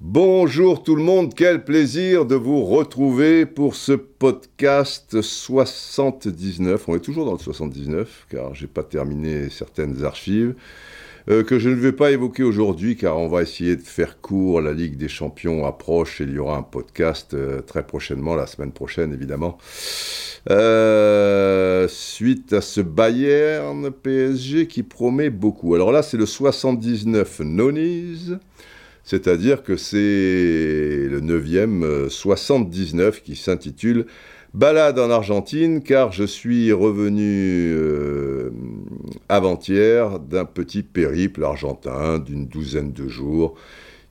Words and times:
Bonjour 0.00 0.84
tout 0.84 0.94
le 0.94 1.02
monde, 1.02 1.34
quel 1.34 1.64
plaisir 1.64 2.24
de 2.24 2.36
vous 2.36 2.64
retrouver 2.64 3.46
pour 3.46 3.74
ce 3.74 3.90
podcast 3.90 5.20
79. 5.20 6.88
On 6.88 6.94
est 6.94 7.00
toujours 7.00 7.24
dans 7.24 7.32
le 7.32 7.38
79 7.38 8.26
car 8.30 8.54
j'ai 8.54 8.68
pas 8.68 8.84
terminé 8.84 9.50
certaines 9.50 10.04
archives. 10.04 10.54
Euh, 11.30 11.42
que 11.42 11.58
je 11.58 11.70
ne 11.70 11.74
vais 11.74 11.92
pas 11.92 12.10
évoquer 12.10 12.42
aujourd'hui 12.42 12.96
car 12.96 13.18
on 13.18 13.28
va 13.28 13.40
essayer 13.40 13.76
de 13.76 13.82
faire 13.82 14.20
court. 14.20 14.60
La 14.60 14.74
Ligue 14.74 14.98
des 14.98 15.08
Champions 15.08 15.64
approche 15.64 16.20
et 16.20 16.24
il 16.24 16.32
y 16.34 16.38
aura 16.38 16.58
un 16.58 16.62
podcast 16.62 17.32
euh, 17.32 17.62
très 17.62 17.86
prochainement, 17.86 18.34
la 18.34 18.46
semaine 18.46 18.72
prochaine 18.72 19.14
évidemment. 19.14 19.56
Euh, 20.50 21.88
suite 21.88 22.52
à 22.52 22.60
ce 22.60 22.82
Bayern 22.82 23.90
PSG 23.90 24.66
qui 24.66 24.82
promet 24.82 25.30
beaucoup. 25.30 25.74
Alors 25.74 25.92
là, 25.92 26.02
c'est 26.02 26.18
le 26.18 26.26
79 26.26 27.40
Nonis, 27.40 28.32
c'est-à-dire 29.02 29.62
que 29.62 29.78
c'est 29.78 29.96
le 29.96 31.22
9e 31.22 32.10
79 32.10 33.22
qui 33.22 33.34
s'intitule 33.34 34.04
Balade 34.54 35.00
en 35.00 35.10
Argentine, 35.10 35.82
car 35.82 36.12
je 36.12 36.22
suis 36.22 36.70
revenu 36.70 37.72
euh, 37.74 38.50
avant-hier 39.28 40.20
d'un 40.20 40.44
petit 40.44 40.84
périple 40.84 41.42
argentin 41.42 42.20
d'une 42.20 42.46
douzaine 42.46 42.92
de 42.92 43.08
jours, 43.08 43.56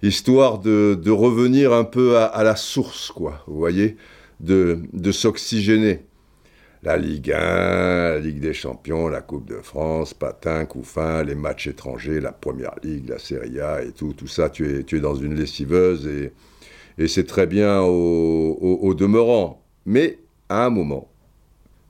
histoire 0.01 0.59
de, 0.59 1.09
revenir 1.09 1.71
un 1.71 1.85
peu 1.85 2.17
à, 2.17 2.43
la 2.43 2.57
source, 2.57 3.09
quoi, 3.09 3.41
vous 3.47 3.57
voyez, 3.57 3.95
de, 4.41 4.79
de 4.91 5.11
s'oxygéner. 5.13 6.01
La 6.83 6.97
Ligue 6.97 7.31
1, 7.31 7.35
la 7.35 8.19
Ligue 8.19 8.41
des 8.41 8.53
Champions, 8.53 9.07
la 9.07 9.21
Coupe 9.21 9.47
de 9.47 9.61
France, 9.61 10.13
patin, 10.13 10.65
couffin, 10.65 11.23
les 11.23 11.35
matchs 11.35 11.67
étrangers, 11.67 12.19
la 12.19 12.33
Première 12.33 12.75
Ligue, 12.83 13.07
la 13.07 13.17
Serie 13.17 13.61
A 13.61 13.81
et 13.81 13.93
tout, 13.93 14.11
tout 14.11 14.27
ça, 14.27 14.49
tu 14.49 14.67
es, 14.69 14.83
tu 14.83 14.97
es 14.97 14.99
dans 14.99 15.15
une 15.15 15.35
lessiveuse 15.35 16.05
et, 16.05 16.33
et 16.97 17.07
c'est 17.07 17.23
très 17.23 17.47
bien 17.47 17.79
au, 17.79 18.57
au 18.59 18.93
demeurant. 18.93 19.63
Mais 19.85 20.17
un 20.49 20.69
moment, 20.69 21.09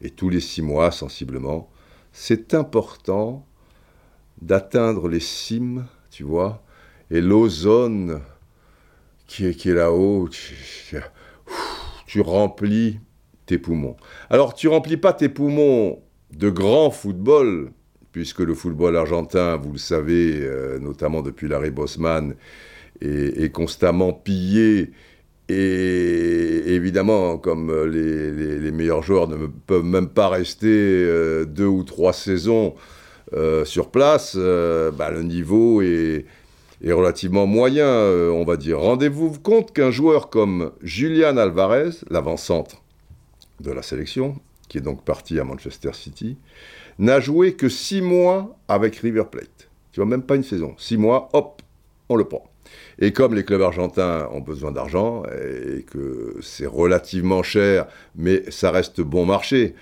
et 0.01 0.09
tous 0.09 0.29
les 0.29 0.39
six 0.39 0.61
mois 0.61 0.91
sensiblement, 0.91 1.69
c'est 2.11 2.53
important 2.53 3.45
d'atteindre 4.41 5.07
les 5.07 5.19
cimes, 5.19 5.85
tu 6.11 6.23
vois, 6.23 6.63
et 7.09 7.21
l'ozone 7.21 8.21
qui 9.27 9.45
est, 9.47 9.65
là-haut, 9.65 10.29
tu, 12.05 12.21
remplis 12.21 12.99
tes 13.47 13.57
poumons. 13.57 13.97
Alors 14.29 14.53
tu 14.53 14.67
remplis 14.67 14.97
pas 14.97 15.13
tes 15.13 15.29
poumons 15.29 16.03
de 16.31 16.49
grand 16.49 16.91
football, 16.91 17.71
puisque 18.11 18.41
le 18.41 18.53
football 18.53 18.95
argentin, 18.95 19.55
vous 19.57 19.71
le 19.71 19.79
savez, 19.79 20.41
euh, 20.41 20.77
notamment 20.77 21.23
depuis 21.23 21.47
l'arrêt 21.47 21.71
Bosman, 21.71 22.35
est 23.01 23.51
constamment 23.51 24.13
pillé 24.13 24.91
et 25.49 26.73
évidemment, 26.73 27.37
comme 27.37 27.69
euh, 27.69 27.85
les, 27.85 28.71
meilleurs 28.71 29.03
joueurs 29.03 29.27
ne 29.27 29.47
peuvent 29.47 29.83
même 29.83 30.07
pas 30.07 30.29
rester 30.29 30.67
euh, 30.67 31.45
deux 31.45 31.65
ou 31.65 31.83
trois 31.83 32.13
saisons 32.13 32.75
euh, 33.33 33.65
sur 33.65 33.89
place, 33.89 34.35
bah, 34.35 35.11
le 35.11 35.23
niveau 35.23 35.81
est, 35.81 36.25
relativement 36.85 37.45
moyen, 37.45 37.87
on 37.87 38.43
va 38.43 38.57
dire. 38.57 38.79
Rendez-vous 38.79 39.31
compte 39.39 39.73
qu'un 39.73 39.91
joueur 39.91 40.29
comme 40.29 40.71
Julian 40.81 41.37
Alvarez, 41.37 41.91
l'avant-centre 42.09 42.81
de 43.61 43.71
la 43.71 43.81
sélection, 43.81 44.35
qui 44.67 44.79
est 44.79 44.81
donc 44.81 45.05
parti 45.05 45.39
à 45.39 45.45
Manchester 45.45 45.91
City, 45.93 46.37
n'a 46.99 47.21
joué 47.21 47.53
que 47.53 47.69
six 47.69 48.01
mois 48.01 48.57
avec 48.67 48.97
River 48.97 49.23
Plate. 49.31 49.69
Tu 49.93 50.01
vois, 50.01 50.09
même 50.09 50.23
pas 50.23 50.35
une 50.35 50.43
saison. 50.43 50.75
Six 50.77 50.97
mois, 50.97 51.29
hop, 51.31 51.61
on 52.09 52.17
le 52.17 52.25
prend. 52.25 52.52
Et 52.99 53.11
comme 53.11 53.33
les 53.33 53.43
clubs 53.43 53.61
argentins 53.61 54.29
ont 54.31 54.41
besoin 54.41 54.71
d'argent 54.71 55.23
et 55.25 55.83
que 55.83 56.35
c'est 56.41 56.67
relativement 56.67 57.43
cher, 57.43 57.87
mais 58.15 58.43
ça 58.49 58.71
reste 58.71 59.01
bon 59.01 59.25
marché. 59.25 59.75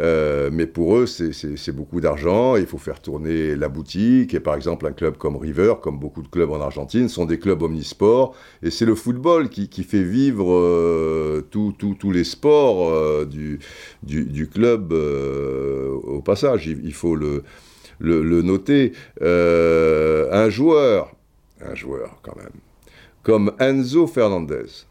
Euh, 0.00 0.50
mais 0.52 0.66
pour 0.66 0.96
eux, 0.96 1.06
c'est 1.06 1.72
beaucoup 1.72 2.00
d'argent. 2.00 2.56
Il 2.56 2.66
faut 2.66 2.78
faire 2.78 3.00
tourner 3.00 3.56
la 3.56 3.68
boutique. 3.68 4.34
Et 4.34 4.40
par 4.40 4.54
exemple, 4.54 4.86
un 4.86 4.92
club 4.92 5.16
comme 5.16 5.36
River, 5.36 5.74
comme 5.82 5.98
beaucoup 5.98 6.22
de 6.22 6.28
clubs 6.28 6.50
en 6.50 6.60
Argentine, 6.60 7.08
sont 7.08 7.24
des 7.24 7.38
clubs 7.38 7.62
omnisports. 7.62 8.34
Et 8.62 8.70
c'est 8.70 8.84
le 8.84 8.94
football 8.94 9.48
qui, 9.48 9.68
fait 9.82 10.02
vivre 10.02 10.52
euh, 10.52 11.46
tous 11.50 12.12
les 12.12 12.24
sports 12.24 12.90
euh, 12.90 13.24
du, 13.24 14.48
club 14.48 14.92
au 14.92 16.20
passage. 16.22 16.66
Il, 16.66 16.94
faut 16.94 17.16
le 17.16 17.42
noter. 18.00 18.92
un 19.20 20.50
joueur 20.50 21.14
un 21.60 21.74
joueur 21.74 22.18
quand 22.22 22.36
même, 22.36 22.52
comme 23.22 23.52
Enzo 23.58 24.06
Fernandez, 24.06 24.86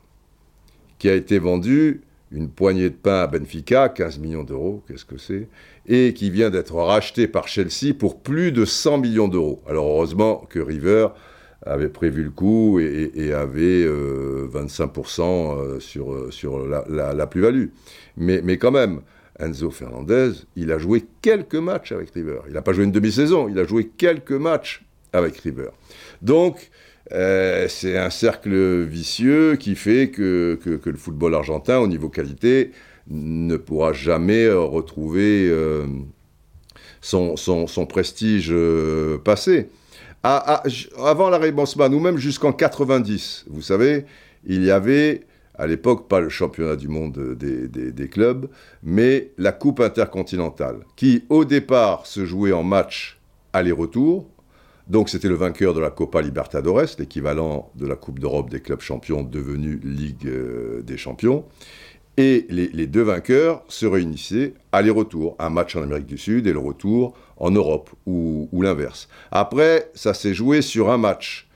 qui 0.99 1.09
a 1.09 1.15
été 1.15 1.39
vendu 1.39 2.01
une 2.31 2.49
poignée 2.49 2.89
de 2.89 2.95
pain 2.95 3.21
à 3.21 3.27
Benfica, 3.27 3.89
15 3.89 4.19
millions 4.19 4.43
d'euros, 4.43 4.83
qu'est-ce 4.87 5.05
que 5.05 5.17
c'est, 5.17 5.47
et 5.85 6.13
qui 6.13 6.29
vient 6.29 6.49
d'être 6.49 6.75
racheté 6.75 7.27
par 7.27 7.47
Chelsea 7.47 7.93
pour 7.97 8.19
plus 8.19 8.51
de 8.51 8.65
100 8.65 8.97
millions 8.97 9.27
d'euros. 9.27 9.61
Alors 9.67 9.87
heureusement 9.87 10.45
que 10.49 10.59
River 10.59 11.07
avait 11.65 11.89
prévu 11.89 12.23
le 12.23 12.29
coup 12.29 12.79
et, 12.79 13.33
avait 13.33 13.85
25% 13.85 15.21
euh, 15.21 15.79
euh, 15.97 16.31
sur, 16.31 16.57
euh, 16.57 16.83
la, 16.89 17.27
plus-value. 17.27 17.67
Mais, 18.17 18.41
mais 18.43 18.57
quand 18.57 18.71
même, 18.71 19.01
Enzo 19.39 19.71
Fernandez, 19.71 20.31
il 20.55 20.71
a 20.71 20.77
joué 20.77 21.05
quelques 21.21 21.55
matchs 21.55 21.91
avec 21.91 22.11
River. 22.11 22.39
Il 22.47 22.53
n'a 22.53 22.61
pas 22.61 22.73
joué 22.73 22.83
une 22.83 22.91
demi-saison, 22.91 23.47
il 23.49 23.57
a 23.59 23.63
joué 23.63 23.89
quelques 23.97 24.31
matchs 24.31 24.83
avec 25.13 25.37
River. 25.37 25.69
Donc, 26.21 26.69
euh, 27.13 27.67
c'est 27.69 27.97
un 27.97 28.09
cercle 28.09 28.83
vicieux 28.83 29.55
qui 29.55 29.75
fait 29.75 30.09
que, 30.09 30.59
que, 30.61 30.89
le 30.89 30.97
football 30.97 31.35
argentin, 31.35 31.79
au 31.79 31.87
niveau 31.87 32.09
qualité, 32.09 32.71
ne 33.09 33.55
pourra 33.55 33.93
jamais 33.93 34.43
euh, 34.43 34.59
retrouver 34.59 35.47
euh, 35.49 35.85
son, 36.99 37.37
son, 37.37 37.85
prestige 37.85 38.53
passé. 39.23 39.69
avant 40.23 41.29
l'arrêt 41.29 41.51
Bosman, 41.51 41.93
ou 41.93 41.99
même 41.99 42.17
jusqu'en 42.17 42.51
90, 42.51 43.45
vous 43.49 43.61
savez, 43.61 44.05
il 44.45 44.63
y 44.63 44.71
avait 44.71 45.21
à 45.55 45.65
l'époque 45.65 46.07
pas 46.07 46.19
le 46.19 46.29
championnat 46.29 46.75
du 46.75 46.87
monde 46.87 47.35
des, 47.35 47.67
des, 47.67 47.91
des, 47.91 48.09
clubs, 48.09 48.47
mais 48.83 49.31
la 49.37 49.51
Coupe 49.51 49.79
intercontinentale, 49.79 50.81
qui 50.95 51.23
au 51.29 51.45
départ 51.45 52.05
se 52.05 52.25
jouait 52.25 52.51
en 52.51 52.63
match 52.63 53.19
aller-retour, 53.53 54.29
donc 54.89 55.09
c'était 55.09 55.27
le 55.27 55.35
vainqueur 55.35 55.73
de 55.73 55.81
la 55.81 55.89
Copa 55.89 56.21
Libertadores, 56.21 56.95
l'équivalent 56.97 57.71
de 57.75 57.85
la 57.85 57.95
Coupe 57.95 58.19
d'Europe 58.19 58.49
des 58.49 58.61
clubs 58.61 58.81
champions 58.81 59.21
devenue 59.23 59.79
Ligue 59.83 60.27
euh, 60.27 60.81
des 60.81 60.97
champions. 60.97 61.45
Et 62.19 62.47
les, 62.49 62.87
deux 62.87 63.03
vainqueurs 63.03 63.63
se 63.67 63.85
réunissaient 63.85 64.55
aller-retour, 64.71 65.35
un 65.37 65.51
match 65.51 65.75
en 65.75 65.83
Amérique 65.83 66.07
du 66.07 66.17
Sud 66.17 66.47
et 66.47 66.53
le 66.53 66.57
retour 66.57 67.15
en 67.35 67.51
Europe, 67.51 67.91
ou, 68.07 68.49
l'inverse. 68.53 69.07
Après, 69.29 69.91
ça 69.93 70.15
s'est 70.15 70.33
joué 70.33 70.63
sur 70.63 70.89
un 70.89 70.97
match. 70.97 71.47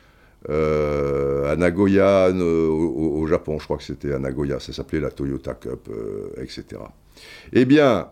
Euh, 0.50 1.52
à 1.52 1.56
Nagoya, 1.56 2.28
euh, 2.28 2.68
au, 2.68 3.26
Japon, 3.26 3.58
je 3.58 3.64
crois 3.64 3.78
que 3.78 3.84
c'était 3.84 4.14
à 4.14 4.20
Nagoya, 4.20 4.60
ça 4.60 4.72
s'appelait 4.72 5.00
la 5.00 5.10
Toyota 5.10 5.56
Cup, 5.56 5.90
etc. 6.38 6.64
Eh 7.54 7.66
bien, 7.66 8.10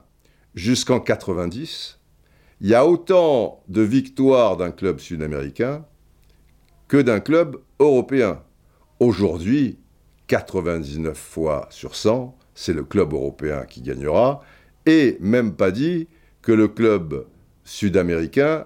jusqu'en 0.55 0.99
90, 0.99 1.98
il 2.61 2.69
y 2.69 2.75
a 2.75 2.85
autant 2.85 3.63
de 3.67 3.81
victoires 3.81 4.57
d'un 4.57 4.71
club 4.71 4.99
sud-américain 4.99 5.85
que 6.87 6.97
d'un 6.97 7.19
club 7.19 7.57
européen. 7.79 8.41
Aujourd'hui, 8.99 9.77
99 10.27 11.17
fois 11.17 11.67
sur 11.69 11.95
100, 11.95 12.35
c'est 12.53 12.73
le 12.73 12.83
club 12.83 13.13
européen 13.13 13.65
qui 13.65 13.81
gagnera, 13.81 14.41
et 14.85 15.17
même 15.21 15.53
pas 15.53 15.71
dit 15.71 16.07
que 16.41 16.51
le 16.51 16.67
club 16.67 17.25
sud-américain 17.63 18.65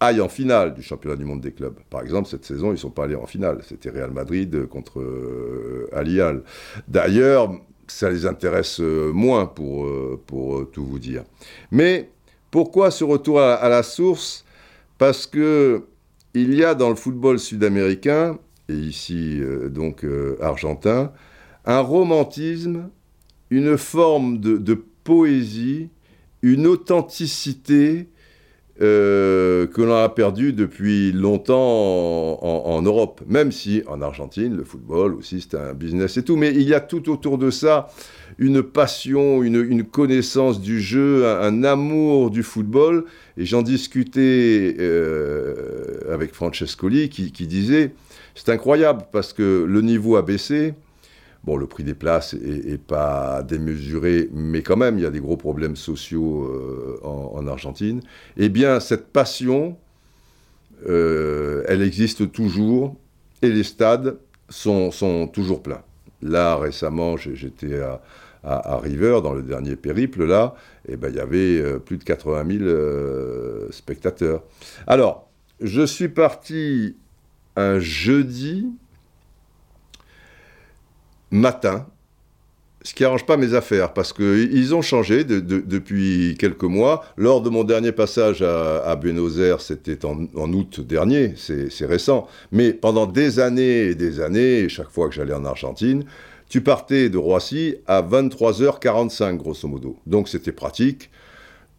aille 0.00 0.20
en 0.20 0.28
finale 0.28 0.74
du 0.74 0.82
championnat 0.82 1.16
du 1.16 1.24
monde 1.24 1.40
des 1.40 1.52
clubs. 1.52 1.78
Par 1.90 2.02
exemple, 2.02 2.28
cette 2.28 2.44
saison, 2.44 2.68
ils 2.68 2.72
ne 2.72 2.76
sont 2.76 2.90
pas 2.90 3.04
allés 3.04 3.14
en 3.14 3.26
finale. 3.26 3.60
C'était 3.66 3.90
Real 3.90 4.10
Madrid 4.10 4.66
contre 4.66 5.00
euh. 5.00 6.42
D'ailleurs, 6.88 7.52
ça 7.86 8.10
les 8.10 8.26
intéresse 8.26 8.80
euh, 8.80 9.12
moins 9.12 9.46
pour, 9.46 9.86
euh, 9.86 10.20
pour 10.26 10.70
tout 10.70 10.84
vous 10.84 10.98
dire. 10.98 11.24
Mais 11.70 12.10
pourquoi 12.54 12.92
ce 12.92 13.02
retour 13.02 13.40
à, 13.40 13.68
la 13.68 13.82
source? 13.82 14.44
Parce 14.96 15.26
que 15.26 15.86
il 16.34 16.54
y 16.54 16.62
a 16.62 16.76
dans 16.76 16.88
le 16.88 16.94
football 16.94 17.40
sud-américain, 17.40 18.38
et 18.68 18.76
ici 18.76 19.40
euh, 19.40 19.68
donc 19.68 20.04
euh, 20.04 20.38
argentin, 20.40 21.10
un 21.64 21.80
romantisme, 21.80 22.90
une 23.50 23.76
forme 23.76 24.38
de, 24.38 24.84
poésie, 25.02 25.88
une 26.42 26.68
authenticité 26.68 28.06
euh, 28.82 29.68
que 29.68 29.82
l'on 29.82 29.94
a 29.94 30.08
perdu 30.08 30.52
depuis 30.52 31.12
longtemps 31.12 32.42
en, 32.42 32.82
Europe, 32.82 33.20
même 33.28 33.52
si 33.52 33.84
en 33.86 34.02
Argentine, 34.02 34.56
le 34.56 34.64
football 34.64 35.14
aussi, 35.14 35.40
c'est 35.40 35.56
un 35.56 35.74
business 35.74 36.16
et 36.16 36.24
tout. 36.24 36.36
Mais 36.36 36.50
il 36.50 36.62
y 36.62 36.74
a 36.74 36.80
tout 36.80 37.08
autour 37.08 37.38
de 37.38 37.50
ça 37.50 37.88
une 38.38 38.64
passion, 38.64 39.44
une, 39.44 39.84
connaissance 39.84 40.60
du 40.60 40.80
jeu, 40.80 41.24
un, 41.24 41.62
amour 41.62 42.30
du 42.30 42.42
football. 42.42 43.04
Et 43.36 43.44
j'en 43.44 43.62
discutais 43.62 44.74
euh, 44.80 46.12
avec 46.12 46.34
Francescoli 46.34 47.08
qui, 47.08 47.30
qui 47.30 47.46
disait, 47.46 47.92
c'est 48.34 48.48
incroyable 48.48 49.04
parce 49.12 49.32
que 49.32 49.64
le 49.68 49.82
niveau 49.82 50.16
a 50.16 50.22
baissé, 50.22 50.74
Bon, 51.44 51.58
le 51.58 51.66
prix 51.66 51.84
des 51.84 51.94
places 51.94 52.32
est, 52.32 52.80
pas 52.80 53.42
démesuré, 53.42 54.30
mais 54.32 54.62
quand 54.62 54.78
même, 54.78 54.98
il 54.98 55.02
y 55.02 55.06
a 55.06 55.10
des 55.10 55.20
gros 55.20 55.36
problèmes 55.36 55.76
sociaux 55.76 56.44
euh, 56.44 56.98
en, 57.06 57.46
Argentine. 57.46 58.00
Eh 58.38 58.48
bien, 58.48 58.80
cette 58.80 59.08
passion, 59.08 59.76
euh, 60.88 61.62
elle 61.68 61.82
existe 61.82 62.32
toujours, 62.32 62.96
et 63.42 63.50
les 63.50 63.62
stades 63.62 64.16
sont, 64.48 64.90
toujours 65.34 65.62
pleins. 65.62 65.82
Là, 66.22 66.56
récemment, 66.56 67.18
j'étais 67.18 67.78
à, 68.42 68.78
River, 68.78 69.20
dans 69.22 69.34
le 69.34 69.42
dernier 69.42 69.76
périple, 69.76 70.24
là, 70.24 70.54
et 70.88 70.92
eh 70.92 70.96
ben, 70.96 71.10
il 71.10 71.16
y 71.16 71.20
avait 71.20 71.60
euh, 71.60 71.78
plus 71.78 71.98
de 71.98 72.04
80 72.04 72.58
000 72.58 73.70
spectateurs. 73.70 74.42
Alors, 74.86 75.28
je 75.60 75.84
suis 75.84 76.08
parti 76.08 76.96
un 77.56 77.78
jeudi, 77.78 78.66
matin, 81.34 81.86
ce 82.82 82.94
qui 82.94 83.04
arrange 83.04 83.26
pas 83.26 83.36
mes 83.36 83.54
affaires, 83.54 83.92
parce 83.92 84.12
qu'ils 84.12 84.74
ont 84.74 84.82
changé 84.82 85.24
depuis 85.24 86.36
quelques 86.38 86.64
mois. 86.64 87.04
Lors 87.16 87.40
de 87.40 87.48
mon 87.48 87.64
dernier 87.64 87.92
passage 87.92 88.42
à, 88.42 88.94
Buenos 88.96 89.38
Aires, 89.38 89.60
c'était 89.60 90.04
en, 90.04 90.52
août 90.52 90.80
dernier, 90.80 91.34
c'est 91.36 91.86
récent, 91.86 92.28
mais 92.52 92.72
pendant 92.72 93.06
des 93.06 93.40
années 93.40 93.86
et 93.86 93.94
des 93.94 94.20
années, 94.20 94.68
chaque 94.68 94.90
fois 94.90 95.08
que 95.08 95.14
j'allais 95.14 95.32
en 95.32 95.44
Argentine, 95.44 96.04
tu 96.48 96.60
partais 96.60 97.08
de 97.08 97.18
Roissy 97.18 97.76
à 97.86 98.02
23h45, 98.02 99.36
grosso 99.38 99.66
modo. 99.66 99.96
Donc 100.06 100.28
c'était 100.28 100.52
pratique, 100.52 101.10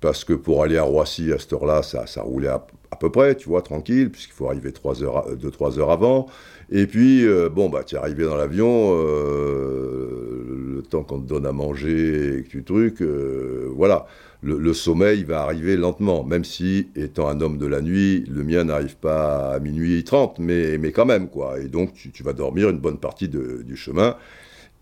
parce 0.02 0.24
que 0.24 0.34
pour 0.34 0.63
aller 0.63 0.78
à 0.78 0.84
Roissy 0.84 1.31
à 1.31 1.40
cette 1.40 1.54
heure-là, 1.54 1.81
ça, 1.84 2.22
roulait 2.24 2.50
à, 2.50 2.66
peu 3.00 3.12
près, 3.12 3.36
tu 3.36 3.48
vois, 3.48 3.62
tranquille, 3.62 4.10
puisqu'il 4.10 4.34
faut 4.34 4.48
arriver 4.48 4.72
3 4.72 5.04
heures, 5.04 5.36
2-3 5.36 5.80
heures 5.80 5.92
avant. 5.92 6.28
Et 6.72 6.88
puis, 6.88 7.26
euh, 7.26 7.50
bon, 7.50 7.70
bah, 7.70 7.84
tu 7.84 7.96
es 7.96 7.98
arrivé 7.98 8.24
dans 8.24 8.36
l'avion, 8.36 8.96
euh, 8.96 10.76
le 10.76 10.82
temps 10.82 11.04
qu'on 11.04 11.20
te 11.20 11.28
donne 11.28 11.46
à 11.46 11.52
manger 11.52 12.40
et 12.40 12.44
que 12.44 12.50
tu 12.50 12.64
trucs, 12.64 13.02
euh, 13.02 13.70
voilà. 13.76 14.08
Le, 14.44 14.74
sommeil 14.74 15.24
va 15.24 15.42
arriver 15.42 15.76
lentement, 15.76 16.24
même 16.24 16.44
si, 16.44 16.90
étant 16.96 17.28
un 17.28 17.42
homme 17.42 17.58
de 17.58 17.66
la 17.66 17.82
nuit, 17.82 18.26
le 18.30 18.44
mien 18.44 18.66
n'arrive 18.66 18.96
pas 18.96 19.54
à 19.54 19.60
minuit 19.60 20.04
30, 20.04 20.38
mais, 20.38 20.78
mais 20.78 20.92
quand 20.92 21.06
même, 21.06 21.30
quoi. 21.30 21.60
Et 21.60 21.68
donc, 21.68 21.94
tu, 21.94 22.22
vas 22.22 22.34
dormir 22.34 22.70
une 22.70 22.78
bonne 22.78 23.00
partie 23.00 23.28
du 23.28 23.76
chemin 23.76 24.16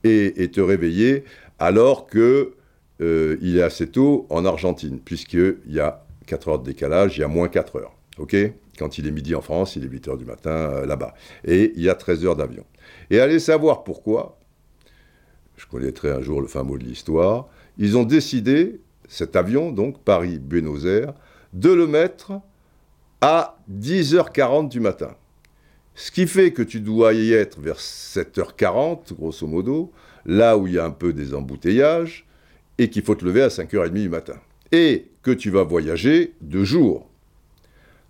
et, 0.03 0.49
te 0.51 0.59
réveiller 0.59 1.23
alors 1.59 2.07
que 2.07 2.55
il 2.99 3.57
est 3.57 3.61
assez 3.61 3.87
tôt 3.87 4.27
en 4.29 4.43
Argentine, 4.43 4.99
puisqu'il 4.99 5.55
y 5.69 5.79
a 5.79 6.03
4 6.27 6.47
heures 6.49 6.59
de 6.59 6.65
décalage, 6.65 7.17
il 7.17 7.21
y 7.21 7.23
a 7.23 7.29
moins 7.29 7.47
4 7.47 7.77
heures. 7.77 7.95
OK? 8.17 8.35
Quand 8.77 8.97
il 8.97 9.07
est 9.07 9.11
midi 9.11 9.35
en 9.35 9.41
France, 9.41 9.75
il 9.75 9.83
est 9.83 9.87
8 9.87 10.07
heures 10.07 10.17
du 10.17 10.25
matin 10.25 10.51
euh, 10.51 10.85
là-bas. 10.85 11.13
Et 11.45 11.73
il 11.75 11.81
y 11.81 11.89
a 11.89 11.95
13 11.95 12.25
heures 12.25 12.35
d'avion. 12.35 12.65
Et 13.09 13.19
allez 13.19 13.39
savoir 13.39 13.83
pourquoi, 13.83 14.39
je 15.57 15.65
connaîtrai 15.67 16.11
un 16.11 16.21
jour 16.21 16.41
le 16.41 16.47
fin 16.47 16.63
mot 16.63 16.77
de 16.77 16.83
l'histoire, 16.83 17.47
ils 17.77 17.97
ont 17.97 18.03
décidé, 18.03 18.81
cet 19.07 19.35
avion, 19.35 19.71
donc 19.71 20.03
Paris-Buenos 20.03 20.85
Aires, 20.85 21.13
de 21.53 21.71
le 21.71 21.87
mettre 21.87 22.33
à 23.21 23.57
10h40 23.71 24.69
du 24.69 24.79
matin. 24.79 25.15
Ce 25.95 26.09
qui 26.09 26.25
fait 26.25 26.51
que 26.51 26.63
tu 26.63 26.79
dois 26.79 27.13
y 27.13 27.33
être 27.33 27.59
vers 27.59 27.77
7h40, 27.77 29.13
grosso 29.13 29.45
modo, 29.45 29.91
là 30.25 30.57
où 30.57 30.65
il 30.65 30.73
y 30.73 30.79
a 30.79 30.85
un 30.85 30.91
peu 30.91 31.13
des 31.13 31.35
embouteillages, 31.35 32.25
et 32.79 32.89
qu'il 32.89 33.03
faut 33.03 33.15
te 33.15 33.23
lever 33.23 33.43
à 33.43 33.49
5h30 33.49 33.91
du 33.91 34.09
matin. 34.09 34.35
Et 34.71 35.11
que 35.21 35.31
tu 35.31 35.51
vas 35.51 35.63
voyager 35.63 36.33
de 36.41 36.63
jour. 36.63 37.09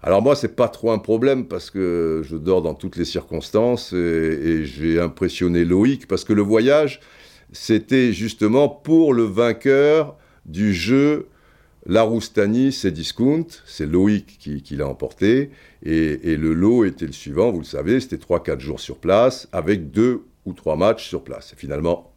Alors 0.06 0.22
moi, 0.22 0.36
c'est 0.36 0.54
pas 0.58 0.68
trop 0.68 0.92
un 0.92 1.00
problème 1.00 1.48
parce 1.48 1.70
que 1.70 2.24
je 2.26 2.36
dors 2.36 2.62
dans 2.62 2.74
toutes 2.74 2.98
les 2.98 3.06
circonstances 3.06 3.94
et, 3.94 4.66
j'ai 4.66 5.00
impressionné 5.00 5.64
Loïc 5.64 6.08
parce 6.10 6.26
que 6.26 6.34
le 6.34 6.42
voyage, 6.42 7.00
c'était 7.54 8.12
justement 8.12 8.68
pour 8.68 9.14
le 9.14 9.24
vainqueur 9.24 10.18
du 10.46 10.74
jeu 10.74 11.30
La 11.86 12.02
Roustani, 12.04 12.74
c'est 12.74 12.92
Discount, 12.92 13.48
c'est 13.66 13.86
Loïc 13.86 14.38
qui, 14.40 14.76
l'a 14.76 14.88
emporté 14.88 15.52
et, 15.84 16.36
le 16.36 16.54
lot 16.54 16.84
était 16.84 17.06
le 17.06 17.14
suivant, 17.14 17.52
vous 17.52 17.60
le 17.60 17.66
savez, 17.66 18.02
c'était 18.02 18.18
3-4 18.18 18.60
jours 18.60 18.82
sur 18.82 18.98
place 18.98 19.48
avec 19.54 19.92
deux 19.92 20.24
ou 20.46 20.52
trois 20.52 20.76
matchs 20.76 21.08
sur 21.08 21.24
place. 21.24 21.54
Et 21.54 21.56
finalement, 21.56 22.14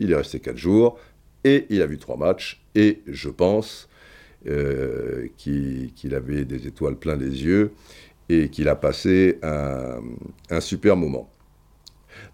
il 0.00 0.10
est 0.10 0.16
resté 0.16 0.40
4 0.40 0.56
jours 0.56 0.98
et 1.44 1.66
il 1.70 1.80
a 1.80 1.86
vu 1.86 1.96
trois 1.96 2.16
matchs 2.16 2.60
et 2.74 3.02
je 3.06 3.28
pense 3.28 3.88
euh, 4.48 5.28
qu'il 5.36 6.14
avait 6.14 6.44
des 6.44 6.66
étoiles 6.66 6.96
plein 6.96 7.16
les 7.16 7.44
yeux 7.44 7.72
et 8.30 8.48
qu'il 8.48 8.68
a 8.68 8.76
passé 8.76 9.38
un, 9.42 10.60
super 10.60 10.96
moment. 10.96 11.28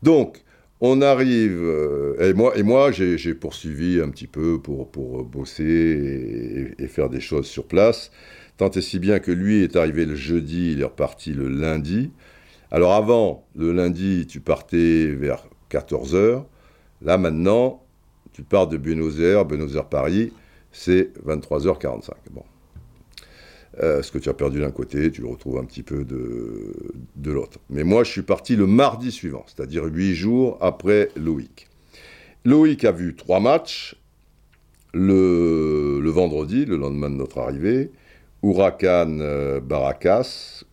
Donc, 0.03 0.45
on 0.81 1.01
arrive, 1.01 1.59
euh, 1.61 2.31
et 2.31 2.35
moi, 2.35 2.57
et 2.57 2.63
moi 2.63 2.93
j'ai 2.93 3.35
poursuivi 3.35 4.01
un 4.01 4.11
petit 4.11 4.27
peu 4.27 4.61
pour, 4.61 4.91
pour 4.91 5.25
bosser 5.25 6.75
et, 6.79 6.87
faire 6.87 7.09
des 7.09 7.21
choses 7.21 7.47
sur 7.47 7.67
place, 7.67 8.11
tant 8.57 8.71
et 8.71 8.83
si 8.83 8.99
bien 8.99 9.19
que 9.19 9.33
lui 9.33 9.63
est 9.63 9.75
arrivé 9.75 10.05
le 10.05 10.15
jeudi, 10.15 10.73
il 10.73 10.83
est 10.83 10.85
reparti 10.85 11.33
le 11.33 11.49
lundi. 11.49 12.13
Alors 12.71 12.93
avant, 12.93 13.47
le 13.57 13.73
lundi, 13.73 14.27
tu 14.29 14.41
partais 14.41 15.07
vers 15.07 15.49
14h. 15.71 16.45
Là 17.03 17.19
maintenant, 17.19 17.83
tu 18.33 18.43
pars 18.43 18.69
de 18.69 18.77
Buenos 18.77 19.19
Aires, 19.19 19.45
Buenos 19.45 19.75
Aires-Paris, 19.75 20.33
c'est 20.77 21.11
23h45. 21.27 22.11
Bon. 22.33 22.43
Euh, 23.83 24.03
ce 24.03 24.13
que 24.13 24.19
tu 24.19 24.29
as 24.29 24.35
perdu 24.35 24.61
d'un 24.61 24.71
côté, 24.71 25.11
tu 25.11 25.23
le 25.23 25.29
retrouves 25.29 25.59
un 25.59 25.65
petit 25.65 25.83
peu 25.83 26.05
de, 26.05 26.75
de 27.17 27.31
l'autre. 27.31 27.59
Mais 27.71 27.83
moi, 27.83 28.05
je 28.05 28.11
suis 28.11 28.23
parti 28.23 28.57
le 28.57 28.67
mardi 28.67 29.11
suivant, 29.11 29.45
c'est-à-dire 29.47 29.85
huit 29.85 30.15
jours 30.15 30.59
après 30.61 31.09
Loïc. 31.17 31.69
Loïc 32.45 32.85
a 32.85 32.93
vu 32.93 33.17
trois 33.17 33.41
matchs. 33.41 33.97
Le, 34.95 36.01
le 36.01 36.11
vendredi, 36.11 36.65
le 36.65 36.77
lendemain 36.77 37.11
de 37.11 37.17
notre 37.17 37.39
arrivée, 37.39 37.91
Huracan 38.43 39.19
euh, 39.21 39.61
Baracas, 39.61 40.65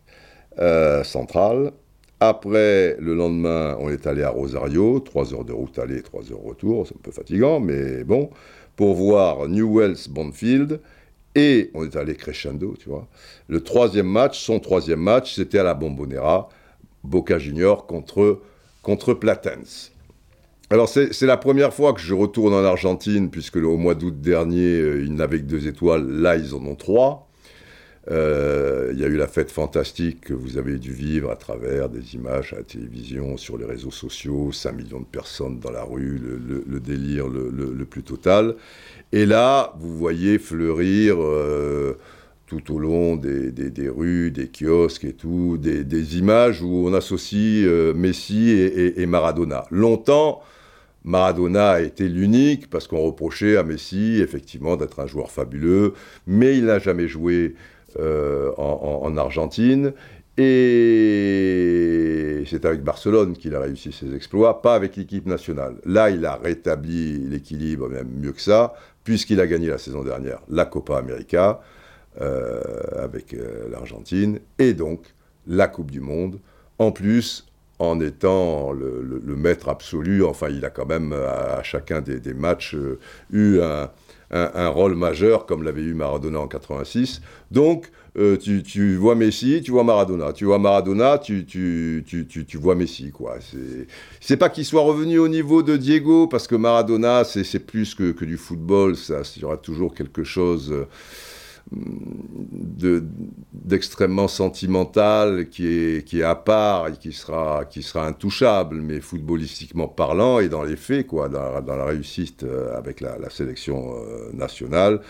euh, 0.60 1.04
central. 1.04 1.74
Après, 2.22 2.96
le 3.00 3.16
lendemain, 3.16 3.76
on 3.82 3.90
est 3.90 4.08
allé 4.08 4.24
à 4.24 4.30
Rosario, 4.30 5.02
trois 5.02 5.34
heures 5.34 5.44
de 5.44 5.52
route 5.52 5.78
aller, 5.78 6.02
trois 6.02 6.32
heures 6.32 6.42
retour, 6.42 6.88
c'est 6.88 6.96
un 6.96 7.02
peu 7.04 7.12
fatigant, 7.12 7.60
mais 7.60 8.06
bon 8.06 8.30
pour 8.76 8.96
voir 8.96 9.48
Newell's 9.48 10.08
Bonfield. 10.08 10.82
Et 11.36 11.72
on 11.74 11.84
est 11.84 11.96
allé 11.96 12.16
crescendo, 12.16 12.76
tu 12.80 12.90
vois. 12.90 13.08
Le 13.48 13.62
troisième 13.62 14.08
match, 14.08 14.40
son 14.40 14.60
troisième 14.60 15.00
match, 15.00 15.34
c'était 15.36 15.60
à 15.60 15.64
la 15.64 15.74
Bombonera, 15.74 16.50
Boca 17.04 17.40
Junior 17.40 17.88
contre, 17.88 18.42
contre 18.84 19.14
Platense. 19.14 19.92
Alors 20.70 20.90
c'est 20.90 21.22
la 21.22 21.38
première 21.38 21.74
fois 21.74 21.94
que 21.94 22.00
je 22.00 22.16
retourne 22.16 22.54
en 22.54 22.64
Argentine, 22.64 23.30
puisque 23.30 23.58
au 23.58 23.78
mois 23.78 23.94
d'août 23.94 24.20
dernier, 24.22 24.80
euh, 24.80 25.04
ils 25.04 25.14
n'avaient 25.14 25.38
que 25.38 25.46
deux 25.46 25.68
étoiles, 25.68 26.08
là 26.08 26.36
ils 26.36 26.56
en 26.56 26.66
ont 26.66 26.76
trois. 26.76 27.30
Euh, 28.10 28.83
il 28.94 29.00
y 29.00 29.04
a 29.04 29.08
eu 29.08 29.18
la 29.18 29.28
fête 29.28 29.52
fantastique 29.52 30.22
que 30.22 30.34
vous 30.34 30.58
avez 30.58 30.78
dû 30.78 30.94
vivre 30.94 31.32
à 31.32 31.36
travers 31.36 31.90
des 31.90 32.14
images 32.16 32.54
à 32.54 32.58
la 32.58 32.64
télévision, 32.64 33.38
sur 33.38 33.58
les 33.58 33.66
réseaux 33.66 33.92
sociaux, 33.92 34.52
5 34.52 34.72
millions 34.72 35.00
de 35.00 35.06
personnes 35.06 35.60
dans 35.60 35.72
la 35.72 35.84
rue, 35.84 36.20
le, 36.20 36.80
délire 36.80 37.28
le, 37.28 37.86
plus 37.86 38.04
total. 38.04 38.56
Et 39.12 39.26
là, 39.26 39.74
vous 39.80 39.98
voyez 39.98 40.38
fleurir 40.38 41.16
euh, 41.20 41.98
tout 42.46 42.74
au 42.74 42.80
long 42.80 43.16
des, 43.16 43.52
rues, 43.90 44.32
des 44.32 44.48
kiosques 44.50 45.06
et 45.06 45.14
tout, 45.14 45.58
des, 45.58 46.18
images 46.18 46.62
où 46.62 46.88
on 46.88 46.94
associe 46.94 47.66
euh, 47.66 47.94
Messi 47.94 48.52
et, 48.52 49.06
Maradona. 49.08 49.66
Longtemps, 49.72 50.42
Maradona 51.04 51.72
a 51.72 51.82
été 51.82 52.08
l'unique 52.08 52.70
parce 52.70 52.88
qu'on 52.88 53.02
reprochait 53.02 53.58
à 53.58 53.64
Messi 53.64 54.22
effectivement 54.22 54.78
d'être 54.78 55.00
un 55.00 55.08
joueur 55.08 55.32
fabuleux, 55.32 55.94
mais 56.28 56.58
il 56.58 56.66
n'a 56.66 56.80
jamais 56.80 57.08
joué 57.08 57.56
euh, 58.00 58.52
en, 58.58 59.18
Argentine. 59.18 59.94
Et 60.38 61.64
c'est 62.48 62.66
avec 62.66 62.82
Barcelone 62.84 63.34
qu'il 63.34 63.54
a 63.56 63.60
réussi 63.60 63.92
ses 63.92 64.16
exploits, 64.16 64.62
pas 64.62 64.74
avec 64.74 64.96
l'équipe 64.96 65.28
nationale. 65.28 65.76
Là, 65.86 66.10
il 66.10 66.26
a 66.26 66.36
rétabli 66.36 67.20
l'équilibre, 67.20 67.88
même 67.88 68.10
mieux 68.10 68.32
que 68.32 68.42
ça, 68.42 68.74
puisqu'il 69.04 69.40
a 69.40 69.48
gagné 69.48 69.68
la 69.68 69.78
saison 69.78 70.04
dernière 70.04 70.40
la 70.50 70.66
Copa 70.66 70.98
América 70.98 71.62
euh, 72.22 72.62
avec 72.98 73.34
euh, 73.34 73.70
l'Argentine, 73.70 74.40
et 74.58 74.74
donc 74.74 75.14
la 75.46 75.68
Coupe 75.68 75.92
du 75.92 76.02
Monde. 76.02 76.40
En 76.80 76.92
plus, 76.92 77.46
en 77.78 78.00
étant 78.00 78.72
le, 78.72 79.22
maître 79.36 79.70
absolu, 79.70 80.24
enfin, 80.24 80.50
il 80.50 80.66
a 80.66 80.72
quand 80.72 80.88
même 80.88 81.14
à, 81.14 81.62
chacun 81.62 82.02
des, 82.02 82.34
matchs 82.34 82.76
eu 83.32 83.60
un, 83.62 83.90
un, 84.34 84.68
rôle 84.70 84.96
majeur 84.96 85.46
comme 85.46 85.64
l'avait 85.64 85.84
eu 85.84 85.94
Maradona 85.94 86.40
en 86.40 86.48
86. 86.48 87.22
Donc, 87.52 87.92
euh, 88.18 88.38
tu, 88.38 88.96
vois 88.96 89.16
Messi, 89.16 89.62
tu 89.64 89.72
vois 89.72 89.84
Maradona. 89.84 90.34
Tu 90.34 90.46
vois 90.46 90.60
Maradona, 90.60 91.18
tu, 91.18 91.46
tu, 91.46 92.04
tu 92.06 92.58
vois 92.58 92.76
Messi, 92.76 93.12
quoi. 93.12 93.38
C'est 94.20 94.38
pas 94.38 94.50
qu'il 94.50 94.66
soit 94.66 94.82
revenu 94.82 95.20
au 95.20 95.28
niveau 95.28 95.64
de 95.64 95.78
Diego, 95.78 96.28
parce 96.28 96.48
que 96.48 96.56
Maradona, 96.56 97.24
c'est 97.24 97.60
plus 97.60 97.96
que, 97.96 98.12
que, 98.12 98.26
du 98.26 98.38
football. 98.38 98.96
Ça, 98.96 99.22
il 99.36 99.42
y 99.42 99.46
aura 99.46 99.58
toujours 99.58 99.94
quelque 99.94 100.24
chose. 100.24 100.72
Euh, 100.72 100.88
d'extrêmement 103.64 104.28
sentimental, 104.28 105.50
qui 105.50 105.68
est, 105.68 106.06
qui 106.06 106.20
est 106.20 106.24
à 106.24 106.36
part 106.36 106.90
et 106.90 106.94
qui 106.94 107.14
sera, 107.14 107.66
qui 107.66 107.82
sera 107.82 108.06
intouchable, 108.06 108.82
mais 108.82 109.00
footballistiquement 109.00 109.88
parlant 109.88 110.40
et 110.40 110.50
dans 110.50 110.64
les 110.64 110.76
faits, 110.76 111.08
quoi, 111.08 111.30
dans, 111.30 111.62
dans 111.62 111.76
la 111.76 111.86
réussite 111.86 112.44
euh, 112.44 112.78
avec 112.78 113.02
la, 113.02 113.18
la 113.18 113.30
sélection 113.30 113.96
euh, 113.96 114.32
nationale, 114.34 115.02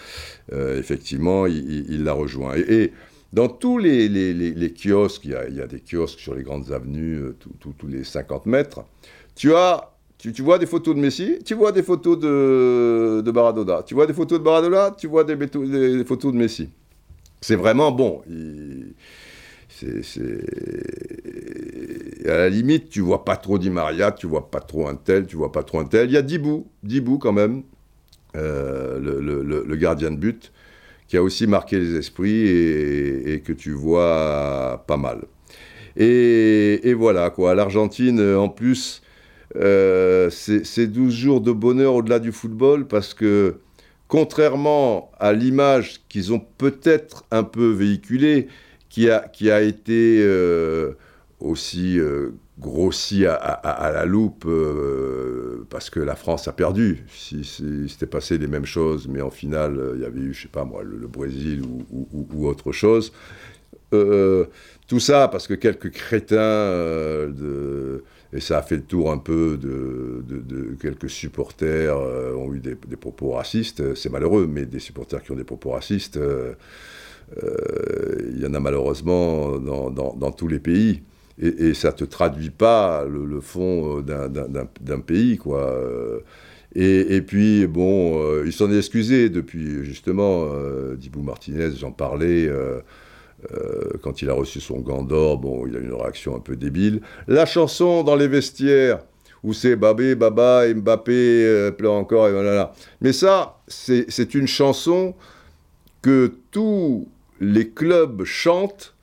euh, 0.54 0.80
effectivement, 0.80 1.48
il, 1.48 2.04
la 2.04 2.14
rejoint. 2.14 2.56
Et, 2.56 2.94
dans 3.34 3.50
tous 3.50 3.80
les, 3.80 4.08
les, 4.10 4.34
les, 4.34 4.74
kiosques, 4.74 5.26
il 5.26 5.32
y, 5.32 5.36
a, 5.36 5.48
il 5.48 5.56
y, 5.56 5.62
a, 5.62 5.66
des 5.66 5.80
kiosques 5.82 6.20
sur 6.20 6.36
les 6.36 6.44
grandes 6.44 6.72
avenues, 6.72 7.20
tous 7.60 7.88
les 7.88 8.04
50 8.04 8.46
mètres, 8.46 8.86
tu 9.36 9.56
as 9.56 9.93
tu, 10.32 10.42
vois 10.42 10.58
des 10.58 10.66
photos 10.66 10.96
de 10.96 11.02
Messi, 11.02 11.40
tu 11.44 11.54
vois 11.54 11.74
des 11.74 11.84
photos 11.84 12.18
de, 12.18 13.22
de. 13.22 13.82
Tu 13.84 13.94
vois 13.94 14.08
des 14.08 14.14
photos 14.14 14.40
de 14.40 14.44
Maradona, 14.44 14.96
tu 14.98 15.08
vois 15.08 15.26
des, 15.26 15.36
photos 16.06 16.32
de 16.32 16.38
Messi. 16.38 16.70
C'est 17.42 17.58
vraiment 17.58 17.92
bon. 17.92 18.22
À 22.26 22.38
la 22.38 22.50
limite, 22.50 22.90
tu 22.90 23.02
vois 23.02 23.26
pas 23.26 23.36
trop 23.36 23.58
Di 23.58 23.70
Maria, 23.70 24.14
tu 24.14 24.28
vois 24.28 24.50
pas 24.50 24.62
trop 24.62 24.88
un 24.88 24.96
tel, 24.96 25.28
tu 25.28 25.36
vois 25.36 25.52
pas 25.52 25.64
trop 25.64 25.80
un 25.80 25.86
tel. 25.86 26.10
Il 26.10 26.14
y 26.14 26.18
a 26.18 26.22
Dibou, 26.22 26.68
Dibou 26.84 27.18
quand 27.18 27.34
même, 27.34 27.64
euh, 28.38 29.00
le, 29.00 29.76
gardien 29.76 30.10
de 30.10 30.16
but, 30.16 30.54
qui 31.10 31.18
a 31.18 31.24
aussi 31.24 31.48
marqué 31.48 31.80
les 31.80 31.96
esprits 31.96 32.48
et, 32.48 33.42
que 33.44 33.52
tu 33.52 33.72
vois 33.72 34.86
pas 34.88 34.98
mal. 34.98 35.24
Et, 35.98 36.80
et 36.88 36.94
voilà, 36.94 37.30
quoi. 37.30 37.56
L'Argentine, 37.56 38.22
en 38.36 38.48
plus, 38.48 39.02
euh, 39.56 40.30
c'est 40.30 40.88
12 40.88 41.14
jours 41.14 41.42
de 41.42 41.52
bonheur 41.52 41.96
au-delà 41.96 42.20
du 42.20 42.32
football 42.32 42.88
parce 42.88 43.14
que, 43.14 43.56
contrairement 44.08 45.12
à 45.20 45.34
l'image 45.34 46.02
qu'ils 46.10 46.34
ont 46.34 46.44
peut-être 46.58 47.24
un 47.32 47.44
peu 47.44 47.70
véhiculée, 47.70 48.48
qui 48.90 49.10
a, 49.10 49.20
qui 49.28 49.50
a 49.52 49.62
été 49.62 50.20
euh, 50.22 50.94
aussi 51.40 52.00
euh, 52.00 52.30
grossie 52.60 53.26
à, 53.26 53.92
la 53.94 54.06
loupe 54.06 54.48
parce 55.70 55.90
que 55.90 56.00
la 56.00 56.16
France 56.16 56.48
a 56.48 56.54
perdu. 56.54 57.04
Si, 57.10 57.44
c'était 57.90 58.06
passé 58.06 58.38
les 58.38 58.48
mêmes 58.48 58.66
choses, 58.66 59.08
mais 59.08 59.22
en 59.22 59.32
finale, 59.32 59.94
il 59.96 60.02
y 60.02 60.06
avait 60.06 60.20
eu, 60.20 60.34
je 60.34 60.44
sais 60.44 60.48
pas 60.48 60.64
moi, 60.64 60.84
le, 60.84 61.08
Brésil 61.08 61.64
ou, 61.92 62.48
autre 62.48 62.72
chose. 62.72 63.12
tout 63.90 65.00
ça 65.00 65.28
parce 65.28 65.48
que 65.48 65.56
quelques 65.56 65.90
crétins 65.90 67.28
de 67.28 68.04
et 68.34 68.40
ça 68.40 68.58
a 68.58 68.62
fait 68.64 68.78
le 68.78 68.84
tour 68.84 69.12
un 69.12 69.20
peu 69.20 69.58
de, 69.58 70.76
quelques 70.82 71.10
supporters 71.10 71.96
euh, 71.96 72.34
ont 72.36 72.54
eu 72.54 72.60
des, 72.60 72.76
propos 72.96 73.32
racistes. 73.32 73.94
C'est 73.96 74.12
malheureux, 74.12 74.48
mais 74.52 74.66
des 74.66 74.80
supporters 74.80 75.22
qui 75.22 75.32
ont 75.32 75.36
des 75.36 75.44
propos 75.44 75.72
racistes, 75.72 76.18
euh, 76.18 76.54
euh, 77.44 78.32
il 78.32 78.42
y 78.42 78.46
en 78.48 78.54
a 78.56 78.60
malheureusement 78.60 79.60
dans, 79.60 80.32
tous 80.32 80.48
les 80.48 80.60
pays. 80.60 81.04
Et, 81.40 81.74
ça 81.74 81.90
ne 81.90 81.96
te 81.96 82.04
traduit 82.04 82.50
pas 82.50 83.06
le, 83.06 83.40
fond 83.40 84.02
d'un 84.02 85.00
pays, 85.00 85.38
quoi. 85.38 85.80
Et, 86.76 87.22
puis, 87.22 87.68
bon, 87.68 88.44
il 88.44 88.52
s'en 88.52 88.72
est 88.72 88.78
excusé 88.78 89.30
depuis, 89.30 89.84
justement, 89.84 90.50
Dibou 90.96 91.22
Martinez, 91.22 91.72
j'en 91.78 91.92
parlais. 91.92 92.48
Euh, 92.48 92.82
quand 94.02 94.22
il 94.22 94.30
a 94.30 94.34
reçu 94.34 94.60
son 94.60 94.80
gant 94.80 95.04
d'or, 95.04 95.38
bon, 95.38 95.68
il 95.68 95.76
a 95.76 95.80
une 95.80 95.94
réaction 95.94 96.36
un 96.36 96.40
peu 96.40 96.56
débile. 96.56 97.02
La 97.28 97.46
chanson 97.46 98.04
dans 98.04 98.16
les 98.16 98.28
vestiaires, 98.28 99.00
où 99.44 99.54
c'est 99.54 99.76
Babé, 99.76 100.16
Baba, 100.16 100.74
Mbappé, 100.74 101.12
euh, 101.12 101.72
pleure 101.72 101.94
encore, 101.94 102.30
et 102.30 102.32
voilà. 102.32 102.74
Mais 103.02 103.12
ça, 103.12 103.62
c'est 103.68 104.34
une 104.34 104.48
chanson 104.48 105.14
que 106.02 106.34
tous 106.52 107.08
les 107.40 107.70
clubs 107.70 108.24
chantent, 108.24 108.96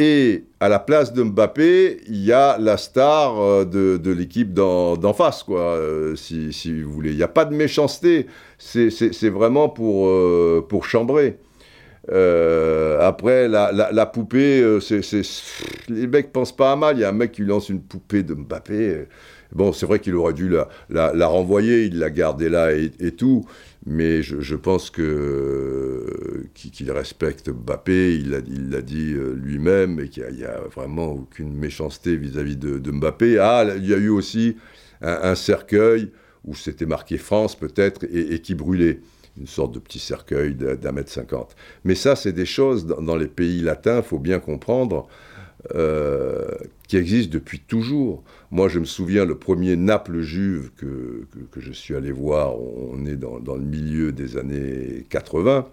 et 0.00 0.44
à 0.60 0.68
la 0.68 0.78
place 0.78 1.12
de 1.12 1.22
Mbappé, 1.22 2.00
il 2.08 2.24
y 2.24 2.32
a 2.32 2.56
la 2.58 2.76
star 2.76 3.40
euh, 3.40 3.64
de, 3.64 4.10
l'équipe 4.10 4.52
d'en 4.52 5.12
face, 5.12 5.42
quoi, 5.42 5.78
si, 6.16 6.52
si, 6.52 6.82
vous 6.82 6.92
voulez. 6.92 7.10
Il 7.10 7.16
n'y 7.16 7.22
a 7.22 7.28
pas 7.28 7.44
de 7.44 7.54
méchanceté, 7.54 8.26
c'est 8.58 9.30
vraiment 9.30 9.68
pour, 9.68 10.10
pour 10.66 10.84
chambrer. 10.84 11.38
Euh, 12.10 13.00
après, 13.00 13.48
la, 13.48 14.06
poupée, 14.06 14.62
euh, 14.62 14.80
les 15.88 16.06
mecs 16.06 16.32
pensent 16.32 16.56
pas 16.56 16.72
à 16.72 16.76
mal. 16.76 16.96
Il 16.96 17.00
y 17.00 17.04
a 17.04 17.10
un 17.10 17.12
mec 17.12 17.32
qui 17.32 17.42
lance 17.42 17.68
une 17.68 17.80
poupée 17.80 18.22
de 18.22 18.34
Mbappé. 18.34 19.06
Bon, 19.52 19.72
c'est 19.72 19.86
vrai 19.86 19.98
qu'il 19.98 20.14
aurait 20.14 20.34
dû 20.34 20.50
la, 20.90 21.26
renvoyer, 21.26 21.84
il 21.84 21.98
l'a 21.98 22.10
gardée 22.10 22.48
là 22.48 22.72
et, 22.72 23.12
tout. 23.12 23.46
Mais 23.86 24.22
je, 24.22 24.54
pense 24.54 24.90
que 24.90 26.44
qu'il 26.54 26.90
respecte 26.90 27.48
Mbappé, 27.48 28.16
il 28.16 28.30
l'a 28.30 28.38
il 28.46 28.82
dit 28.82 29.14
euh, 29.14 29.34
lui-même, 29.34 30.00
et 30.00 30.08
qu'il 30.08 30.26
n'y 30.34 30.44
a, 30.44 30.60
vraiment 30.74 31.12
aucune 31.12 31.54
méchanceté 31.54 32.16
vis-à-vis 32.16 32.56
de, 32.56 32.90
Mbappé. 32.90 33.38
Ah, 33.38 33.64
il 33.76 33.86
y 33.86 33.94
a 33.94 33.98
eu 33.98 34.10
aussi 34.10 34.56
un, 35.00 35.34
cercueil 35.34 36.10
où 36.44 36.54
c'était 36.54 36.86
marqué 36.86 37.18
France 37.18 37.58
peut-être 37.58 38.04
et 38.12 38.38
qui 38.40 38.54
brûlait 38.54 39.00
une 39.36 39.46
sorte 39.46 39.72
de 39.72 39.78
petit 39.78 39.98
cercueil 39.98 40.54
d'un 40.54 40.92
mètre 40.92 41.10
cinquante. 41.10 41.54
Mais 41.84 41.94
ça, 41.94 42.16
c'est 42.16 42.32
des 42.32 42.46
choses 42.46 42.86
dans, 42.86 43.16
les 43.16 43.26
pays 43.26 43.60
latins, 43.60 44.02
faut 44.02 44.18
bien 44.18 44.38
comprendre, 44.38 45.08
euh, 45.74 46.46
qui 46.86 46.96
existent 46.96 47.32
depuis 47.32 47.60
toujours. 47.60 48.22
Moi, 48.50 48.68
je 48.68 48.78
me 48.78 48.84
souviens, 48.84 49.24
le 49.24 49.36
premier 49.36 49.76
Naples 49.76 50.20
juve 50.20 50.70
que, 50.76 51.26
que, 51.50 51.60
je 51.60 51.72
suis 51.72 51.94
allé 51.94 52.12
voir, 52.12 52.54
on 52.60 53.04
est 53.06 53.16
dans, 53.16 53.40
dans, 53.40 53.56
le 53.56 53.64
milieu 53.64 54.12
des 54.12 54.36
années 54.36 55.04
80, 55.10 55.66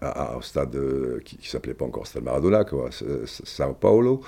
à, 0.00 0.36
au 0.36 0.42
stade 0.42 0.74
euh, 0.76 1.20
qui, 1.24 1.38
s'appelait 1.48 1.74
pas 1.74 1.84
encore 1.84 2.06
Stade 2.06 2.24
Maradona, 2.24 2.64
quoi, 2.64 2.88
Sao 3.26 3.74
Paulo. 3.74 4.22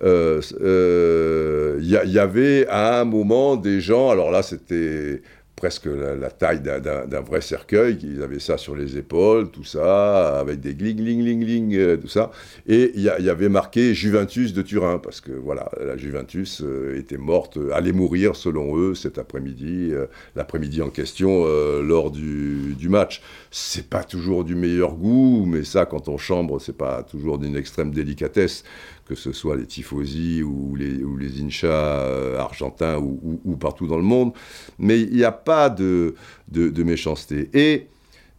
Il 0.00 0.06
euh, 0.06 1.78
y, 1.80 1.90
y, 1.90 2.18
avait 2.18 2.66
à 2.68 3.00
un 3.00 3.04
moment 3.04 3.56
des 3.56 3.80
gens, 3.80 4.10
alors 4.10 4.30
là 4.30 4.42
c'était 4.42 5.22
presque 5.64 5.86
la, 5.86 6.28
taille 6.28 6.60
d'un 6.60 7.20
vrai 7.22 7.40
cercueil, 7.40 7.96
ils 8.02 8.22
avaient 8.22 8.38
ça 8.38 8.58
sur 8.58 8.76
les 8.76 8.98
épaules, 8.98 9.48
tout 9.48 9.64
ça, 9.64 10.38
avec 10.38 10.60
des 10.60 10.74
gling, 10.74 10.98
gling, 10.98 11.22
gling, 11.22 11.40
gling, 11.40 11.74
euh, 11.74 11.96
tout 11.96 12.06
ça. 12.06 12.32
Et 12.66 12.92
il 12.94 13.00
y, 13.00 13.08
avait 13.08 13.48
marqué 13.48 13.94
Juventus 13.94 14.52
de 14.52 14.60
Turin, 14.60 14.98
parce 14.98 15.22
que 15.22 15.32
voilà, 15.32 15.70
la 15.82 15.96
Juventus 15.96 16.60
euh, 16.62 16.98
était 16.98 17.16
morte, 17.16 17.58
allait 17.72 17.92
mourir 17.92 18.36
selon 18.36 18.76
eux 18.76 18.94
cet 18.94 19.16
après-midi, 19.16 19.88
euh, 19.90 20.04
l'après-midi 20.36 20.82
en 20.82 20.90
question, 20.90 21.46
lors 21.80 22.10
du, 22.10 22.74
du 22.78 22.90
match. 22.90 23.22
C'est 23.50 23.88
pas 23.88 24.04
toujours 24.04 24.44
du 24.44 24.54
meilleur 24.54 24.92
goût, 24.92 25.46
mais 25.46 25.64
ça, 25.64 25.86
quand 25.86 26.10
on 26.10 26.18
chambre, 26.18 26.60
c'est 26.60 26.76
pas 26.76 27.02
toujours 27.02 27.38
d'une 27.38 27.56
extrême 27.56 27.90
délicatesse 27.90 28.64
que 29.06 29.14
ce 29.14 29.32
soit 29.32 29.56
les 29.56 29.66
tifosi 29.66 30.42
ou 30.42 30.76
les, 30.76 31.02
ou 31.02 31.16
les 31.16 31.42
inchas 31.42 31.66
euh, 31.68 32.38
argentins 32.38 32.96
ou, 32.98 33.56
partout 33.56 33.86
dans 33.86 33.96
le 33.96 34.02
monde. 34.02 34.32
Mais 34.78 35.00
il 35.00 35.14
n'y 35.14 35.24
a 35.24 35.32
pas 35.32 35.70
de, 35.70 36.14
de, 36.48 36.82
méchanceté. 36.82 37.50
Et 37.52 37.88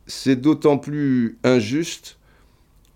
c'est 0.07 0.36
d'autant 0.36 0.77
plus 0.77 1.38
injuste 1.43 2.17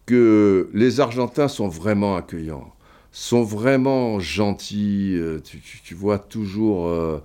que 0.05 0.69
les 0.73 0.99
Argentins 0.99 1.47
sont 1.47 1.67
vraiment 1.67 2.15
accueillants, 2.15 2.73
sont 3.11 3.43
vraiment 3.43 4.19
gentils. 4.19 5.15
Euh, 5.15 5.39
tu, 5.83 5.93
vois 5.93 6.17
toujours... 6.17 6.87
Euh, 6.87 7.19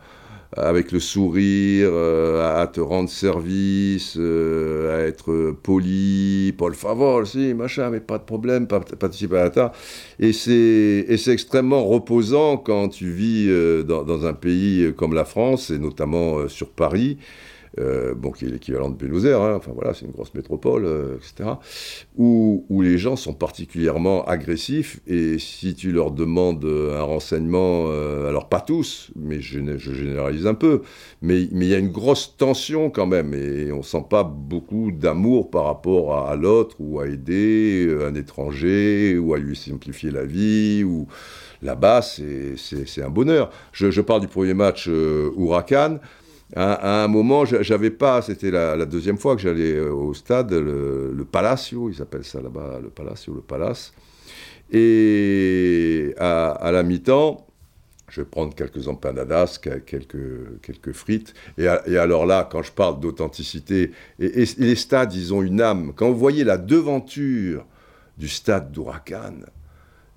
avec 0.56 0.92
le 0.92 1.00
sourire, 1.00 1.88
euh, 1.92 2.62
à 2.62 2.66
te 2.66 2.80
rendre 2.80 3.08
service, 3.08 4.16
euh, 4.18 4.96
à 4.96 5.06
être 5.06 5.52
poli, 5.62 6.54
Paul 6.56 6.74
favor, 6.74 7.26
si, 7.26 7.54
machin, 7.54 7.90
mais 7.90 8.00
pas 8.00 8.18
de 8.18 8.24
problème, 8.24 8.66
participer 8.66 9.38
à 9.38 9.50
la 9.54 9.72
Et 10.18 10.32
c'est 10.32 11.06
extrêmement 11.28 11.84
reposant 11.84 12.56
quand 12.56 12.88
tu 12.88 13.10
vis 13.10 13.46
euh, 13.48 13.82
dans, 13.82 14.04
dans, 14.04 14.26
un 14.26 14.34
pays 14.34 14.92
comme 14.96 15.14
la 15.14 15.24
France, 15.24 15.70
et 15.70 15.78
notamment 15.78 16.48
sur 16.48 16.70
Paris, 16.70 17.18
euh, 17.80 18.14
bon, 18.14 18.30
qui 18.30 18.44
est 18.44 18.48
l'équivalent 18.48 18.88
de 18.88 18.94
Buenos 18.94 19.24
Aires, 19.24 19.42
hein, 19.42 19.54
enfin 19.56 19.72
voilà, 19.74 19.94
c'est 19.94 20.04
une 20.04 20.12
grosse 20.12 20.32
métropole, 20.34 20.84
euh, 20.84 21.16
etc., 21.16 21.50
où, 22.16 22.64
où, 22.68 22.82
les 22.82 22.98
gens 22.98 23.16
sont 23.16 23.34
particulièrement 23.34 24.24
agressifs, 24.26 25.00
et 25.08 25.40
si 25.40 25.74
tu 25.74 25.90
leur 25.90 26.12
demandes 26.12 26.64
un 26.64 27.02
renseignement, 27.02 27.86
euh, 27.88 28.28
alors 28.28 28.48
pas 28.48 28.60
tous, 28.60 29.10
mais 29.16 29.40
je, 29.40 29.58
généralise 29.76 30.46
un 30.46 30.54
peu, 30.54 30.82
mais 31.20 31.42
il 31.42 31.64
y 31.64 31.74
a 31.74 31.78
une 31.78 31.90
grosse 31.90 32.36
tension 32.36 32.90
quand 32.90 33.06
même, 33.06 33.34
et 33.34 33.72
on 33.72 33.82
sent 33.82 34.04
pas 34.08 34.22
beaucoup 34.22 34.92
d'amour 34.92 35.50
par 35.50 35.64
rapport 35.64 36.28
à, 36.28 36.36
l'autre, 36.36 36.76
ou 36.78 37.00
à 37.00 37.08
aider 37.08 37.92
un 38.06 38.14
étranger, 38.14 39.18
ou 39.18 39.34
à 39.34 39.38
lui 39.38 39.56
simplifier 39.56 40.12
la 40.12 40.24
vie, 40.24 40.84
ou 40.84 41.08
là-bas, 41.60 42.02
c'est 42.02 43.02
un 43.02 43.10
bonheur. 43.10 43.50
Je, 43.72 43.90
je, 43.90 44.00
parle 44.00 44.20
du 44.20 44.28
premier 44.28 44.54
match 44.54 44.86
Huracan. 44.86 45.98
À, 46.56 47.02
un 47.02 47.08
moment, 47.08 47.44
j'avais 47.44 47.90
pas, 47.90 48.22
c'était 48.22 48.50
la, 48.50 48.86
deuxième 48.86 49.18
fois 49.18 49.34
que 49.34 49.42
j'allais 49.42 49.80
au 49.80 50.14
stade, 50.14 50.52
le, 50.52 51.26
Palacio, 51.30 51.90
ils 51.90 52.00
appellent 52.00 52.24
ça 52.24 52.40
là-bas, 52.40 52.78
le 52.80 52.90
Palacio, 52.90 53.34
le 53.34 53.40
Palace. 53.40 53.92
Et 54.70 56.14
à, 56.18 56.70
la 56.72 56.82
mi-temps, 56.84 57.46
je 58.08 58.20
vais 58.20 58.26
prendre 58.26 58.54
quelques 58.54 58.86
empanadas, 58.86 59.58
quelques, 59.60 60.92
frites. 60.92 61.34
Et, 61.58 61.66
alors 61.66 62.24
là, 62.24 62.48
quand 62.50 62.62
je 62.62 62.70
parle 62.70 63.00
d'authenticité, 63.00 63.90
et, 64.20 64.44
les 64.58 64.76
stades, 64.76 65.12
ils 65.12 65.34
ont 65.34 65.42
une 65.42 65.60
âme. 65.60 65.92
Quand 65.96 66.08
vous 66.10 66.18
voyez 66.18 66.44
la 66.44 66.56
devanture 66.56 67.66
du 68.16 68.28
stade 68.28 68.70
d'Huracan, 68.70 69.34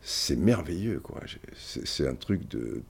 c'est 0.02 0.38
merveilleux, 0.38 1.00
quoi. 1.00 1.22
C'est 1.56 2.08
un 2.08 2.16
truc 2.16 2.48
de, 2.48 2.84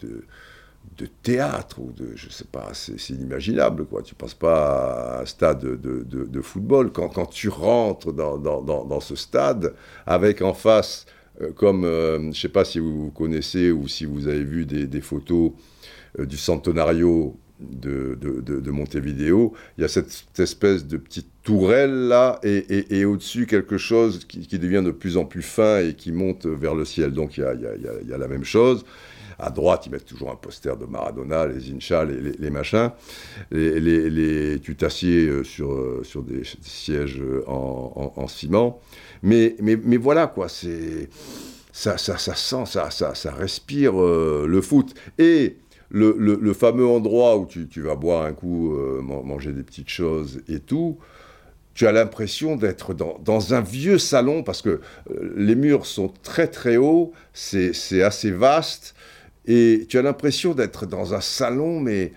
théâtre 1.24 1.80
ou 1.80 1.92
de, 1.92 2.14
je 2.16 2.30
sais 2.30 2.46
pas, 2.52 2.70
c'est 2.74 3.10
inimaginable, 3.10 3.86
quoi. 3.86 4.02
Tu 4.02 4.16
passes 4.16 4.34
pas 4.34 5.18
à 5.18 5.22
un 5.22 5.26
stade 5.26 5.62
de, 5.62 6.04
de 6.04 6.42
football. 6.42 6.92
Quand, 6.92 7.10
quand, 7.10 7.28
tu 7.28 7.50
rentres 7.50 8.14
dans, 8.14 8.38
dans, 8.38 8.62
dans, 8.62 9.00
ce 9.00 9.16
stade, 9.16 9.74
avec 10.06 10.42
en 10.42 10.54
face 10.54 11.06
euh, 11.42 11.52
comme, 11.52 11.84
euh, 11.86 12.32
je 12.32 12.40
sais 12.40 12.50
pas 12.50 12.66
si 12.66 12.80
vous 12.80 13.12
connaissez 13.12 13.72
ou 13.72 13.88
si 13.88 14.06
vous 14.06 14.28
avez 14.28 14.44
vu 14.44 14.66
des, 14.66 15.02
photos 15.02 15.52
euh, 16.20 16.26
du 16.26 16.38
centenario 16.38 17.36
de, 17.60 18.18
de, 18.20 18.72
Montevideo, 18.72 19.54
il 19.78 19.82
y 19.82 19.84
a 19.84 19.88
cette, 19.88 20.40
espèce 20.40 20.86
de 20.86 20.98
petite 20.98 21.30
tourelle 21.44 22.08
là, 22.08 22.40
et, 22.44 23.06
au-dessus 23.06 23.48
quelque 23.48 23.78
chose 23.78 24.26
qui, 24.26 24.60
devient 24.60 24.84
de 24.86 24.92
plus 24.92 25.18
en 25.18 25.26
plus 25.26 25.42
fin 25.42 25.80
et 25.80 25.96
qui 25.96 26.12
monte 26.12 26.46
vers 26.46 26.76
le 26.76 26.86
ciel. 26.86 27.14
Donc 27.14 27.38
il 27.38 27.42
y 27.42 27.44
a, 27.44 27.54
y 27.56 28.14
a, 28.14 28.18
la 28.18 28.28
même 28.28 28.44
chose. 28.44 28.86
À 29.40 29.52
droite, 29.52 29.86
ils 29.86 29.92
mettent 29.92 30.06
toujours 30.06 30.32
un 30.32 30.36
poster 30.36 30.76
de 30.78 30.86
Maradona, 30.86 31.46
les 31.46 31.72
Inchas, 31.72 32.06
les, 32.06 32.50
machins. 32.50 32.92
Les, 33.52 33.80
les, 34.10 34.60
tu 34.60 34.76
t'assieds 34.76 35.44
sur, 35.44 36.00
sur 36.04 36.24
des, 36.24 36.42
sièges 36.62 37.22
en, 37.46 38.14
en 38.16 38.28
ciment. 38.28 38.80
Mais, 39.24 39.56
mais, 39.62 39.76
mais 39.76 39.98
voilà, 39.98 40.28
quoi, 40.28 40.50
c'est. 40.50 41.10
Ça, 41.72 41.96
ça, 42.00 42.18
sent, 42.18 42.66
ça, 42.66 42.90
ça, 42.90 43.14
ça 43.14 43.32
respire 43.32 44.02
euh, 44.02 44.48
le 44.50 44.62
foot. 44.62 44.96
Et 45.20 45.58
le, 45.90 46.16
le, 46.18 46.54
fameux 46.54 46.88
endroit 46.88 47.38
où 47.38 47.46
tu, 47.46 47.68
tu 47.68 47.82
vas 47.82 47.96
boire 47.96 48.26
un 48.26 48.34
coup, 48.34 48.74
euh, 48.74 49.00
manger 49.02 49.54
des 49.54 49.62
petites 49.62 49.90
choses 49.90 50.42
et 50.50 50.60
tout, 50.60 50.98
tu 51.76 51.86
as 51.86 51.92
l'impression 51.92 52.56
d'être 52.56 52.96
dans, 52.96 53.20
dans, 53.24 53.54
un 53.54 53.62
vieux 53.62 54.00
salon 54.00 54.42
parce 54.42 54.64
que 54.64 54.82
euh, 55.12 55.34
les 55.38 55.54
murs 55.56 55.86
sont 55.86 56.12
très 56.24 56.48
très 56.48 56.78
hauts, 56.78 57.14
c'est 57.34 58.02
assez 58.02 58.32
vaste, 58.32 58.96
et 59.48 59.86
tu 59.90 59.98
as 59.98 60.02
l'impression 60.02 60.54
d'être 60.54 60.86
dans 60.86 61.14
un 61.14 61.22
salon, 61.22 61.80
mais 61.80 62.12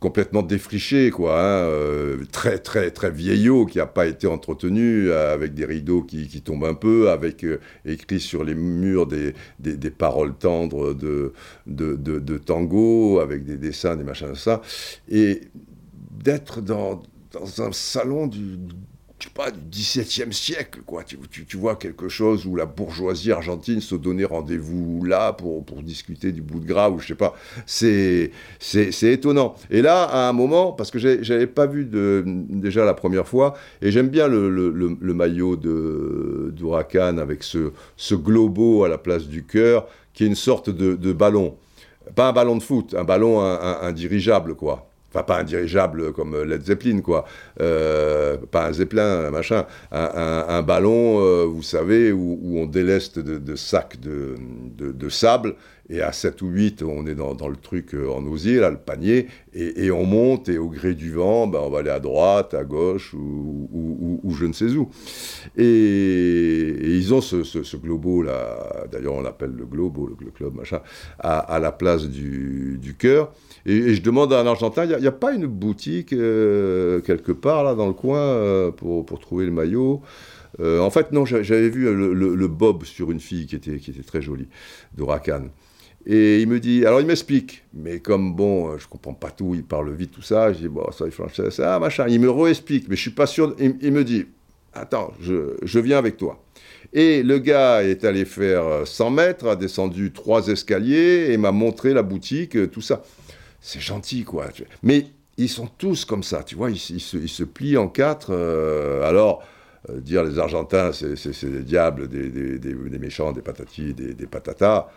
complètement 0.00 0.42
défriché, 0.42 1.10
quoi, 1.10 1.38
hein, 1.38 1.64
euh, 1.66 2.24
très 2.32 2.58
très 2.58 2.90
très 2.90 3.10
vieillot, 3.10 3.66
qui 3.66 3.78
n'a 3.78 3.86
pas 3.86 4.06
été 4.06 4.26
entretenu, 4.26 5.10
euh, 5.10 5.34
avec 5.34 5.54
des 5.54 5.66
rideaux 5.66 6.02
qui, 6.02 6.26
tombent 6.40 6.64
un 6.64 6.74
peu, 6.74 7.10
avec 7.10 7.44
euh, 7.44 7.60
écrit 7.84 8.18
sur 8.18 8.42
les 8.42 8.54
murs 8.54 9.06
des, 9.06 9.34
des, 9.58 9.90
paroles 9.90 10.34
tendres 10.34 10.94
de, 10.94 11.34
de, 11.66 11.96
de, 11.96 12.18
de, 12.18 12.38
tango, 12.38 13.20
avec 13.20 13.44
des 13.44 13.58
dessins, 13.58 13.94
des 13.96 14.04
machins, 14.04 14.34
ça, 14.34 14.62
et 15.10 15.42
d'être 16.24 16.62
dans, 16.62 17.02
dans 17.32 17.62
un 17.62 17.72
salon 17.72 18.26
du, 18.26 18.56
je 19.20 19.26
sais 19.26 19.34
pas, 19.34 19.50
du 19.50 19.60
XVIIe 19.70 20.32
siècle, 20.32 20.80
quoi. 20.86 21.04
Tu, 21.04 21.18
tu, 21.46 21.56
vois 21.58 21.76
quelque 21.76 22.08
chose 22.08 22.46
où 22.46 22.56
la 22.56 22.64
bourgeoisie 22.64 23.32
argentine 23.32 23.80
se 23.82 23.94
donnait 23.94 24.24
rendez-vous 24.24 25.04
là 25.04 25.34
pour, 25.34 25.62
discuter 25.82 26.32
du 26.32 26.40
bout 26.40 26.58
de 26.58 26.66
gras, 26.66 26.88
ou 26.88 26.98
je 26.98 27.08
sais 27.08 27.14
pas. 27.14 27.34
C'est, 27.66 28.30
étonnant. 29.02 29.56
Et 29.70 29.82
là, 29.82 30.04
à 30.04 30.28
un 30.28 30.32
moment, 30.32 30.72
parce 30.72 30.90
que 30.90 30.98
j'avais 30.98 31.46
pas 31.46 31.66
vu 31.66 31.84
déjà 31.84 32.84
la 32.84 32.94
première 32.94 33.28
fois, 33.28 33.54
et 33.82 33.90
j'aime 33.90 34.08
bien 34.08 34.26
le, 34.26 35.14
maillot 35.14 35.56
de, 35.56 36.52
d'Huracan 36.56 37.18
avec 37.18 37.42
ce, 37.42 38.14
globo 38.14 38.84
à 38.84 38.88
la 38.88 38.98
place 38.98 39.26
du 39.26 39.44
cœur, 39.44 39.86
qui 40.14 40.24
est 40.24 40.28
une 40.28 40.34
sorte 40.34 40.70
de, 40.70 40.94
de 40.94 41.12
ballon. 41.12 41.56
Pas 42.14 42.28
un 42.28 42.32
ballon 42.32 42.56
de 42.56 42.62
foot, 42.62 42.94
un 42.94 43.04
ballon 43.04 43.40
un 43.42 43.92
dirigeable, 43.92 44.54
quoi. 44.54 44.89
Enfin, 45.12 45.24
pas 45.24 45.40
un 45.40 45.44
dirigeable 45.44 46.12
comme 46.12 46.40
Led 46.40 46.62
Zeppelin, 46.62 47.00
quoi. 47.00 47.24
Euh, 47.60 48.36
pas 48.50 48.68
un 48.68 48.72
Zeppelin, 48.72 49.26
un 49.26 49.30
machin. 49.30 49.66
Un, 49.90 50.62
ballon, 50.62 51.20
euh, 51.20 51.44
vous 51.46 51.62
savez, 51.62 52.12
où, 52.12 52.38
on 52.58 52.66
déleste 52.66 53.18
de, 53.18 53.56
sacs 53.56 53.98
de, 54.00 54.36
de, 54.76 55.08
sable. 55.08 55.56
Et 55.92 56.00
à 56.02 56.12
7 56.12 56.40
ou 56.42 56.46
8, 56.46 56.84
on 56.84 57.04
est 57.08 57.16
dans, 57.16 57.48
le 57.48 57.56
truc 57.56 57.94
euh, 57.94 58.08
en 58.08 58.24
osier, 58.24 58.60
là, 58.60 58.70
le 58.70 58.76
panier. 58.76 59.26
Et, 59.52 59.90
on 59.90 60.04
monte, 60.04 60.48
et 60.48 60.58
au 60.58 60.68
gré 60.68 60.94
du 60.94 61.10
vent, 61.10 61.48
ben, 61.48 61.58
on 61.58 61.70
va 61.70 61.80
aller 61.80 61.90
à 61.90 61.98
droite, 61.98 62.54
à 62.54 62.62
gauche, 62.62 63.12
ou, 63.12 64.20
ou, 64.22 64.30
je 64.32 64.46
ne 64.46 64.52
sais 64.52 64.70
où. 64.76 64.90
Et, 65.56 66.76
ils 66.82 67.12
ont 67.12 67.20
ce, 67.20 67.42
ce, 67.42 67.76
globo, 67.76 68.22
là. 68.22 68.86
D'ailleurs, 68.92 69.14
on 69.14 69.22
l'appelle 69.22 69.54
le 69.58 69.66
globo, 69.66 70.06
le, 70.06 70.30
club, 70.30 70.54
machin, 70.54 70.80
à, 71.18 71.58
la 71.58 71.72
place 71.72 72.08
du, 72.08 72.78
du 72.80 72.94
cœur. 72.94 73.32
Et, 73.66 73.94
je 73.94 74.02
demande 74.02 74.32
à 74.32 74.40
un 74.40 74.46
Argentin, 74.46 74.84
il 74.84 74.96
n'y 74.96 75.06
a, 75.06 75.12
pas 75.12 75.32
une 75.32 75.46
boutique 75.46 76.12
euh, 76.12 77.00
quelque 77.00 77.32
part 77.32 77.64
là 77.64 77.74
dans 77.74 77.86
le 77.86 77.92
coin 77.92 78.18
euh, 78.18 78.70
pour, 78.70 79.04
pour, 79.04 79.18
trouver 79.18 79.44
le 79.44 79.50
maillot? 79.50 80.02
Euh, 80.60 80.80
En 80.80 80.90
fait, 80.90 81.12
non, 81.12 81.24
j'avais 81.24 81.68
vu 81.68 81.84
le, 81.84 82.48
bob 82.48 82.84
sur 82.84 83.10
une 83.10 83.20
fille 83.20 83.46
qui 83.46 83.56
était, 83.56 83.78
qui 83.78 83.90
était 83.90 84.02
très 84.02 84.22
jolie, 84.22 84.48
d'Huracan. 84.96 85.44
Et 86.06 86.40
il 86.40 86.48
me 86.48 86.60
dit, 86.60 86.86
alors 86.86 87.00
il 87.00 87.06
m'explique, 87.06 87.62
mais 87.74 88.00
comme 88.00 88.34
bon, 88.34 88.78
je 88.78 88.88
comprends 88.88 89.12
pas 89.12 89.30
tout, 89.30 89.54
il 89.54 89.64
parle 89.64 89.92
vite, 89.92 90.12
tout 90.12 90.22
ça, 90.22 90.52
je 90.52 90.60
dis, 90.60 90.68
bon, 90.68 90.90
ça, 90.92 91.04
il 91.06 91.52
ça, 91.52 91.78
machin. 91.78 92.06
Il 92.08 92.20
me 92.20 92.30
réexplique, 92.30 92.88
mais 92.88 92.96
je 92.96 93.02
suis 93.02 93.10
pas 93.10 93.26
sûr, 93.26 93.54
il, 93.58 93.92
me 93.92 94.02
dit, 94.02 94.24
attends, 94.72 95.12
je, 95.20 95.56
je 95.62 95.78
viens 95.78 95.98
avec 95.98 96.16
toi. 96.16 96.42
Et 96.94 97.22
le 97.22 97.38
gars 97.38 97.84
est 97.84 98.04
allé 98.04 98.24
faire 98.24 98.86
100 98.86 99.10
mètres, 99.10 99.46
a 99.46 99.56
descendu 99.56 100.10
trois 100.10 100.48
escaliers 100.48 101.28
et 101.30 101.36
m'a 101.36 101.52
montré 101.52 101.92
la 101.92 102.02
boutique, 102.02 102.70
tout 102.72 102.80
ça 102.80 103.02
c'est 103.60 103.80
gentil, 103.80 104.24
quoi. 104.24 104.46
Mais 104.82 105.06
ils 105.36 105.48
sont 105.48 105.68
tous 105.78 106.04
comme 106.04 106.22
ça, 106.22 106.42
tu 106.42 106.54
vois, 106.54 106.70
ils, 106.70 106.78
se, 106.78 107.44
plient 107.44 107.76
en 107.76 107.88
quatre. 107.88 108.28
Euh, 108.30 109.08
alors, 109.08 109.42
euh, 109.88 110.00
dire 110.00 110.24
les 110.24 110.38
Argentins, 110.38 110.92
c'est 110.92 111.50
des 111.50 111.62
diables, 111.62 112.08
des, 112.08 112.98
méchants, 112.98 113.32
des 113.32 113.42
patatis, 113.42 113.94
des, 113.94 114.26
patatas, 114.26 114.88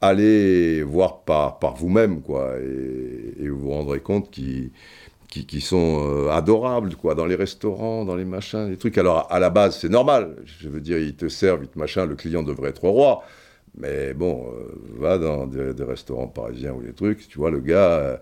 allez 0.00 0.82
voir 0.82 1.20
par, 1.20 1.74
vous-même, 1.76 2.22
quoi, 2.22 2.54
et, 2.58 3.48
vous 3.48 3.58
vous 3.58 3.70
rendrez 3.70 4.00
compte 4.00 4.30
qu'ils 4.30 4.70
qui, 5.28 5.60
sont 5.60 6.04
euh, 6.04 6.30
adorables, 6.30 6.96
quoi, 6.96 7.14
dans 7.14 7.26
les 7.26 7.36
restaurants, 7.36 8.04
dans 8.04 8.16
les 8.16 8.24
machins, 8.24 8.68
les 8.68 8.76
trucs. 8.76 8.98
Alors, 8.98 9.26
à 9.30 9.38
la 9.38 9.50
base, 9.50 9.78
c'est 9.78 9.88
normal. 9.88 10.36
Je 10.44 10.68
veux 10.68 10.80
dire, 10.80 10.98
ils 10.98 11.14
te 11.14 11.28
servent, 11.28 11.62
ils 11.62 11.68
te 11.68 11.78
machin, 11.78 12.06
le 12.06 12.16
client 12.16 12.42
devrait 12.42 12.70
être 12.70 12.84
roi. 12.88 13.22
Mais 13.76 14.14
bon, 14.14 14.46
euh, 14.52 14.72
va 14.98 15.18
dans 15.18 15.46
des, 15.46 15.84
restaurants 15.84 16.28
parisiens 16.28 16.72
ou 16.72 16.82
des 16.82 16.94
trucs, 16.94 17.28
tu 17.28 17.38
vois, 17.38 17.50
le 17.50 17.60
gars, 17.60 17.90
euh, 17.98 18.16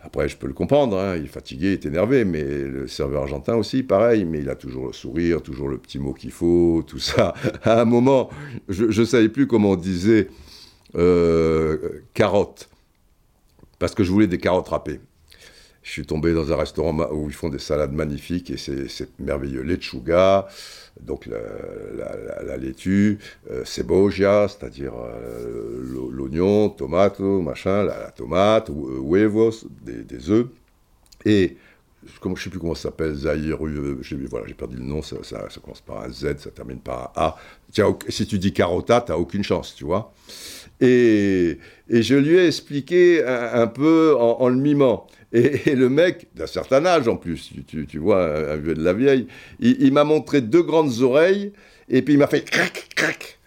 après 0.00 0.28
je 0.28 0.36
peux 0.36 0.48
le 0.48 0.54
comprendre, 0.54 0.98
hein, 0.98 1.16
il 1.16 1.24
est 1.24 1.28
fatigué, 1.28 1.68
il 1.68 1.72
est 1.74 1.86
énervé, 1.86 2.24
mais 2.24 2.42
le 2.42 2.88
serveur 2.88 3.22
argentin 3.22 3.54
aussi, 3.54 3.84
pareil, 3.84 4.24
mais 4.24 4.40
il 4.40 4.50
a 4.50 4.56
toujours 4.56 4.88
le 4.88 4.92
sourire, 4.92 5.40
toujours 5.40 5.68
le 5.68 5.78
petit 5.78 6.00
mot 6.00 6.12
qu'il 6.14 6.32
faut, 6.32 6.82
tout 6.86 6.98
ça. 6.98 7.34
À 7.62 7.80
un 7.80 7.84
moment, 7.84 8.28
je 8.68 8.86
ne 8.86 9.06
savais 9.06 9.28
plus 9.28 9.46
comment 9.46 9.70
on 9.70 9.76
disait 9.76 10.28
euh, 10.96 12.02
carottes, 12.14 12.68
parce 13.78 13.94
que 13.94 14.02
je 14.02 14.10
voulais 14.10 14.26
des 14.26 14.38
carottes 14.38 14.68
râpées. 14.68 15.00
Je 15.88 15.94
suis 15.94 16.04
tombé 16.04 16.34
dans 16.34 16.52
un 16.52 16.56
restaurant 16.56 16.94
où 17.12 17.30
ils 17.30 17.34
font 17.34 17.48
des 17.48 17.58
salades 17.58 17.94
magnifiques 17.94 18.50
et 18.50 18.58
c'est 18.58 19.08
merveilleux. 19.18 19.62
Lechuga, 19.62 20.46
donc 21.00 21.24
la, 21.24 22.42
la, 22.42 22.56
laitue, 22.58 23.18
euh, 23.50 23.64
c'est-à-dire 23.64 24.92
euh, 24.94 26.10
l'oignon, 26.12 26.68
tomate, 26.68 27.20
machin, 27.20 27.84
la, 27.84 28.10
tomate, 28.10 28.68
euh, 28.68 29.00
huevos, 29.00 29.64
des, 29.80 30.04
des 30.04 30.28
œufs, 30.28 30.48
et 31.24 31.56
je 32.04 32.28
ne 32.28 32.36
sais 32.36 32.50
plus 32.50 32.58
comment 32.58 32.74
ça 32.74 32.90
s'appelle, 32.90 33.14
Zahiru, 33.14 34.02
voilà, 34.28 34.46
j'ai 34.46 34.54
perdu 34.54 34.76
le 34.76 34.84
nom, 34.84 35.00
ça, 35.00 35.16
ça, 35.22 35.48
commence 35.62 35.80
par 35.80 36.02
un 36.02 36.10
Z, 36.10 36.36
ça 36.36 36.50
termine 36.50 36.80
par 36.80 37.12
un 37.16 37.22
A. 37.22 37.36
si 38.10 38.26
tu 38.26 38.38
dis 38.38 38.52
carota, 38.52 39.00
tu 39.00 39.12
n'as 39.12 39.18
aucune 39.18 39.42
chance, 39.42 39.74
tu 39.74 39.84
vois. 39.84 40.12
Et, 40.80 41.58
et, 41.88 42.02
je 42.02 42.14
lui 42.14 42.36
ai 42.36 42.46
expliqué 42.46 43.24
un, 43.24 43.66
peu 43.66 44.14
en, 44.16 44.48
le 44.48 44.56
mimant. 44.56 45.06
Et, 45.32 45.74
le 45.74 45.88
mec, 45.88 46.28
d'un 46.34 46.46
certain 46.46 46.84
âge 46.86 47.06
en 47.06 47.16
plus, 47.16 47.52
tu, 47.66 47.98
vois, 47.98 48.52
un 48.52 48.56
vieux 48.56 48.74
de 48.74 48.82
la 48.82 48.94
vieille, 48.94 49.26
il, 49.60 49.92
m'a 49.92 50.04
montré 50.04 50.40
deux 50.40 50.62
grandes 50.62 51.00
oreilles, 51.02 51.52
et 51.88 52.02
puis 52.02 52.14
il 52.14 52.18
m'a 52.18 52.26
fait 52.26 52.42
crac, 52.42 52.88
crac. 52.96 53.38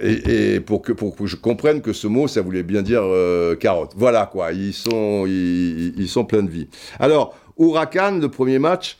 Et, 0.00 0.60
pour, 0.60 0.82
que, 0.82 0.92
pour 0.92 1.14
que 1.14 1.26
je 1.26 1.36
comprenne 1.36 1.80
que 1.80 1.92
ce 1.92 2.06
mot, 2.06 2.26
ça 2.26 2.40
voulait 2.42 2.62
bien 2.62 2.82
dire 2.82 3.02
euh, 3.04 3.54
carotte. 3.54 3.92
Voilà 3.96 4.26
quoi, 4.26 4.52
ils 4.52 4.72
sont, 4.72 5.24
ils, 5.26 5.94
ils, 5.96 6.08
sont 6.08 6.24
pleins 6.24 6.42
de 6.42 6.50
vie. 6.50 6.68
Alors, 6.98 7.38
Huracan, 7.58 8.18
le 8.18 8.28
premier 8.28 8.58
match, 8.58 8.98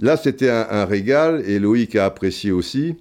là 0.00 0.16
c'était 0.16 0.50
un, 0.50 0.66
un, 0.68 0.84
régal, 0.84 1.42
et 1.46 1.58
Loïc 1.58 1.96
a 1.96 2.04
apprécié 2.04 2.50
aussi, 2.50 2.96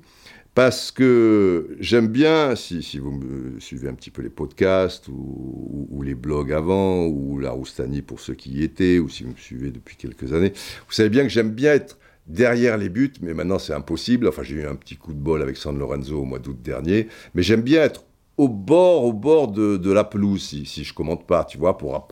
parce 0.55 0.91
que 0.91 1.75
j'aime 1.79 2.07
bien, 2.07 2.55
si, 2.55 2.99
vous 2.99 3.11
me 3.11 3.59
suivez 3.59 3.89
un 3.89 3.95
petit 3.95 4.11
peu 4.11 4.21
les 4.21 4.29
podcasts 4.29 5.07
ou, 5.07 6.01
les 6.03 6.15
blogs 6.15 6.51
avant, 6.51 7.05
ou 7.05 7.39
la 7.39 7.51
Roustanie 7.51 8.01
pour 8.01 8.19
ceux 8.19 8.35
qui 8.35 8.51
y 8.51 8.63
étaient, 8.63 8.99
ou 8.99 9.09
si 9.09 9.23
vous 9.23 9.31
me 9.31 9.37
suivez 9.37 9.71
depuis 9.71 9.95
quelques 9.95 10.33
années, 10.33 10.53
vous 10.87 10.93
savez 10.93 11.09
bien 11.09 11.23
que 11.23 11.29
j'aime 11.29 11.51
bien 11.51 11.73
être 11.73 11.97
derrière 12.27 12.77
les 12.77 12.89
buts, 12.89 13.13
mais 13.21 13.33
maintenant 13.33 13.57
c'est 13.57 13.73
impossible. 13.73 14.27
Enfin, 14.27 14.43
j'ai 14.43 14.55
eu 14.55 14.67
un 14.67 14.75
petit 14.75 14.95
coup 14.95 15.13
de 15.13 15.19
bol 15.19 15.41
avec 15.41 15.57
San 15.57 15.77
Lorenzo 15.77 16.19
au 16.19 16.25
mois 16.25 16.39
d'août 16.39 16.61
dernier, 16.61 17.07
mais 17.33 17.41
j'aime 17.41 17.61
bien 17.61 17.81
être 17.81 18.05
au 18.37 18.47
bord, 18.47 19.05
au 19.05 19.13
bord 19.13 19.47
de, 19.49 19.91
la 19.91 20.03
pelouse, 20.03 20.43
si, 20.43 20.65
si 20.65 20.83
je 20.83 20.93
commente 20.93 21.25
pas, 21.25 21.45
tu 21.45 21.57
vois, 21.57 21.77
pour, 21.77 22.07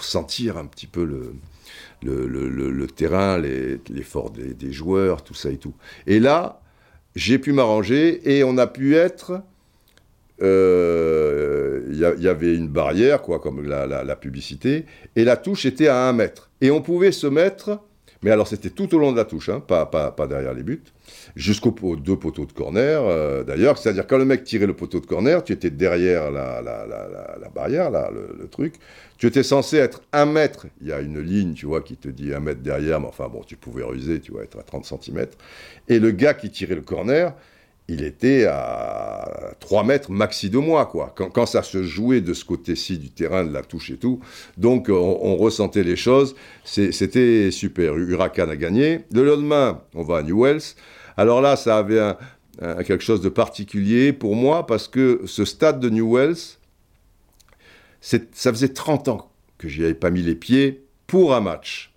sentir 0.00 0.56
un 0.56 0.66
petit 0.66 0.86
peu 0.86 1.04
le, 2.02 2.86
terrain, 2.88 3.38
l'effort 3.38 4.30
des, 4.30 4.72
joueurs, 4.72 5.22
tout 5.22 5.34
ça 5.34 5.50
et 5.50 5.58
tout. 5.58 5.74
Et 6.06 6.18
là, 6.20 6.60
j'ai 7.14 7.38
pu 7.38 7.52
m'arranger 7.52 8.20
et 8.30 8.44
on 8.44 8.58
a 8.58 8.66
pu 8.66 8.96
être. 8.96 9.42
Il 10.40 10.46
euh, 10.46 11.82
y, 11.92 12.28
avait 12.28 12.54
une 12.54 12.66
barrière, 12.66 13.22
quoi, 13.22 13.38
comme 13.38 13.64
la, 13.66 13.86
la, 13.86 14.16
publicité, 14.16 14.84
et 15.14 15.22
la 15.22 15.36
touche 15.36 15.64
était 15.64 15.86
à 15.86 16.08
un 16.08 16.12
mètre. 16.12 16.50
Et 16.60 16.72
on 16.72 16.82
pouvait 16.82 17.12
se 17.12 17.28
mettre, 17.28 17.78
mais 18.24 18.30
alors 18.30 18.48
c'était 18.48 18.70
tout 18.70 18.92
au 18.94 18.98
long 18.98 19.12
de 19.12 19.18
la 19.18 19.26
touche, 19.26 19.50
hein, 19.50 19.60
pas, 19.60 20.14
derrière 20.26 20.54
les 20.54 20.62
buts 20.62 20.82
jusqu'aux 21.36 21.96
deux 21.96 22.16
poteaux 22.16 22.46
de 22.46 22.52
corner, 22.52 23.02
euh, 23.04 23.44
d'ailleurs. 23.44 23.76
C'est-à-dire, 23.76 24.06
quand 24.06 24.16
le 24.16 24.24
mec 24.24 24.44
tirait 24.44 24.66
le 24.66 24.74
poteau 24.74 24.98
de 24.98 25.06
corner, 25.06 25.44
tu 25.44 25.52
étais 25.52 25.68
derrière 25.68 26.30
la, 26.30 26.62
barrière, 27.54 27.90
le, 27.90 28.48
truc. 28.48 28.76
Tu 29.18 29.26
étais 29.26 29.42
censé 29.42 29.76
être 29.76 30.00
un 30.12 30.24
mètre. 30.24 30.66
Il 30.80 30.88
y 30.88 30.92
a 30.92 31.00
une 31.00 31.20
ligne, 31.20 31.52
tu 31.52 31.66
vois, 31.66 31.82
qui 31.82 31.96
te 31.96 32.08
dit 32.08 32.32
un 32.32 32.40
mètre 32.40 32.62
derrière, 32.62 32.98
mais 32.98 33.08
enfin, 33.08 33.28
bon, 33.28 33.42
tu 33.46 33.56
pouvais 33.56 33.84
ruser, 33.84 34.20
tu 34.20 34.32
vois, 34.32 34.42
être 34.42 34.58
à 34.58 34.62
30 34.62 34.86
cm. 34.86 35.26
Et 35.88 35.98
le 35.98 36.10
gars 36.10 36.32
qui 36.32 36.50
tirait 36.50 36.76
le 36.76 36.80
corner, 36.80 37.34
il 37.88 38.02
était 38.02 38.46
à 38.46 39.54
3 39.60 39.84
mètres 39.84 40.10
maxi 40.10 40.48
de 40.48 40.58
moi, 40.58 40.86
quoi. 40.86 41.14
Quand, 41.14 41.46
ça 41.46 41.62
se 41.62 41.82
jouait 41.82 42.22
de 42.22 42.32
ce 42.32 42.44
côté-ci 42.44 42.98
du 42.98 43.10
terrain, 43.10 43.44
de 43.44 43.52
la 43.52 43.62
touche 43.62 43.90
et 43.90 43.96
tout. 43.96 44.20
Donc, 44.56 44.88
on, 44.88 45.36
ressentait 45.36 45.82
les 45.82 45.96
choses. 45.96 46.34
C'était 46.64 47.50
super. 47.50 47.96
Huracan 47.96 48.48
a 48.48 48.56
gagné. 48.56 49.04
Le 49.12 49.24
lendemain, 49.24 49.82
on 49.94 50.02
va 50.02 50.18
à 50.18 50.22
Newells. 50.22 50.62
Alors 51.18 51.42
là, 51.42 51.56
ça 51.56 51.76
avait 51.76 52.14
quelque 52.58 53.04
chose 53.04 53.20
de 53.20 53.28
particulier 53.28 54.14
pour 54.14 54.34
moi 54.34 54.66
parce 54.66 54.88
que 54.88 55.20
ce 55.26 55.44
stade 55.44 55.78
de 55.78 55.90
Newells, 55.90 56.56
ça 58.00 58.18
faisait 58.52 58.68
30 58.68 59.08
ans 59.08 59.30
que 59.58 59.68
j'y 59.68 59.84
avais 59.84 59.94
pas 59.94 60.10
mis 60.10 60.22
les 60.22 60.34
pieds 60.34 60.84
pour 61.06 61.34
un 61.34 61.40
match. 61.40 61.92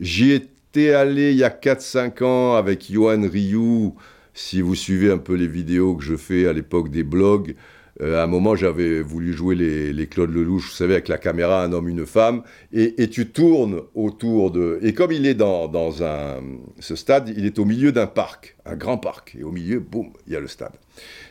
J'y 0.00 0.32
étais 0.32 0.92
allé 0.92 1.32
il 1.32 1.38
y 1.38 1.44
a 1.44 1.50
4-5 1.50 2.24
ans 2.24 2.54
avec 2.56 2.90
Johan 2.92 3.22
Ryu. 3.22 3.92
Si 4.34 4.60
vous 4.60 4.74
suivez 4.74 5.12
un 5.12 5.18
peu 5.18 5.34
les 5.34 5.46
vidéos 5.46 5.94
que 5.94 6.02
je 6.02 6.16
fais 6.16 6.48
à 6.48 6.52
l'époque 6.52 6.90
des 6.90 7.04
blogs, 7.04 7.54
euh, 8.00 8.20
à 8.20 8.24
un 8.24 8.26
moment, 8.26 8.56
j'avais 8.56 9.00
voulu 9.00 9.32
jouer 9.32 9.54
les, 9.54 10.06
Claude 10.08 10.34
Lelouch, 10.34 10.64
vous 10.64 10.74
savez, 10.74 10.94
avec 10.94 11.06
la 11.06 11.18
caméra, 11.18 11.62
un 11.62 11.72
homme, 11.72 11.88
une 11.88 12.04
femme, 12.04 12.42
et, 12.72 13.08
tu 13.08 13.28
tournes 13.28 13.82
autour 13.94 14.50
de... 14.50 14.80
Et 14.82 14.92
comme 14.92 15.12
il 15.12 15.26
est 15.26 15.34
dans, 15.34 16.02
un... 16.02 16.42
Ce 16.80 16.96
stade, 16.96 17.32
il 17.36 17.46
est 17.46 17.60
au 17.60 17.64
milieu 17.64 17.92
d'un 17.92 18.08
parc, 18.08 18.56
un 18.64 18.74
grand 18.74 18.98
parc, 18.98 19.36
et 19.38 19.44
au 19.44 19.52
milieu, 19.52 19.78
boum, 19.78 20.10
il 20.26 20.32
y 20.32 20.36
a 20.36 20.40
le 20.40 20.48
stade. 20.48 20.74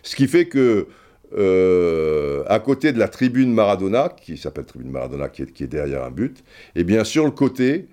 Ce 0.02 0.16
qui 0.16 0.28
fait 0.28 0.46
que, 0.46 0.88
euh, 1.38 2.44
à 2.48 2.60
côté 2.60 2.94
de 2.94 3.00
la 3.00 3.10
tribune 3.10 3.54
Maradona, 3.54 4.08
qui 4.10 4.38
s'appelle 4.38 4.66
tribune 4.66 4.92
Maradona, 4.92 5.28
qui 5.28 5.42
est, 5.42 5.52
qui 5.52 5.66
est 5.66 5.68
derrière 5.68 6.04
un 6.04 6.12
but, 6.12 6.42
et 6.76 6.86
bien 6.86 7.04
sur 7.04 7.26
le 7.26 7.32
côté, 7.32 7.90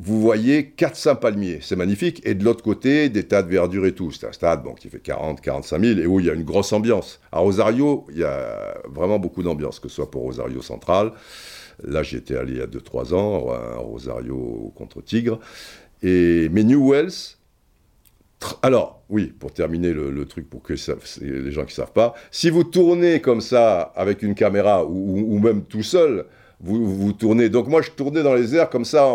vous 0.00 0.20
voyez 0.20 0.70
400 0.70 1.16
palmiers, 1.16 1.58
c'est 1.60 1.74
magnifique, 1.74 2.22
et 2.24 2.34
de 2.34 2.44
l'autre 2.44 2.62
côté, 2.62 3.08
des 3.08 3.24
tas 3.24 3.42
de 3.42 3.50
verdure 3.50 3.84
et 3.84 3.92
tout. 3.92 4.12
C'est 4.12 4.28
un 4.28 4.32
stade 4.32 4.62
bon, 4.62 4.74
qui 4.74 4.88
fait 4.88 5.00
40, 5.00 5.40
45 5.40 5.80
000, 5.82 5.98
et 5.98 6.06
où 6.06 6.20
il 6.20 6.26
y 6.26 6.30
a 6.30 6.34
une 6.34 6.44
grosse 6.44 6.72
ambiance. 6.72 7.20
À 7.32 7.40
Rosario, 7.40 8.06
il 8.10 8.18
y 8.18 8.24
a 8.24 8.78
vraiment 8.88 9.18
beaucoup 9.18 9.42
d'ambiance, 9.42 9.80
que 9.80 9.88
ce 9.88 9.96
soit 9.96 10.10
pour 10.10 10.22
Rosario 10.22 10.62
Central. 10.62 11.12
Là, 11.82 12.04
j'y 12.04 12.16
étais 12.16 12.36
allé 12.36 12.52
il 12.52 12.58
y 12.58 12.62
a 12.62 12.66
2-3 12.66 13.12
ans, 13.12 13.50
à 13.50 13.78
Rosario 13.78 14.72
contre 14.76 15.02
Tigre. 15.02 15.40
Et, 16.02 16.48
mais 16.52 16.62
New 16.62 16.92
Wells, 16.92 17.36
alors, 18.62 19.02
oui, 19.08 19.26
pour 19.36 19.52
terminer 19.52 19.92
le, 19.92 20.24
truc, 20.26 20.48
pour 20.48 20.62
que 20.62 20.74
les 20.74 21.50
gens 21.50 21.62
qui 21.62 21.72
ne 21.72 21.74
savent 21.74 21.92
pas, 21.92 22.14
si 22.30 22.50
vous 22.50 22.62
tournez 22.62 23.20
comme 23.20 23.40
ça 23.40 23.92
avec 23.96 24.22
une 24.22 24.36
caméra 24.36 24.84
ou 24.84 25.40
même 25.40 25.64
tout 25.64 25.82
seul, 25.82 26.26
vous, 26.60 26.86
vous 26.86 27.12
tournez. 27.12 27.48
Donc 27.48 27.68
moi, 27.68 27.82
je 27.82 27.90
tournais 27.90 28.22
dans 28.22 28.34
les 28.34 28.54
airs 28.54 28.70
comme 28.70 28.84
ça, 28.84 29.06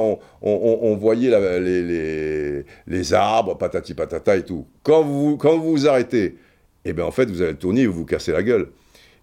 on, 0.41 0.95
voyait 0.95 1.29
les, 1.59 2.63
les, 2.87 3.13
arbres, 3.13 3.57
patati 3.57 3.93
patata 3.93 4.37
et 4.37 4.43
tout. 4.43 4.65
Quand 4.83 5.03
vous 5.03 5.37
quand 5.37 5.57
vous, 5.57 5.71
vous 5.71 5.87
arrêtez, 5.87 6.37
eh 6.85 6.93
bien 6.93 7.05
en 7.05 7.11
fait, 7.11 7.29
vous 7.29 7.41
allez 7.41 7.55
tourner 7.55 7.81
et 7.81 7.87
vous 7.87 7.99
vous 7.99 8.05
cassez 8.05 8.31
la 8.31 8.43
gueule. 8.43 8.69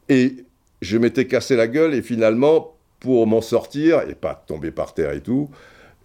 Et 0.08 0.44
je 0.82 0.98
m'étais 0.98 1.26
cassé 1.26 1.56
la 1.56 1.68
gueule 1.68 1.94
et 1.94 2.02
finalement, 2.02 2.74
pour 2.98 3.26
m'en 3.26 3.40
sortir, 3.40 4.02
et 4.08 4.14
pas 4.14 4.34
tomber 4.46 4.70
par 4.70 4.92
terre 4.92 5.12
et 5.12 5.20
tout, 5.20 5.48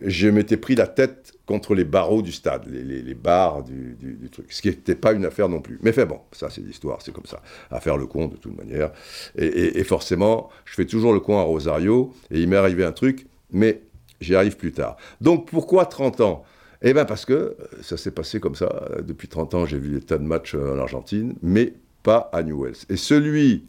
je 0.01 0.27
m'étais 0.27 0.57
pris 0.57 0.75
la 0.75 0.87
tête 0.87 1.33
contre 1.45 1.75
les 1.75 1.85
barreaux 1.85 2.21
du 2.21 2.31
stade, 2.31 2.67
les, 2.67 3.13
barres 3.13 3.63
du, 3.63 4.29
truc. 4.31 4.51
Ce 4.51 4.61
qui 4.61 4.69
n'était 4.69 4.95
pas 4.95 5.13
une 5.13 5.25
affaire 5.25 5.47
non 5.47 5.61
plus. 5.61 5.79
Mais 5.81 5.91
fait 5.91 6.05
bon, 6.05 6.19
ça 6.31 6.49
c'est 6.49 6.61
l'histoire, 6.61 7.01
c'est 7.01 7.13
comme 7.13 7.25
ça. 7.25 7.41
À 7.71 7.79
faire 7.79 7.97
le 7.97 8.07
con 8.07 8.27
de 8.27 8.35
toute 8.35 8.57
manière. 8.57 8.91
Et, 9.37 9.83
forcément, 9.83 10.49
je 10.65 10.73
fais 10.73 10.85
toujours 10.85 11.13
le 11.13 11.19
con 11.19 11.39
à 11.39 11.43
Rosario, 11.43 12.13
et 12.31 12.41
il 12.41 12.49
m'est 12.49 12.55
arrivé 12.55 12.83
un 12.83 12.91
truc, 12.91 13.27
mais 13.51 13.81
j'y 14.21 14.35
arrive 14.35 14.57
plus 14.57 14.71
tard. 14.71 14.97
Donc 15.21 15.49
pourquoi 15.49 15.85
30 15.85 16.21
ans? 16.21 16.43
Eh 16.81 16.93
bien 16.93 17.05
parce 17.05 17.25
que 17.25 17.55
ça 17.81 17.97
s'est 17.97 18.11
passé 18.11 18.39
comme 18.39 18.55
ça. 18.55 18.89
Depuis 19.01 19.27
30 19.27 19.53
ans, 19.53 19.65
j'ai 19.65 19.79
vu 19.79 19.89
des 19.89 20.01
tas 20.01 20.17
de 20.17 20.23
matchs 20.23 20.55
en 20.55 20.77
Argentine, 20.77 21.35
mais 21.41 21.73
pas 22.03 22.29
à 22.33 22.43
Newells. 22.43 22.75
Et 22.89 22.97
celui 22.97 23.65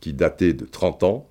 qui 0.00 0.12
datait 0.12 0.52
de 0.52 0.64
30 0.64 1.02
ans, 1.02 1.28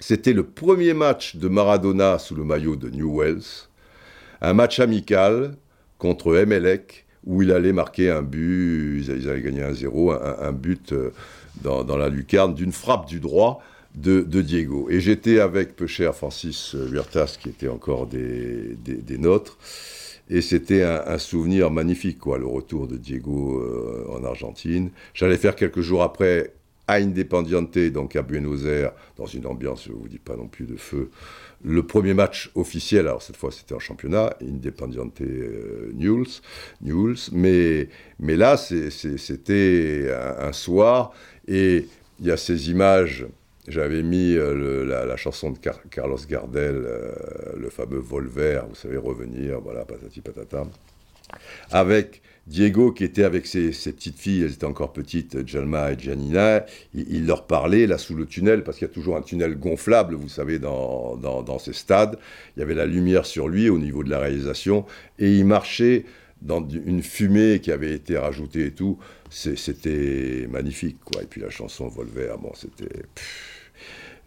c'était 0.00 0.32
le 0.32 0.44
premier 0.44 0.94
match 0.94 1.36
de 1.36 1.48
Maradona 1.48 2.18
sous 2.18 2.34
le 2.34 2.42
maillot 2.42 2.76
de 2.76 2.88
Newells, 2.88 3.68
un 4.40 4.54
match 4.54 4.80
amical 4.80 5.54
contre 5.98 6.36
Emelec 6.36 7.06
où 7.26 7.42
il 7.42 7.52
allait 7.52 7.72
marquer 7.72 8.10
un 8.10 8.22
but, 8.22 9.04
ils 9.06 9.28
allaient 9.28 9.42
gagner 9.42 9.62
un 9.62 9.74
0, 9.74 10.12
un, 10.12 10.52
but 10.52 10.92
euh, 10.92 11.10
dans, 11.62 11.96
la 11.96 12.08
lucarne 12.08 12.54
d'une 12.54 12.72
frappe 12.72 13.06
du 13.06 13.20
droit 13.20 13.62
de, 13.94 14.22
Diego. 14.22 14.88
Et 14.88 15.00
j'étais 15.00 15.40
avec 15.40 15.76
peu 15.76 15.86
cher 15.86 16.14
Francis 16.14 16.74
Huertas, 16.74 17.36
qui 17.40 17.50
était 17.50 17.68
encore 17.68 18.06
des, 18.06 18.78
nôtres, 19.18 19.58
et 20.30 20.40
c'était 20.40 20.82
un, 20.82 21.18
souvenir 21.18 21.70
magnifique, 21.70 22.18
quoi, 22.18 22.38
le 22.38 22.46
retour 22.46 22.86
de 22.86 22.96
Diego 22.96 23.60
euh, 23.60 24.06
en 24.16 24.24
Argentine. 24.24 24.90
J'allais 25.12 25.36
faire 25.36 25.56
quelques 25.56 25.80
jours 25.82 26.02
après 26.02 26.54
à 26.90 26.94
Independiente, 26.94 27.78
donc 27.78 28.16
à 28.16 28.22
Buenos 28.22 28.64
Aires, 28.64 28.92
dans 29.16 29.26
une 29.26 29.46
ambiance, 29.46 29.84
je 29.84 29.92
ne 29.92 29.96
vous 29.96 30.08
dis 30.08 30.18
pas 30.18 30.36
non 30.36 30.48
plus 30.48 30.66
de 30.66 30.76
feu, 30.76 31.10
le 31.62 31.86
premier 31.86 32.14
match 32.14 32.50
officiel, 32.56 33.06
alors 33.06 33.22
cette 33.22 33.36
fois 33.36 33.52
c'était 33.52 33.74
en 33.74 33.78
championnat, 33.78 34.34
Independiente 34.42 35.20
euh, 35.20 35.92
Newell's, 35.94 37.30
mais, 37.32 37.88
mais 38.18 38.36
là 38.36 38.56
c'était 38.56 40.10
un, 40.38 40.52
soir, 40.52 41.12
et 41.46 41.86
il 42.18 42.26
y 42.26 42.32
a 42.32 42.36
ces 42.36 42.70
images, 42.70 43.26
j'avais 43.68 44.02
mis 44.02 44.34
euh, 44.34 44.84
la, 44.84 45.16
chanson 45.16 45.52
de 45.52 45.58
Carlos 45.90 46.18
Gardel, 46.28 46.74
euh, 46.74 47.12
le 47.56 47.70
fameux 47.70 47.98
Volver, 47.98 48.62
vous 48.68 48.74
savez, 48.74 48.96
revenir, 48.96 49.60
voilà, 49.60 49.84
patati 49.84 50.20
patata, 50.22 50.64
avec 51.70 52.20
Diego, 52.50 52.90
qui 52.90 53.04
était 53.04 53.22
avec 53.22 53.46
ses, 53.46 53.70
petites 53.70 54.18
filles, 54.18 54.42
elles 54.42 54.54
étaient 54.54 54.64
encore 54.64 54.92
petites, 54.92 55.46
Jalma 55.46 55.92
et 55.92 55.98
Janina, 55.98 56.66
il, 56.94 57.24
leur 57.24 57.46
parlait 57.46 57.86
là 57.86 57.96
sous 57.96 58.16
le 58.16 58.26
tunnel, 58.26 58.64
parce 58.64 58.76
qu'il 58.76 58.88
y 58.88 58.90
a 58.90 58.92
toujours 58.92 59.16
un 59.16 59.22
tunnel 59.22 59.56
gonflable, 59.56 60.16
vous 60.16 60.28
savez, 60.28 60.58
dans, 60.58 61.16
dans, 61.16 61.58
ces 61.60 61.72
stades. 61.72 62.18
Il 62.56 62.60
y 62.60 62.62
avait 62.64 62.74
la 62.74 62.86
lumière 62.86 63.24
sur 63.24 63.46
lui 63.46 63.68
au 63.68 63.78
niveau 63.78 64.02
de 64.02 64.10
la 64.10 64.18
réalisation, 64.18 64.84
et 65.20 65.32
il 65.32 65.44
marchait 65.44 66.04
dans 66.42 66.66
une 66.68 67.04
fumée 67.04 67.60
qui 67.60 67.70
avait 67.70 67.92
été 67.92 68.18
rajoutée 68.18 68.66
et 68.66 68.72
tout. 68.72 68.98
C'était 69.30 70.48
magnifique, 70.50 70.98
quoi. 71.04 71.22
Et 71.22 71.26
puis 71.26 71.40
la 71.40 71.50
chanson 71.50 71.86
Volver, 71.86 72.34
bon, 72.42 72.50
c'était. 72.56 73.02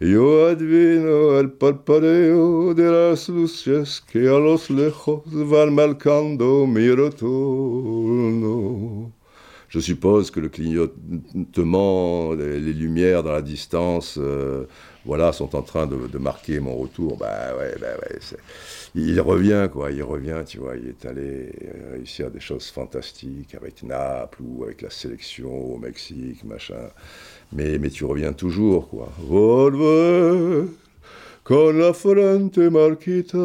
Yo 0.00 0.48
advino 0.48 1.38
el 1.38 1.52
parpadeo 1.52 2.74
de 2.74 2.90
las 2.90 3.28
luces 3.28 4.00
que 4.00 4.26
a 4.28 4.40
los 4.40 4.68
lejos 4.68 5.22
van 5.24 5.72
marcando 5.72 6.66
mi 6.66 6.90
retorno. 6.90 8.34
Je 9.68 9.80
suppose 9.80 10.30
que 10.32 10.40
le 10.40 10.48
clignotement, 10.48 12.32
les, 12.32 12.60
lumières 12.60 13.22
dans 13.22 13.32
la 13.32 13.42
distance, 13.42 14.18
euh, 14.18 14.66
voilà, 15.04 15.32
sont 15.32 15.56
en 15.56 15.62
train 15.62 15.86
de, 15.86 16.06
de, 16.06 16.18
marquer 16.18 16.60
mon 16.60 16.76
retour. 16.76 17.16
Bah 17.16 17.56
ouais, 17.58 17.74
bah 17.80 17.96
ouais. 18.02 18.18
Il 18.94 19.20
revient, 19.20 19.68
quoi, 19.72 19.90
il 19.90 20.02
revient, 20.04 20.42
tu 20.46 20.58
vois, 20.58 20.76
il 20.76 20.88
est 20.88 21.04
allé 21.06 21.50
réussir 21.90 22.30
des 22.30 22.38
choses 22.38 22.68
fantastiques 22.68 23.56
avec 23.56 23.82
Naples 23.82 24.42
ou 24.42 24.62
avec 24.64 24.82
la 24.82 24.90
sélection 24.90 25.52
au 25.52 25.78
Mexique, 25.78 26.44
machin 26.44 26.90
mais, 27.52 27.78
mais 27.78 27.90
tu 27.90 28.04
reviens 28.04 28.32
toujours, 28.32 28.88
quoi. 28.88 29.12
Volver, 29.18 30.68
Con 31.44 31.76
la 31.76 31.92
frente 31.92 32.70
marquita, 32.70 33.36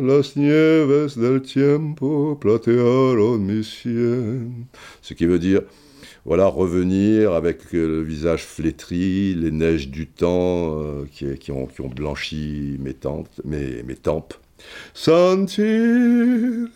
las 0.00 0.36
nieves 0.36 1.18
del 1.18 1.42
tiempo 1.42 2.36
platearon 2.36 3.38
mi. 3.38 3.64
Ce 3.64 5.12
qui 5.12 5.26
veut 5.26 5.40
dire, 5.40 5.62
voilà, 6.24 6.46
revenir 6.46 7.32
avec 7.32 7.72
le 7.72 8.00
visage 8.02 8.44
flétri, 8.44 9.34
les 9.34 9.50
neiges 9.50 9.88
du 9.88 10.06
temps 10.06 10.78
euh, 10.80 11.04
qui, 11.10 11.36
qui, 11.38 11.50
ont, 11.50 11.66
blanchi 11.92 12.76
mes, 12.78 12.94
tentes, 12.94 13.40
mes 13.44 13.96
tempes. 13.96 14.34
Sentir 14.94 16.70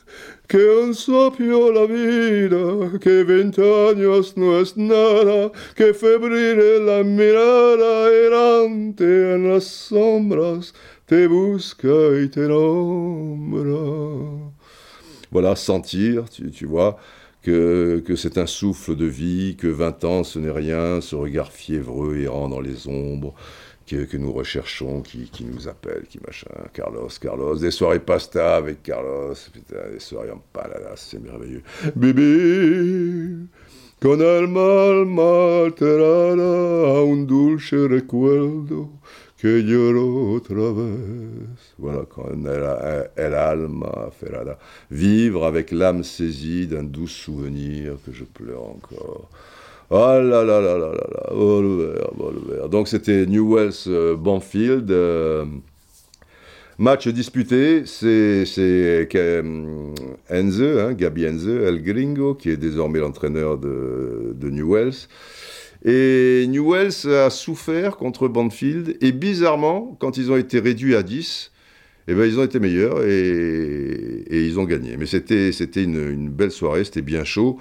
que 0.49 0.85
un 0.85 0.93
sopio 0.93 1.73
la 1.73 1.87
vida, 1.87 2.99
que 2.99 3.25
ventaños 3.25 4.37
no 4.37 4.61
es 4.61 4.77
nada, 4.77 5.51
que 5.75 5.95
febril 5.95 6.85
la 6.85 7.03
mirada 7.03 8.11
errante 8.13 9.35
en 9.35 9.51
las 9.51 9.65
sombras 9.65 10.75
te 11.07 11.27
busca 11.27 12.21
y 12.23 12.29
te 12.29 12.49
nombra. 12.49 13.73
Voilà, 15.31 15.57
sentir, 15.57 16.29
tu, 16.29 16.51
tu 16.51 16.67
vois, 16.67 16.99
que, 17.43 18.03
que 18.05 18.17
c'est 18.17 18.37
un 18.37 18.47
souffle 18.47 18.95
de 18.97 19.07
vie, 19.07 19.57
que 19.57 19.67
vingt 19.67 20.05
ans 20.05 20.25
ce 20.25 20.39
n'est 20.39 20.51
rien, 20.51 21.01
ce 21.01 21.17
regard 21.17 21.51
fiévreux 21.51 22.19
errant 22.19 22.51
dans 22.51 22.61
les 22.61 22.87
ombres, 22.87 23.35
que, 23.87 24.17
nous 24.17 24.33
recherchons, 24.33 25.03
qui, 25.03 25.45
nous 25.45 25.69
appelle, 25.69 26.05
qui 26.09 26.19
machin, 26.27 26.49
Carlos, 26.73 27.09
Carlos, 27.21 27.57
des 27.57 27.71
soirées 27.71 28.01
pasta 28.01 28.57
avec 28.57 28.83
Carlos, 28.83 29.35
putain, 29.53 29.91
des 29.93 30.01
soirées 30.01 30.31
en 30.31 30.43
paladas, 30.53 30.97
c'est 30.97 31.23
merveilleux. 31.23 31.63
Bibi, 31.97 33.49
con 34.01 34.21
el 34.21 34.49
mal 34.49 35.07
alterada 35.19 36.99
a 36.99 37.03
un 37.03 37.25
dulce 37.25 37.87
recuerdo 37.89 38.91
que 39.43 39.63
lloro 39.63 40.35
otra 40.37 40.73
vez. 40.73 41.47
Voilà, 41.79 42.05
quand 42.09 42.31
el, 42.31 43.11
el 43.17 43.35
alma 43.35 44.11
ferrada. 44.13 44.57
Vivre 44.91 45.45
avec 45.45 45.73
l'âme 45.73 46.05
saisie 46.05 46.69
d'un 46.69 46.85
doux 46.85 47.09
souvenir 47.09 47.97
que 48.07 48.13
je 48.13 48.23
pleure 48.23 48.63
encore. 48.63 49.29
Oh 49.95 49.99
là 49.99 50.43
là 50.43 50.43
là 50.43 50.79
là 50.79 50.79
là 50.79 51.07
là. 52.63 52.69
Donc 52.69 52.89
c'était 52.89 53.27
Newells 53.27 53.75
euh, 53.89 54.17
Banfield. 54.17 54.91
Euh, 54.91 55.45
match 56.79 57.09
disputé, 57.09 57.83
c'est 57.85 58.47
euh, 59.15 59.93
Enze, 60.31 60.63
hein, 60.63 60.95
Gabi 60.95 61.29
Enze, 61.29 61.47
El 61.47 61.83
Gringo, 61.83 62.35
qui 62.35 62.49
est 62.49 62.57
désormais 62.57 63.01
l'entraîneur 63.01 63.59
de, 63.59 64.35
de 64.35 64.49
Newells. 64.49 65.09
Et 65.85 66.47
Newells 66.49 67.07
a 67.07 67.29
souffert 67.29 67.99
contre 67.99 68.29
Banfield, 68.29 68.97
et 69.03 69.13
bizarrement, 69.13 69.95
quand 70.01 70.17
ils 70.17 70.33
ont 70.33 70.39
été 70.39 70.59
réduits 70.59 70.97
à 70.97 71.03
10, 71.03 71.53
eh 72.09 72.15
ben, 72.15 72.25
ils 72.25 72.39
ont 72.39 72.45
été 72.45 72.59
meilleurs 72.59 73.05
et, 73.05 74.25
ils 74.31 74.59
ont 74.59 74.65
gagné. 74.65 74.97
Mais 74.97 75.07
c'était 75.07 75.51
une, 75.83 76.11
une 76.11 76.29
belle 76.31 76.51
soirée, 76.51 76.85
c'était 76.85 77.03
bien 77.03 77.25
chaud. 77.25 77.59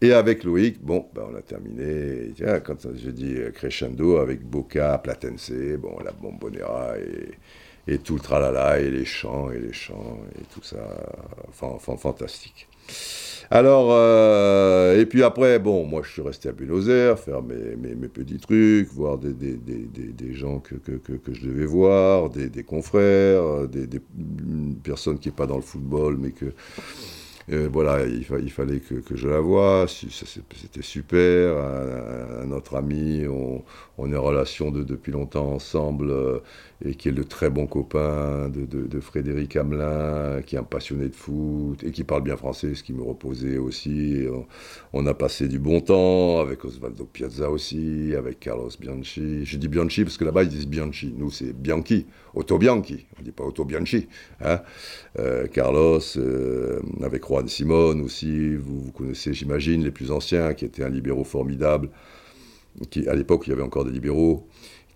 Et 0.00 0.12
avec 0.12 0.44
Loïc, 0.44 0.82
bon, 0.82 1.06
ben 1.14 1.22
on 1.32 1.34
a 1.36 1.42
terminé, 1.42 2.32
tiens, 2.34 2.60
quand 2.60 2.86
je 2.94 3.10
dis 3.10 3.36
crescendo, 3.54 4.18
avec 4.18 4.42
Boca, 4.42 4.98
Platense, 4.98 5.52
bon, 5.78 5.96
la 6.04 6.12
bombonera 6.12 6.94
et, 7.88 7.98
tout 7.98 8.14
le 8.14 8.20
tralala, 8.20 8.80
et 8.80 8.90
les 8.90 9.04
chants, 9.04 9.50
et 9.52 9.58
les 9.58 9.72
chants, 9.72 10.20
et 10.38 10.44
tout 10.52 10.62
ça, 10.62 10.76
enfin 11.48 11.96
fantastique. 11.96 12.68
Alors, 13.50 13.88
euh, 13.92 14.98
et 15.00 15.06
puis 15.06 15.22
après, 15.22 15.58
bon, 15.58 15.86
moi 15.86 16.02
je 16.04 16.10
suis 16.10 16.22
resté 16.22 16.48
à 16.48 16.52
Buenos 16.52 16.88
Aires, 16.88 17.18
faire 17.18 17.42
mes, 17.42 18.08
petits 18.08 18.38
trucs, 18.38 18.88
voir 18.92 19.18
des, 19.18 19.34
gens 20.32 20.58
que, 20.58 20.74
que, 20.74 21.32
je 21.32 21.46
devais 21.46 21.66
voir, 21.66 22.30
des, 22.30 22.64
confrères, 22.64 23.68
des, 23.68 24.00
personnes 24.82 25.18
qui 25.18 25.28
n'est 25.28 25.34
pas 25.34 25.46
dans 25.46 25.56
le 25.56 25.62
football, 25.62 26.16
mais 26.20 26.30
que 26.30 26.46
euh, 27.52 27.68
voilà, 27.72 28.04
il, 28.04 28.24
fa 28.24 28.38
il, 28.38 28.50
fallait 28.50 28.80
que, 28.80 28.94
que, 28.94 29.14
je 29.16 29.28
la 29.28 29.40
voie, 29.40 29.86
c'était 29.88 30.82
super. 30.82 31.56
Un, 31.56 32.50
autre 32.50 32.74
ami, 32.76 33.26
on, 33.28 33.62
on 33.98 34.12
est 34.12 34.16
en 34.16 34.22
relation 34.22 34.72
de, 34.72 34.82
depuis 34.82 35.12
longtemps 35.12 35.52
ensemble, 35.52 36.10
euh, 36.10 36.40
et 36.84 36.94
qui 36.94 37.08
est 37.08 37.12
le 37.12 37.24
très 37.24 37.48
bon 37.48 37.66
copain 37.66 38.48
de, 38.48 38.64
de, 38.66 39.00
Frédéric 39.00 39.54
Hamelin, 39.54 40.42
qui 40.42 40.56
est 40.56 40.58
un 40.58 40.64
passionné 40.64 41.08
de 41.08 41.14
foot, 41.14 41.84
et 41.84 41.92
qui 41.92 42.02
parle 42.02 42.22
bien 42.22 42.36
français, 42.36 42.74
ce 42.74 42.82
qui 42.82 42.92
me 42.92 43.02
reposait 43.02 43.58
aussi. 43.58 44.24
On, 44.92 45.06
a 45.06 45.14
passé 45.14 45.46
du 45.46 45.60
bon 45.60 45.80
temps 45.80 46.40
avec 46.40 46.64
Osvaldo 46.64 47.04
Piazza 47.04 47.48
aussi, 47.48 48.14
avec 48.16 48.40
Carlos 48.40 48.70
Bianchi. 48.80 49.44
Je 49.44 49.56
dis 49.56 49.68
Bianchi 49.68 50.02
parce 50.02 50.16
que 50.18 50.24
là-bas 50.24 50.42
ils 50.42 50.48
disent 50.48 50.66
Bianchi, 50.66 51.14
nous 51.16 51.30
c'est 51.30 51.52
Bianchi, 51.52 52.06
Otto 52.34 52.58
Bianchi, 52.58 53.06
on 53.16 53.20
ne 53.20 53.24
dit 53.24 53.32
pas 53.32 53.44
Otto 53.44 53.64
Bianchi. 53.64 54.08
Hein 54.42 54.60
euh, 55.18 55.46
Carlos, 55.46 56.00
euh, 56.18 56.80
avec 57.38 57.48
Juan 57.48 57.48
Simon 57.48 58.00
aussi, 58.04 58.56
vous, 58.56 58.90
connaissez 58.92 59.32
j'imagine 59.34 59.84
les 59.84 59.90
plus 59.90 60.10
anciens, 60.10 60.54
qui 60.54 60.64
était 60.64 60.84
un 60.84 60.88
libéraux 60.88 61.24
formidable, 61.24 61.90
qui 62.90 63.08
à 63.08 63.14
l'époque 63.14 63.46
il 63.46 63.50
y 63.50 63.52
avait 63.52 63.62
encore 63.62 63.84
des 63.84 63.92
libéraux, 63.92 64.46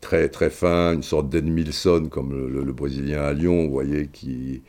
très 0.00 0.28
très 0.28 0.50
fin, 0.50 0.94
une 0.94 1.02
sorte 1.02 1.28
d'Edmilson 1.28 2.08
comme 2.10 2.32
le, 2.48 2.72
Brésilien 2.72 3.22
à 3.22 3.32
Lyon, 3.32 3.64
vous 3.66 3.72
voyez, 3.72 4.08
qui 4.12 4.62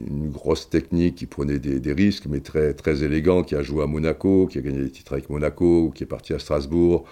une 0.00 0.30
grosse 0.30 0.70
technique, 0.70 1.16
qui 1.16 1.26
prenait 1.26 1.58
des, 1.58 1.78
des, 1.78 1.92
risques, 1.92 2.26
mais 2.26 2.40
très 2.40 2.74
très 2.74 3.04
élégant, 3.04 3.42
qui 3.42 3.54
a 3.54 3.62
joué 3.62 3.82
à 3.82 3.86
Monaco, 3.86 4.46
qui 4.46 4.58
a 4.58 4.62
gagné 4.62 4.80
des 4.80 4.90
titres 4.90 5.12
avec 5.12 5.28
Monaco, 5.30 5.92
qui 5.94 6.04
est 6.04 6.06
parti 6.06 6.32
à 6.32 6.38
Strasbourg, 6.38 7.04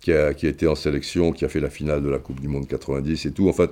qui 0.00 0.12
a, 0.12 0.34
qui 0.34 0.46
a 0.46 0.50
été 0.50 0.66
en 0.66 0.74
sélection, 0.74 1.32
qui 1.32 1.44
a 1.44 1.48
fait 1.48 1.60
la 1.60 1.70
finale 1.70 2.02
de 2.02 2.08
la 2.08 2.18
Coupe 2.18 2.40
du 2.40 2.48
Monde 2.48 2.66
90 2.66 3.26
et 3.26 3.32
tout. 3.32 3.48
En 3.48 3.52
fait, 3.52 3.70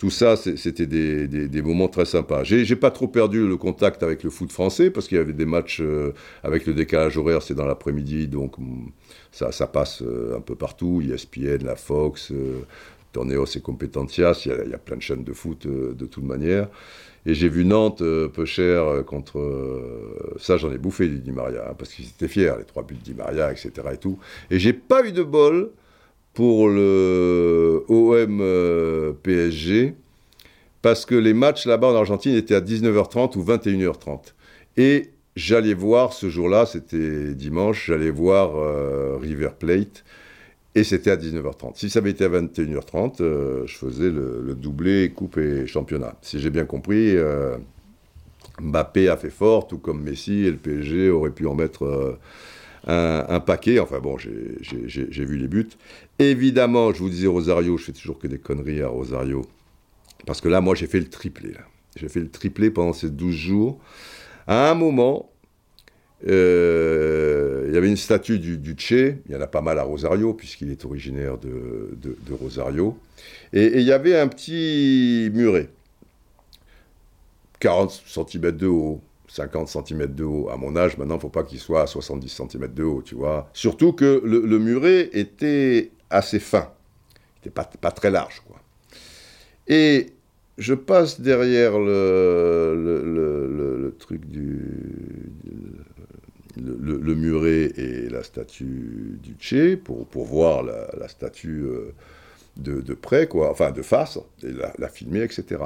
tout 0.00 0.08
ça, 0.08 0.34
c'était 0.34 0.86
des, 0.86 1.62
moments 1.62 1.88
très 1.88 2.06
sympas. 2.06 2.42
J'ai 2.42 2.74
pas 2.74 2.90
trop 2.90 3.06
perdu 3.06 3.46
le 3.46 3.58
contact 3.58 4.02
avec 4.02 4.22
le 4.22 4.30
foot 4.30 4.50
français 4.50 4.90
parce 4.90 5.06
qu'il 5.06 5.18
y 5.18 5.20
avait 5.20 5.34
des 5.34 5.44
matchs 5.44 5.82
euh, 5.82 6.14
avec 6.42 6.64
le 6.64 6.72
décalage 6.72 7.18
horaire, 7.18 7.42
c'est 7.42 7.54
dans 7.54 7.66
l'après-midi, 7.66 8.26
donc 8.26 8.56
mm, 8.56 8.86
ça, 9.30 9.66
passe 9.66 10.00
euh, 10.00 10.38
un 10.38 10.40
peu 10.40 10.54
partout. 10.54 11.02
ESPN, 11.02 11.66
la 11.66 11.76
Fox, 11.76 12.32
euh, 12.32 12.60
Torneos 13.12 13.44
et 13.44 13.60
Competencias, 13.60 14.44
il 14.46 14.70
y, 14.70 14.74
a, 14.74 14.78
plein 14.78 14.96
de 14.96 15.02
chaînes 15.02 15.22
de 15.22 15.34
foot 15.34 15.66
de 15.66 16.06
toute 16.06 16.24
manière. 16.24 16.68
Et 17.26 17.34
j'ai 17.34 17.50
vu 17.50 17.66
Nantes 17.66 18.02
peu 18.32 18.46
cher 18.46 19.04
contre. 19.04 19.38
ça, 20.38 20.56
j'en 20.56 20.72
ai 20.72 20.78
bouffé 20.78 21.08
du 21.08 21.18
Di 21.18 21.30
Maria, 21.30 21.66
hein, 21.68 21.74
parce 21.76 21.92
qu'ils 21.92 22.06
étaient 22.06 22.28
fiers, 22.28 22.54
les 22.58 22.64
trois 22.64 22.84
buts 22.84 22.94
de 22.94 23.02
Di 23.02 23.12
Maria, 23.12 23.52
etc. 23.52 23.70
Et, 23.92 23.98
tout. 23.98 24.18
et 24.50 24.58
j'ai 24.58 24.72
pas 24.72 25.06
eu 25.06 25.12
de 25.12 25.22
bol 25.22 25.70
pour 26.34 26.68
le 26.68 27.84
OM 27.88 29.14
PSG, 29.22 29.94
parce 30.82 31.04
que 31.04 31.14
les 31.14 31.34
matchs 31.34 31.66
là-bas 31.66 31.88
en 31.88 31.94
Argentine 31.94 32.34
étaient 32.34 32.54
à 32.54 32.60
19h30 32.60 33.36
ou 33.36 33.44
21h30. 33.44 34.34
Et 34.76 35.10
j'allais 35.36 35.74
voir 35.74 36.12
ce 36.12 36.28
jour-là, 36.28 36.66
c'était 36.66 37.34
dimanche, 37.34 37.86
j'allais 37.86 38.10
voir 38.10 38.56
euh, 38.56 39.16
River 39.20 39.50
Plate, 39.58 40.04
et 40.74 40.84
c'était 40.84 41.10
à 41.10 41.16
19h30. 41.16 41.72
Si 41.74 41.90
ça 41.90 41.98
avait 41.98 42.10
été 42.10 42.24
à 42.24 42.28
21h30, 42.28 43.16
euh, 43.20 43.66
je 43.66 43.76
faisais 43.76 44.10
le, 44.10 44.54
doublé, 44.54 45.10
coupe 45.10 45.38
et 45.38 45.66
championnat. 45.66 46.16
Si 46.22 46.40
j'ai 46.40 46.50
bien 46.50 46.64
compris, 46.64 47.16
euh, 47.16 47.56
Mbappé 48.60 49.08
a 49.08 49.16
fait 49.16 49.30
fort, 49.30 49.66
tout 49.66 49.78
comme 49.78 50.02
Messi, 50.02 50.44
et 50.44 50.50
le 50.50 50.56
PSG 50.56 51.10
aurait 51.10 51.30
pu 51.30 51.46
en 51.46 51.54
mettre 51.54 52.18
un, 52.86 53.40
paquet. 53.40 53.78
Enfin 53.78 53.98
bon, 54.00 54.16
j'ai 54.18 55.24
vu 55.24 55.36
les 55.36 55.48
buts. 55.48 55.68
Évidemment, 56.18 56.92
je 56.92 56.98
vous 56.98 57.10
disais 57.10 57.26
Rosario, 57.26 57.76
je 57.76 57.84
fais 57.84 57.92
toujours 57.92 58.18
que 58.18 58.26
des 58.26 58.38
conneries 58.38 58.82
à 58.82 58.88
Rosario. 58.88 59.46
Parce 60.26 60.40
que 60.40 60.48
là, 60.48 60.60
moi, 60.60 60.74
j'ai 60.74 60.86
fait 60.86 61.00
le 61.00 61.08
triplé. 61.08 61.54
J'ai 61.96 62.08
fait 62.08 62.20
le 62.20 62.30
triplé 62.30 62.70
pendant 62.70 62.92
ces 62.92 63.10
12 63.10 63.34
jours. 63.34 63.80
À 64.46 64.70
un 64.70 64.74
moment, 64.74 65.30
euh, 66.28 67.64
il 67.68 67.74
y 67.74 67.76
avait 67.76 67.88
une 67.88 67.96
statue 67.96 68.38
du, 68.38 68.58
du 68.58 68.74
Che, 68.76 69.16
il 69.26 69.32
y 69.32 69.36
en 69.36 69.40
a 69.40 69.46
pas 69.46 69.62
mal 69.62 69.78
à 69.78 69.82
Rosario, 69.82 70.34
puisqu'il 70.34 70.70
est 70.70 70.84
originaire 70.84 71.38
de 71.38 72.32
Rosario. 72.32 72.98
Et, 73.52 73.64
et, 73.64 73.78
il 73.78 73.86
y 73.86 73.92
avait 73.92 74.18
un 74.18 74.28
petit 74.28 75.30
muret, 75.32 75.68
40 77.60 78.02
cm 78.06 78.52
de 78.52 78.66
haut, 78.66 79.00
50 79.30 79.68
cm 79.68 80.06
de 80.06 80.24
haut. 80.24 80.48
À 80.50 80.56
mon 80.56 80.76
âge, 80.76 80.98
maintenant, 80.98 81.14
il 81.14 81.18
ne 81.18 81.22
faut 81.22 81.28
pas 81.28 81.44
qu'il 81.44 81.60
soit 81.60 81.82
à 81.82 81.86
70 81.86 82.28
cm 82.28 82.74
de 82.74 82.82
haut, 82.82 83.02
tu 83.02 83.14
vois. 83.14 83.48
Surtout 83.52 83.92
que 83.92 84.20
le, 84.24 84.58
muret 84.58 85.08
était 85.12 85.92
assez 86.10 86.40
fin, 86.40 86.70
il 87.14 87.38
n'était 87.38 87.50
pas, 87.50 87.64
pas 87.64 87.92
très 87.92 88.10
large, 88.10 88.42
quoi. 88.46 88.58
Et 89.68 90.08
je 90.58 90.74
passe 90.74 91.20
derrière 91.20 91.78
le, 91.78 92.74
le, 92.76 93.96
truc 93.98 94.26
du. 94.26 95.32
Le, 96.56 97.14
muret 97.14 97.72
et 97.76 98.08
la 98.08 98.22
statue 98.22 99.18
du 99.22 99.36
Che 99.38 99.76
pour, 99.76 100.06
pour 100.06 100.26
voir 100.26 100.62
la, 100.62 101.08
statue 101.08 101.62
euh, 101.64 101.92
de, 102.56 102.94
près, 102.94 103.28
quoi, 103.28 103.50
enfin 103.50 103.70
de 103.70 103.82
face, 103.82 104.18
et 104.42 104.52
la, 104.78 104.88
filmer, 104.88 105.22
etc. 105.22 105.62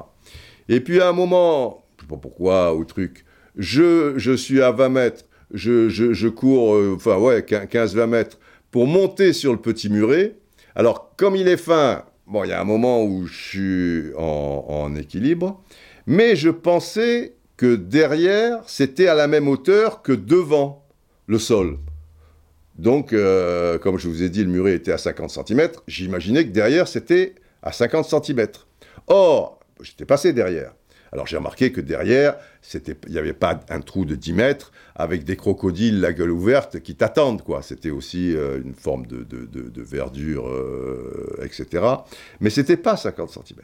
Et 0.69 0.81
puis 0.81 1.01
à 1.01 1.09
un 1.09 1.13
moment, 1.13 1.85
je 1.97 2.05
ne 2.05 2.09
sais 2.09 2.15
pas 2.15 2.21
pourquoi, 2.21 2.75
au 2.75 2.85
truc, 2.85 3.25
je, 3.57 4.37
suis 4.37 4.63
à 4.63 4.73
20 4.73 4.89
mètres, 4.89 5.25
je, 5.53 6.29
cours, 6.29 6.75
euh, 6.75 6.97
ouais, 7.19 7.41
15-20 7.41 8.07
mètres, 8.07 8.39
pour 8.71 8.87
monter 8.87 9.33
sur 9.33 9.53
le 9.53 9.59
petit 9.59 9.89
muret. 9.89 10.37
Alors, 10.75 11.15
comme 11.17 11.37
il 11.37 11.47
est 11.49 11.57
fin, 11.57 12.05
bon, 12.27 12.45
il 12.45 12.51
y 12.51 12.53
a 12.53 12.61
un 12.61 12.65
moment 12.65 13.05
où 13.05 13.27
je 13.27 13.35
suis 13.35 14.15
en, 14.17 14.65
en 14.69 14.97
équilibre, 14.97 15.63
mais 16.07 16.37
je 16.37 16.51
pensais 16.51 17.35
que 17.57 17.77
derrière, 17.77 18.63
c'était 18.67 19.07
à 19.07 19.15
la 19.15 19.29
même 19.29 19.49
hauteur 19.49 20.03
que 20.03 20.13
devant 20.13 20.85
le 21.27 21.39
sol. 21.39 21.79
Donc, 22.77 23.13
euh, 23.13 23.79
comme 23.79 23.99
je 23.99 24.09
vous 24.09 24.23
ai 24.23 24.29
dit, 24.29 24.43
le 24.43 24.51
muret 24.51 24.75
était 24.75 24.93
à 24.93 24.99
50 24.99 25.31
cm. 25.31 25.69
J'imaginais 25.87 26.45
que 26.45 26.51
derrière, 26.51 26.89
c'était 26.89 27.35
à 27.63 27.73
50 27.73 28.25
cm. 28.25 28.49
Or, 29.07 29.61
j'étais 29.81 30.05
passé 30.05 30.33
derrière. 30.33 30.75
Alors 31.15 31.29
j'ai 31.29 31.37
remarqué 31.37 31.71
que 31.71 31.81
derrière, 31.81 32.35
il 32.75 32.97
n'y 33.09 33.19
avait 33.19 33.33
pas 33.33 33.61
un 33.69 33.81
trou 33.81 34.05
de 34.05 34.17
10 34.17 34.33
mètres 34.33 34.73
avec 34.97 35.23
des 35.23 35.37
crocodiles 35.37 36.01
la 36.01 36.13
gueule 36.13 36.33
ouverte 36.33 36.81
qui 36.81 36.97
t'attendent, 36.97 37.43
quoi. 37.43 37.63
C'était 37.63 37.91
aussi 37.91 38.35
euh, 38.35 38.61
une 38.61 38.75
forme 38.75 39.07
de, 39.07 39.83
verdure, 39.83 40.49
euh, 40.49 41.39
etc. 41.45 41.85
Mais 42.41 42.51
c'était 42.51 42.77
pas 42.77 42.97
50 42.97 43.31
cm. 43.31 43.61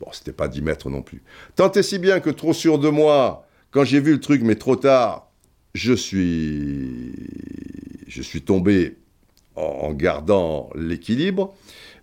Bon, 0.00 0.06
c'était 0.12 0.32
pas 0.32 0.48
10 0.48 0.62
mètres 0.62 0.88
non 0.88 1.02
plus. 1.02 1.22
Tant 1.56 1.70
et 1.72 1.82
si 1.82 1.98
bien 1.98 2.20
que 2.20 2.30
trop 2.30 2.54
sûr 2.54 2.78
de 2.78 2.88
moi, 2.88 3.46
quand 3.70 3.84
j'ai 3.84 4.00
vu 4.00 4.12
le 4.12 4.20
truc, 4.20 4.40
mais 4.42 4.56
trop 4.56 4.76
tard, 4.76 5.30
je 5.74 5.92
suis, 5.92 7.12
je 8.08 8.22
suis 8.22 8.40
tombé 8.40 8.96
en 9.56 9.92
gardant 9.92 10.70
l'équilibre, 10.74 11.54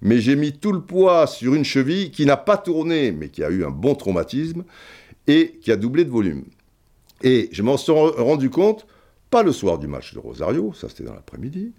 mais 0.02 0.20
j'ai 0.20 0.36
mis 0.36 0.54
tout 0.54 0.72
le 0.72 0.82
poids 0.82 1.28
sur 1.28 1.54
une 1.54 1.66
cheville 1.66 2.12
qui 2.12 2.26
n'a 2.26 2.38
pas 2.38 2.58
tourné, 2.58 3.12
mais 3.12 3.30
qui 3.30 3.44
a 3.44 3.50
eu 3.50 3.64
un 3.64 3.70
bon 3.70 3.96
traumatisme 3.96 4.64
et 5.28 5.60
qui 5.62 5.72
a 5.72 5.76
doublé 5.76 6.06
de 6.06 6.10
volume. 6.10 6.44
Et 7.24 7.50
je 7.52 7.62
m'en 7.62 7.78
suis 7.78 7.92
rendu 7.92 8.50
compte, 8.50 8.88
pas 9.30 9.44
le 9.44 9.52
soir 9.52 9.78
du 9.78 9.88
match 9.88 10.14
de 10.14 10.20
Rosario, 10.20 10.74
ça 10.74 10.90
c'était 10.90 11.04
dans 11.04 11.14
l'après-midi. 11.14 11.74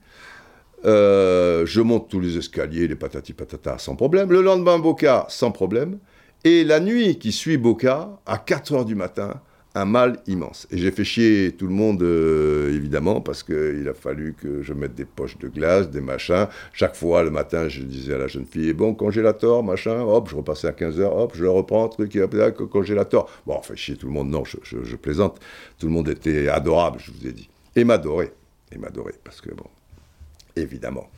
Euh, 0.85 1.65
je 1.67 1.81
monte 1.81 2.09
tous 2.09 2.21
les 2.21 2.37
escaliers, 2.39 2.89
les 2.89 2.97
patati 2.97 3.33
patata, 3.33 3.79
sans 3.79 3.95
problème. 3.95 4.33
Le 4.33 4.43
lendemain, 4.43 4.79
Boca, 4.79 5.27
sans 5.29 5.53
problème. 5.53 5.99
Et 6.45 6.65
la 6.65 6.81
nuit 6.81 7.19
qui 7.19 7.31
suit 7.31 7.57
Boca, 7.57 8.21
à 8.27 8.39
4 8.39 8.73
heures 8.73 8.85
du 8.85 8.97
matin, 8.97 9.41
un 9.75 9.85
mal 9.85 10.21
immense. 10.27 10.67
Et 10.71 10.79
j'ai 10.79 10.91
fait 10.91 11.05
chier 11.05 11.53
tout 11.53 11.67
le 11.67 11.73
monde, 11.73 12.03
euh, 12.03 12.75
évidemment, 12.75 13.21
parce 13.21 13.43
qu'il 13.43 13.89
a 13.89 13.95
fallu 13.95 14.35
que 14.35 14.63
je 14.63 14.73
mette 14.75 14.95
des 14.95 15.05
poches 15.05 15.39
de 15.39 15.49
glace, 15.49 15.89
des 15.91 16.01
machins. 16.01 16.47
Chaque 16.73 16.95
fois, 16.95 17.23
le 17.23 17.31
matin, 17.31 17.69
je 17.69 17.83
disais 17.83 18.15
à 18.15 18.19
la 18.19 18.27
jeune 18.27 18.45
fille, 18.45 18.73
bon, 18.75 18.95
congélateur, 18.95 19.63
machin, 19.63 20.01
hop, 20.03 20.29
je 20.29 20.37
repassais 20.37 20.69
à 20.69 20.73
15h, 20.73 21.03
hop, 21.05 21.33
je 21.35 21.43
le 21.43 21.51
reprends, 21.51 21.89
truc, 21.89 22.19
congélateur. 22.71 23.29
Bon, 23.47 23.61
fait 23.63 23.77
chier 23.77 23.97
tout 23.97 24.07
le 24.07 24.13
monde, 24.13 24.29
non, 24.29 24.45
je, 24.45 24.97
plaisante. 24.97 25.41
Tout 25.79 25.87
le 25.87 25.93
monde 25.93 26.09
était 26.09 26.49
adorable, 26.49 26.99
je 27.01 27.11
vous 27.11 27.27
ai 27.27 27.33
dit. 27.33 27.49
Et 27.75 27.85
m'adorait, 27.85 28.33
et 28.71 28.79
m'adorait, 28.79 29.15
parce 29.25 29.41
que, 29.41 29.55
bon, 29.55 29.67
évidemment, 30.55 31.09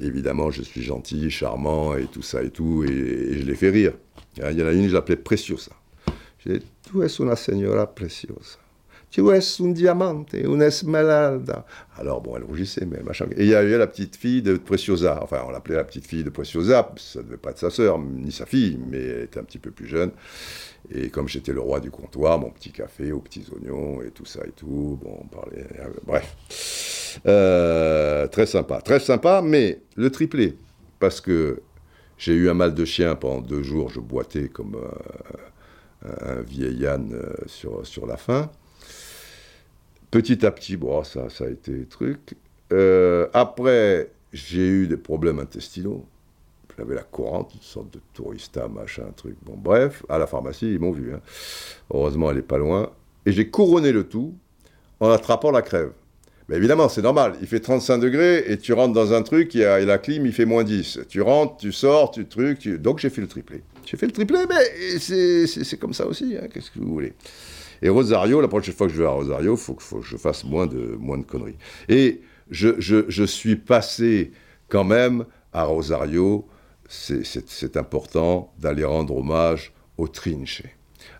évidemment, 0.00 0.50
je 0.50 0.62
suis 0.62 0.82
gentil, 0.82 1.30
charmant, 1.30 1.96
et 1.96 2.04
tout 2.04 2.22
ça 2.22 2.42
et 2.42 2.50
tout, 2.50 2.84
et, 2.84 3.38
je 3.38 3.46
les 3.46 3.54
fais 3.54 3.70
rire. 3.70 3.94
Il 4.36 4.58
y 4.58 4.62
en 4.62 4.66
a 4.66 4.72
une, 4.72 4.88
je 4.88 4.94
l'appelais 4.94 5.16
Preciosa. 5.16 5.72
J'ai 6.46 6.60
Tu 6.90 7.04
es 7.04 7.20
una 7.20 7.36
señora 7.36 7.94
preciosa. 7.94 8.58
Tu 9.10 9.30
es 9.30 9.60
un 9.60 9.72
diamante, 9.72 10.44
una 10.46 10.66
esmeralda. 10.66 11.64
Alors, 11.96 12.20
bon, 12.20 12.36
elle 12.36 12.42
rougissait, 12.42 12.84
mais 12.84 13.00
machin. 13.04 13.26
Et 13.36 13.44
il 13.44 13.50
y 13.50 13.54
avait 13.54 13.78
la 13.78 13.86
petite 13.86 14.16
fille 14.16 14.42
de 14.42 14.56
Preciosa. 14.56 15.20
Enfin, 15.22 15.42
on 15.46 15.50
l'appelait 15.50 15.76
la 15.76 15.84
petite 15.84 16.06
fille 16.06 16.24
de 16.24 16.30
Preciosa. 16.30 16.92
Ça 16.96 17.20
ne 17.20 17.26
devait 17.26 17.36
pas 17.36 17.50
être 17.50 17.58
sa 17.58 17.70
sœur, 17.70 17.98
ni 17.98 18.32
sa 18.32 18.44
fille, 18.44 18.78
mais 18.90 18.98
elle 18.98 19.22
était 19.22 19.38
un 19.38 19.44
petit 19.44 19.58
peu 19.58 19.70
plus 19.70 19.86
jeune. 19.86 20.10
Et 20.92 21.10
comme 21.10 21.28
j'étais 21.28 21.52
le 21.52 21.60
roi 21.60 21.78
du 21.78 21.92
comptoir, 21.92 22.40
mon 22.40 22.50
petit 22.50 22.72
café 22.72 23.12
aux 23.12 23.20
petits 23.20 23.44
oignons 23.52 24.02
et 24.02 24.10
tout 24.10 24.24
ça 24.24 24.40
et 24.44 24.52
tout, 24.52 24.98
bon, 25.00 25.18
on 25.20 25.26
parlait. 25.26 25.66
Euh, 25.78 25.90
bref. 26.04 27.20
Euh, 27.26 28.26
très 28.26 28.46
sympa. 28.46 28.80
Très 28.80 28.98
sympa, 28.98 29.42
mais 29.42 29.80
le 29.96 30.10
triplé. 30.10 30.56
Parce 30.98 31.20
que 31.20 31.62
j'ai 32.18 32.34
eu 32.34 32.50
un 32.50 32.54
mal 32.54 32.74
de 32.74 32.84
chien 32.84 33.14
pendant 33.14 33.40
deux 33.40 33.62
jours, 33.62 33.90
je 33.90 34.00
boitais 34.00 34.48
comme. 34.48 34.76
Un 36.02 36.40
vieil 36.42 36.86
âne 36.86 37.12
euh, 37.14 37.34
sur, 37.46 37.86
sur 37.86 38.06
la 38.06 38.16
fin. 38.16 38.50
Petit 40.10 40.44
à 40.44 40.50
petit, 40.50 40.76
bon, 40.76 41.04
ça, 41.04 41.30
ça 41.30 41.44
a 41.44 41.48
été 41.48 41.86
truc. 41.86 42.34
Euh, 42.72 43.28
après, 43.32 44.10
j'ai 44.32 44.66
eu 44.66 44.86
des 44.86 44.96
problèmes 44.96 45.38
intestinaux. 45.38 46.04
J'avais 46.76 46.94
la 46.94 47.02
courante, 47.02 47.54
une 47.54 47.60
sorte 47.60 47.92
de 47.92 48.00
tourista, 48.14 48.66
machin, 48.66 49.04
truc. 49.14 49.36
Bon, 49.42 49.54
bref, 49.56 50.04
à 50.08 50.18
la 50.18 50.26
pharmacie, 50.26 50.72
ils 50.72 50.80
m'ont 50.80 50.92
vu. 50.92 51.12
Hein. 51.12 51.20
Heureusement, 51.92 52.30
elle 52.30 52.36
n'est 52.36 52.42
pas 52.42 52.58
loin. 52.58 52.90
Et 53.26 53.32
j'ai 53.32 53.50
couronné 53.50 53.92
le 53.92 54.04
tout 54.08 54.34
en 54.98 55.10
attrapant 55.10 55.50
la 55.50 55.62
crève. 55.62 55.92
Mais 56.50 56.56
évidemment, 56.56 56.88
c'est 56.88 57.02
normal. 57.02 57.34
Il 57.40 57.46
fait 57.46 57.60
35 57.60 57.98
degrés 57.98 58.44
et 58.48 58.58
tu 58.58 58.72
rentres 58.72 58.92
dans 58.92 59.12
un 59.12 59.22
truc 59.22 59.54
et 59.54 59.84
la 59.84 59.98
clim, 59.98 60.26
il 60.26 60.32
fait 60.32 60.46
moins 60.46 60.64
10. 60.64 61.02
Tu 61.08 61.22
rentres, 61.22 61.58
tu 61.58 61.70
sors, 61.70 62.10
tu 62.10 62.26
truc. 62.26 62.66
Donc 62.66 62.98
j'ai 62.98 63.08
fait 63.08 63.20
le 63.20 63.28
triplé. 63.28 63.62
J'ai 63.86 63.96
fait 63.96 64.06
le 64.06 64.12
triplé, 64.12 64.40
mais 64.48 64.98
c'est 64.98 65.78
comme 65.78 65.94
ça 65.94 66.06
aussi. 66.06 66.36
Hein. 66.36 66.48
Qu'est-ce 66.52 66.72
que 66.72 66.80
vous 66.80 66.92
voulez? 66.92 67.12
Et 67.82 67.88
Rosario, 67.88 68.40
la 68.40 68.48
prochaine 68.48 68.74
fois 68.74 68.88
que 68.88 68.92
je 68.92 68.98
vais 68.98 69.06
à 69.06 69.10
Rosario, 69.10 69.54
il 69.54 69.58
faut, 69.58 69.74
que 69.74 70.02
je 70.02 70.16
fasse 70.16 70.42
moins 70.42 70.66
de, 70.66 70.96
moins 70.98 71.18
de 71.18 71.22
conneries. 71.22 71.56
Et 71.88 72.20
je, 72.50 72.70
je, 72.80 73.04
je 73.06 73.22
suis 73.22 73.54
passé 73.54 74.32
quand 74.68 74.84
même 74.84 75.26
à 75.52 75.62
Rosario. 75.62 76.48
C'est 76.88 77.76
important 77.76 78.52
d'aller 78.58 78.82
rendre 78.82 79.16
hommage 79.16 79.72
au 79.96 80.08
Trinche. 80.08 80.64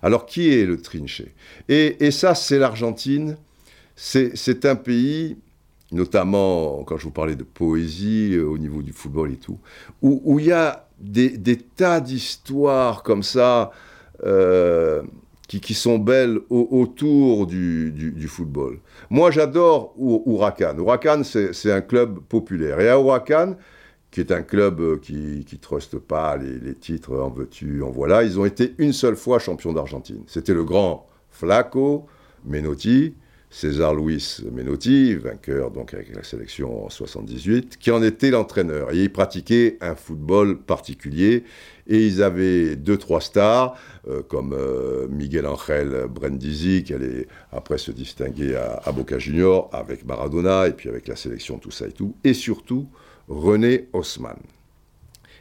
Alors, 0.02 0.26
qui 0.26 0.52
est 0.52 0.66
le 0.66 0.82
Trinche? 0.82 1.22
Et, 1.68 2.04
et 2.04 2.10
ça, 2.10 2.34
c'est 2.34 2.58
l'Argentine 2.58 3.36
c'est 4.02 4.64
un 4.64 4.76
pays, 4.76 5.36
notamment 5.92 6.84
quand 6.84 6.96
je 6.96 7.04
vous 7.04 7.10
parlais 7.10 7.36
de 7.36 7.42
poésie 7.42 8.34
euh, 8.34 8.46
au 8.46 8.56
niveau 8.56 8.82
du 8.82 8.92
football 8.92 9.32
et 9.32 9.36
tout, 9.36 9.58
où 10.00 10.38
il 10.38 10.46
y 10.46 10.52
a 10.52 10.88
des, 10.98 11.58
tas 11.58 12.00
d'histoires 12.00 13.02
comme 13.02 13.22
ça 13.22 13.72
euh, 14.24 15.02
qui, 15.48 15.74
sont 15.74 15.98
belles 15.98 16.38
autour 16.48 17.46
du, 17.46 18.26
football. 18.26 18.78
Moi, 19.10 19.30
j'adore 19.30 19.94
Huracan. 19.98 20.76
Huracan, 20.78 21.22
c'est 21.24 21.72
un 21.72 21.80
club 21.82 22.20
populaire. 22.20 22.80
Et 22.80 22.88
à 22.88 22.98
Huracan, 22.98 23.56
qui 24.10 24.20
est 24.20 24.32
un 24.32 24.42
club 24.42 24.80
euh, 24.80 24.96
qui 24.96 25.44
ne 25.52 25.58
truste 25.58 25.98
pas 25.98 26.38
les, 26.38 26.58
les, 26.58 26.74
titres 26.74 27.20
en 27.20 27.30
veux-tu, 27.30 27.82
en 27.82 27.90
voilà, 27.90 28.22
ils 28.22 28.40
ont 28.40 28.46
été 28.46 28.74
une 28.78 28.92
seule 28.92 29.16
fois 29.16 29.38
champions 29.38 29.72
d'Argentine. 29.72 30.22
C'était 30.26 30.54
le 30.54 30.64
grand 30.64 31.06
Flaco 31.30 32.06
Menotti, 32.44 33.14
César 33.52 33.96
Luis 33.96 34.42
Menotti, 34.52 35.16
vainqueur 35.16 35.72
donc 35.72 35.92
avec 35.92 36.14
la 36.14 36.22
sélection 36.22 36.86
en 36.86 36.88
78, 36.88 37.78
qui 37.78 37.90
en 37.90 38.00
était 38.00 38.30
l'entraîneur. 38.30 38.92
Et 38.92 39.02
il 39.02 39.12
pratiquait 39.12 39.76
un 39.80 39.96
football 39.96 40.58
particulier. 40.58 41.42
Et 41.88 42.06
ils 42.06 42.22
avaient 42.22 42.76
deux, 42.76 42.96
trois 42.96 43.20
stars, 43.20 43.76
euh, 44.06 44.22
comme 44.22 44.52
euh, 44.52 45.08
Miguel 45.08 45.46
Angel 45.46 46.06
Brindisi, 46.08 46.84
qui 46.84 46.94
allait 46.94 47.26
après 47.50 47.78
se 47.78 47.90
distinguer 47.90 48.54
à, 48.54 48.80
à, 48.84 48.92
Boca 48.92 49.18
Junior, 49.18 49.68
avec 49.72 50.04
Maradona, 50.04 50.68
et 50.68 50.72
puis 50.72 50.88
avec 50.88 51.08
la 51.08 51.16
sélection, 51.16 51.58
tout 51.58 51.72
ça 51.72 51.88
et 51.88 51.92
tout. 51.92 52.14
Et 52.22 52.34
surtout, 52.34 52.86
René 53.26 53.88
Haussmann. 53.92 54.38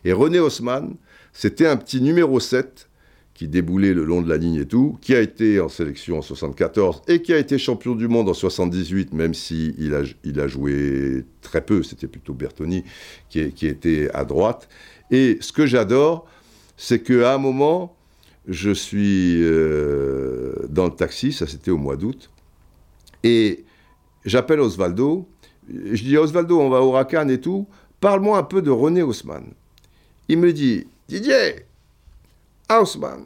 Et 0.04 0.14
René 0.14 0.40
Haussmann, 0.40 0.96
c'était 1.32 1.68
un 1.68 1.78
petit 1.78 2.02
numéro 2.02 2.40
7 2.40 2.89
qui 3.40 3.48
déboulait 3.48 3.94
le 3.94 4.04
long 4.04 4.22
de 4.22 4.28
la 4.28 4.36
ligne 4.36 4.56
et 4.56 4.66
tout, 4.66 4.98
qui 5.00 5.16
a 5.16 5.22
été 5.22 5.62
en 5.62 5.70
sélection 5.70 6.18
en 6.18 6.22
74 6.22 7.04
et 7.08 7.22
qui 7.22 7.32
a 7.32 7.38
été 7.38 7.58
champion 7.58 7.96
du 7.96 8.10
monde 8.10 8.28
en 8.28 8.34
78, 8.34 9.14
même 9.14 9.34
si 9.34 9.74
il 9.78 9.96
a, 9.96 10.02
il 10.26 10.42
a 10.42 10.50
joué 10.50 11.24
très 11.40 11.62
peu, 11.62 11.82
c'était 11.82 12.08
plutôt 12.08 12.34
Bertoni 12.34 12.84
qui, 13.30 13.54
qui, 13.54 13.68
était 13.68 14.10
à 14.14 14.26
droite. 14.26 14.68
Et 15.10 15.38
ce 15.40 15.54
que 15.54 15.66
j'adore, 15.66 16.28
c'est 16.76 17.02
qu'à 17.02 17.34
un 17.34 17.38
moment, 17.38 17.96
je 18.46 18.72
suis 18.72 19.42
euh, 19.42 20.54
dans 20.68 20.88
le 20.88 20.92
taxi, 20.92 21.32
ça 21.32 21.48
c'était 21.48 21.72
au 21.72 21.78
mois 21.78 21.96
d'août, 21.96 22.30
et 23.24 23.64
j'appelle 24.26 24.60
Osvaldo, 24.60 25.30
je 25.70 26.04
dis 26.04 26.18
Osvaldo, 26.18 26.60
on 26.60 26.68
va 26.68 26.82
au 26.82 26.92
Racan 26.92 27.30
et 27.30 27.40
tout, 27.40 27.70
parle-moi 28.02 28.38
un 28.38 28.44
peu 28.44 28.62
de 28.62 28.70
René 28.70 29.02
Haussmann. 29.02 29.46
Il 30.28 30.40
me 30.40 30.52
dit, 30.52 30.88
Didier, 31.08 31.69
Haussmann, 32.70 33.26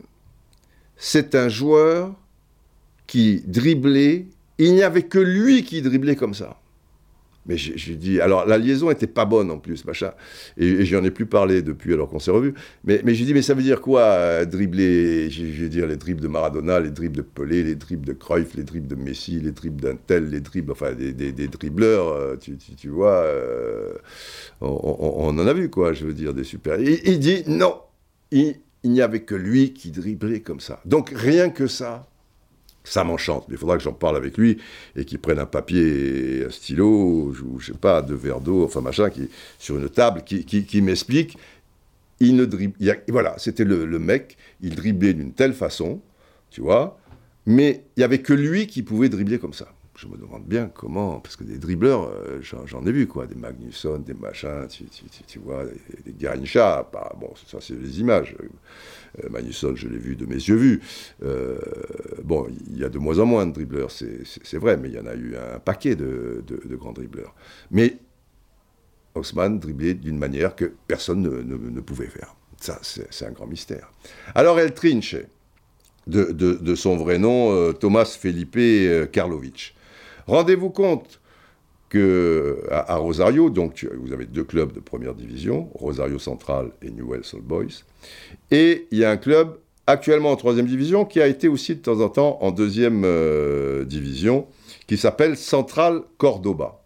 c'est 0.95 1.35
un 1.35 1.49
joueur 1.49 2.13
qui 3.07 3.41
driblait, 3.45 4.27
il 4.57 4.73
n'y 4.73 4.83
avait 4.83 5.03
que 5.03 5.19
lui 5.19 5.63
qui 5.63 5.81
driblait 5.81 6.15
comme 6.15 6.33
ça. 6.33 6.57
Mais 7.45 7.57
j'ai 7.57 7.95
dit, 7.95 8.21
alors 8.21 8.45
la 8.45 8.57
liaison 8.57 8.89
était 8.89 9.07
pas 9.07 9.25
bonne 9.25 9.51
en 9.51 9.59
plus, 9.59 9.83
machin. 9.83 10.11
Et, 10.55 10.65
et 10.65 10.85
j'en 10.85 11.03
ai 11.03 11.11
plus 11.11 11.25
parlé 11.25 11.61
depuis 11.61 11.91
alors 11.93 12.07
qu'on 12.07 12.19
s'est 12.19 12.31
revus. 12.31 12.53
Mais, 12.85 13.01
mais 13.03 13.13
j'ai 13.15 13.25
dit, 13.25 13.33
mais 13.33 13.41
ça 13.41 13.53
veut 13.53 13.63
dire 13.63 13.81
quoi, 13.81 14.01
euh, 14.01 14.45
Je 14.49 14.57
vais 14.57 15.69
dire 15.69 15.85
les 15.85 15.97
dribbles 15.97 16.21
de 16.21 16.29
Maradona, 16.29 16.79
les 16.79 16.91
dribbles 16.91 17.17
de 17.17 17.21
Pelé, 17.21 17.63
les 17.63 17.75
dribbles 17.75 18.05
de 18.05 18.13
Cruyff, 18.13 18.55
les 18.55 18.63
dribbles 18.63 18.87
de 18.87 18.95
Messi, 18.95 19.41
les 19.41 19.51
dribbles 19.51 19.81
d'un 19.81 19.97
tel, 20.07 20.29
les 20.29 20.39
dribbles, 20.39 20.71
enfin 20.71 20.93
des, 20.93 21.11
des, 21.11 21.47
dribbleurs, 21.49 22.07
euh, 22.07 22.37
tu, 22.37 22.55
tu, 22.57 22.87
vois, 22.87 23.11
euh, 23.11 23.93
on, 24.61 25.37
en 25.37 25.45
a 25.45 25.53
vu 25.53 25.69
quoi, 25.69 25.91
je 25.91 26.05
veux 26.05 26.13
dire, 26.13 26.33
des 26.33 26.45
super. 26.45 26.79
il 26.79 27.19
dit, 27.19 27.43
non, 27.47 27.75
il 28.83 28.91
n'y 28.91 29.01
avait 29.01 29.21
que 29.21 29.35
lui 29.35 29.73
qui 29.73 29.91
driblait 29.91 30.41
comme 30.41 30.59
ça. 30.59 30.81
Donc 30.85 31.11
rien 31.15 31.49
que 31.49 31.67
ça, 31.67 32.07
ça 32.83 33.03
m'enchante. 33.03 33.45
Mais 33.47 33.55
il 33.55 33.57
faudra 33.57 33.77
que 33.77 33.83
j'en 33.83 33.93
parle 33.93 34.17
avec 34.17 34.37
lui 34.37 34.57
et 34.95 35.05
qu'il 35.05 35.19
prenne 35.19 35.39
un 35.39 35.45
papier 35.45 36.45
un 36.45 36.49
stylo, 36.49 36.87
ou 36.87 37.59
je 37.59 37.71
sais 37.71 37.77
pas, 37.77 38.01
deux 38.01 38.15
verres 38.15 38.41
d'eau, 38.41 38.63
enfin 38.65 38.81
machin, 38.81 39.09
qui, 39.09 39.29
sur 39.57 39.77
une 39.77 39.89
table, 39.89 40.23
qui, 40.23 40.45
qui, 40.45 40.81
m'explique. 40.81 41.37
il 42.19 42.35
ne 42.35 42.45
dribble, 42.45 42.75
voilà, 43.07 43.35
c'était 43.37 43.63
le, 43.63 43.99
mec, 43.99 44.37
il 44.61 44.75
driblait 44.75 45.13
d'une 45.13 45.33
telle 45.33 45.53
façon, 45.53 46.01
tu 46.49 46.61
vois, 46.61 46.99
mais 47.45 47.85
il 47.95 47.99
n'y 47.99 48.03
avait 48.03 48.21
que 48.21 48.33
lui 48.33 48.67
qui 48.67 48.83
pouvait 48.83 49.09
dribbler 49.09 49.39
comme 49.39 49.53
ça. 49.53 49.67
Je 50.03 50.09
me 50.09 50.17
demande 50.17 50.43
bien 50.45 50.69
comment, 50.73 51.21
parce 51.21 51.37
que 51.37 51.45
des 51.45 51.57
dribbleurs, 51.57 52.09
euh, 52.09 52.41
j'en 52.41 52.85
ai 52.85 52.91
vu, 52.91 53.07
quoi, 53.07 53.25
des 53.25 53.35
Magnusson, 53.35 53.99
des 53.99 54.13
machins, 54.13 54.67
tu, 55.27 55.39
vois, 55.39 55.63
des, 56.05 56.11
Garincha, 56.11 56.89
bon, 57.17 57.33
ça 57.47 57.59
c'est 57.61 57.79
des 57.79 58.01
images. 58.01 58.35
Euh, 59.23 59.29
Magnusson, 59.29 59.75
je 59.75 59.87
l'ai 59.87 59.97
vu 59.97 60.17
de 60.17 60.25
mes 60.25 60.35
yeux 60.35 60.55
vus. 60.55 60.81
Euh, 61.23 61.57
bon, 62.21 62.47
il 62.67 62.77
y 62.79 62.83
a 62.83 62.89
de 62.89 62.97
moins 62.97 63.19
en 63.19 63.25
moins 63.25 63.45
de 63.45 63.53
dribbleurs, 63.53 63.91
c'est 63.91 64.57
vrai, 64.57 64.75
mais 64.75 64.89
il 64.89 64.95
y 64.95 64.99
en 64.99 65.05
a 65.05 65.15
eu 65.15 65.37
un 65.37 65.59
paquet 65.59 65.95
de, 65.95 66.43
grands 66.71 66.91
dribbleurs. 66.91 67.33
Mais 67.71 67.95
Haussmann 69.15 69.57
driblait 69.57 69.93
d'une 69.93 70.17
manière 70.17 70.53
que 70.53 70.73
personne 70.85 71.21
ne, 71.21 71.81
pouvait 71.81 72.07
faire. 72.07 72.35
Ça, 72.59 72.77
c'est 72.81 73.25
un 73.25 73.31
grand 73.31 73.47
mystère. 73.47 73.89
Alors, 74.35 74.59
El 74.59 74.73
Trinche, 74.73 75.15
de, 76.07 76.75
son 76.75 76.97
vrai 76.97 77.19
nom, 77.19 77.71
Thomas 77.71 78.17
Felipe 78.19 79.09
Karlovic. 79.13 79.75
Rendez-vous 80.27 80.69
compte 80.69 81.19
que 81.89 82.63
à, 82.71 82.95
Rosario, 82.95 83.49
donc 83.49 83.87
vous 83.97 84.13
avez 84.13 84.25
deux 84.25 84.43
clubs 84.43 84.73
de 84.73 84.79
première 84.79 85.13
division, 85.13 85.69
Rosario 85.75 86.17
Central 86.17 86.71
et 86.81 86.89
Newell's 86.89 87.33
Old 87.33 87.43
Boys, 87.43 87.83
et 88.49 88.87
il 88.91 88.97
y 88.97 89.05
a 89.05 89.11
un 89.11 89.17
club 89.17 89.59
actuellement 89.85 90.31
en 90.31 90.35
troisième 90.35 90.65
division 90.65 91.05
qui 91.05 91.21
a 91.21 91.27
été 91.27 91.47
aussi 91.47 91.75
de 91.75 91.81
temps 91.81 91.99
en 91.99 92.09
temps 92.09 92.39
en 92.41 92.51
deuxième 92.51 93.03
euh, 93.05 93.85
division, 93.85 94.47
qui 94.87 94.97
s'appelle 94.97 95.37
Central 95.37 96.01
Cordoba. 96.17 96.83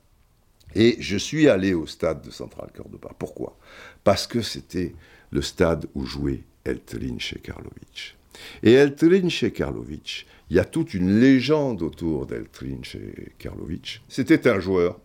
Et 0.75 0.97
je 0.99 1.17
suis 1.17 1.47
allé 1.47 1.73
au 1.73 1.87
stade 1.87 2.21
de 2.21 2.31
Central 2.31 2.69
Cordoba. 2.75 3.09
Pourquoi? 3.17 3.57
Parce 4.03 4.27
que 4.27 4.41
c'était 4.41 4.93
le 5.31 5.41
stade 5.41 5.87
où 5.95 6.05
jouait 6.05 6.43
El 6.65 6.81
Trinche 6.81 7.35
Karlovic. 7.41 8.17
Et 8.61 8.73
El 8.73 8.95
Trinche 8.95 9.51
Karlovic, 9.53 10.27
il 10.49 10.55
y 10.55 10.59
a 10.59 10.65
toute 10.65 10.93
une 10.93 11.19
légende 11.19 11.81
autour 11.81 12.25
d'Eltrin 12.25 12.79
chez 12.83 13.33
Karlovic. 13.37 14.01
C'était 14.07 14.47
un 14.47 14.59
joueur 14.59 14.99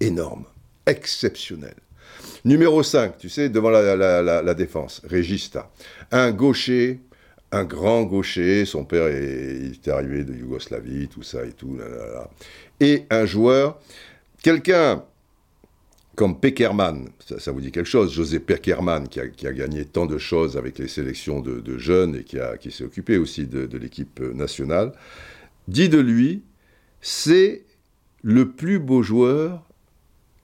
énorme, 0.00 0.44
exceptionnel. 0.86 1.74
Numéro 2.44 2.82
5, 2.82 3.18
tu 3.18 3.28
sais, 3.28 3.48
devant 3.48 3.70
la, 3.70 4.54
défense, 4.54 5.02
Regista. 5.08 5.70
Un 6.10 6.30
gaucher, 6.30 7.00
un 7.52 7.64
grand 7.64 8.02
gaucher, 8.02 8.64
son 8.64 8.84
père 8.84 9.08
était 9.08 9.90
arrivé 9.90 10.24
de 10.24 10.34
Yougoslavie, 10.34 11.08
tout 11.08 11.22
ça 11.22 11.44
et 11.44 11.52
tout. 11.52 11.78
Et 12.80 13.04
un 13.10 13.26
joueur, 13.26 13.80
quelqu'un 14.42 15.04
comme 16.18 16.40
Peckerman, 16.40 17.10
ça, 17.38 17.52
vous 17.52 17.60
dit 17.60 17.70
quelque 17.70 17.86
chose, 17.86 18.12
José 18.12 18.40
Peckerman, 18.40 19.06
qui 19.06 19.20
a, 19.20 19.52
gagné 19.52 19.84
tant 19.84 20.04
de 20.04 20.18
choses 20.18 20.56
avec 20.56 20.76
les 20.80 20.88
sélections 20.88 21.38
de, 21.38 21.78
jeunes 21.78 22.16
et 22.16 22.24
qui, 22.24 22.72
s'est 22.72 22.82
occupé 22.82 23.18
aussi 23.18 23.46
de, 23.46 23.78
l'équipe 23.78 24.18
nationale, 24.18 24.90
dit 25.68 25.88
de 25.88 26.00
lui, 26.00 26.42
c'est 27.00 27.62
le 28.22 28.50
plus 28.50 28.80
beau 28.80 29.04
joueur 29.04 29.64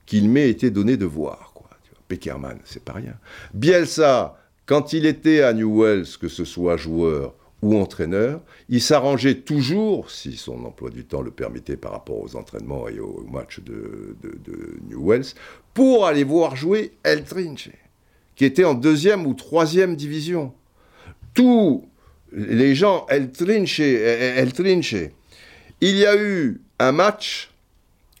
qu'il 0.05 0.29
m'ait 0.29 0.49
été 0.49 0.71
donné 0.71 0.95
de 0.95 1.05
voir. 1.05 1.51
Quoi. 1.53 1.69
Peckerman, 2.07 2.57
c'est 2.63 2.81
pas 2.81 2.93
rien. 2.93 3.15
Bielsa, 3.53 4.41
quand 4.65 4.93
il 4.93 5.05
était 5.05 5.41
à 5.41 5.51
Newells, 5.51 6.07
que 6.21 6.29
ce 6.29 6.45
soit 6.45 6.77
joueur 6.77 7.35
ou 7.65 7.79
entraîneur, 7.79 8.41
il 8.69 8.79
s'arrangeait 8.79 9.39
toujours, 9.39 10.11
si 10.11 10.37
son 10.37 10.63
emploi 10.65 10.91
du 10.91 11.03
temps 11.03 11.23
le 11.23 11.31
permettait 11.31 11.77
par 11.77 11.93
rapport 11.93 12.21
aux 12.21 12.35
entraînements 12.35 12.87
et 12.87 12.99
aux 12.99 13.25
matchs 13.27 13.59
de, 13.59 14.15
de, 14.21 14.77
Newells, 14.87 15.33
pour 15.73 16.05
aller 16.05 16.23
voir 16.23 16.55
jouer 16.55 16.93
El 17.01 17.23
Trinche, 17.23 17.71
qui 18.35 18.45
était 18.45 18.65
en 18.65 18.75
deuxième 18.75 19.25
ou 19.25 19.33
troisième 19.33 19.95
division. 19.95 20.53
Tous 21.33 21.89
les 22.31 22.75
gens, 22.75 23.07
El 23.09 23.31
Trinche, 23.31 23.79
El 23.79 24.53
Trinche. 24.53 24.97
Il 25.81 25.97
y 25.97 26.05
a 26.05 26.15
eu 26.15 26.61
un 26.77 26.91
match, 26.91 27.51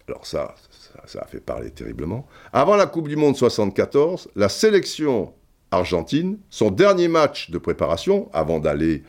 alors 0.07 0.25
ça, 0.25 0.55
ça, 0.71 1.03
ça 1.05 1.21
a 1.21 1.27
fait 1.27 1.39
parler 1.39 1.69
terriblement, 1.69 2.25
avant 2.51 2.75
la 2.75 2.87
Coupe 2.87 3.09
du 3.09 3.15
Monde 3.15 3.37
74, 3.37 4.29
la 4.35 4.49
sélection 4.49 5.33
argentine, 5.69 6.39
son 6.49 6.71
dernier 6.71 7.07
match 7.07 7.51
de 7.51 7.59
préparation, 7.59 8.27
avant 8.33 8.59
d'aller 8.59 9.03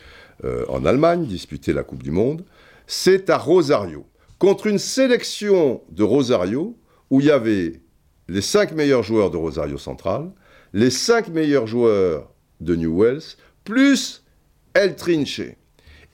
en 0.45 0.85
Allemagne, 0.85 1.27
disputer 1.27 1.73
la 1.73 1.83
Coupe 1.83 2.03
du 2.03 2.11
Monde, 2.11 2.45
c'est 2.87 3.31
à 3.31 3.39
Rosario, 3.39 4.07
contre 4.39 4.67
une 4.67 4.79
sélection 4.79 5.83
de 5.91 6.03
Rosario 6.03 6.77
où 7.11 7.21
il 7.21 7.27
y 7.27 7.31
avait 7.31 7.81
les 8.29 8.41
cinq 8.41 8.73
meilleurs 8.73 9.03
joueurs 9.03 9.31
de 9.31 9.37
Rosario 9.37 9.79
Central, 9.79 10.31
les 10.73 10.91
cinq 10.91 11.29
meilleurs 11.29 11.67
joueurs 11.67 12.33
de 12.61 12.77
Newells, 12.77 13.23
plus 13.65 14.25
El 14.75 14.97
Trinche. 14.97 15.43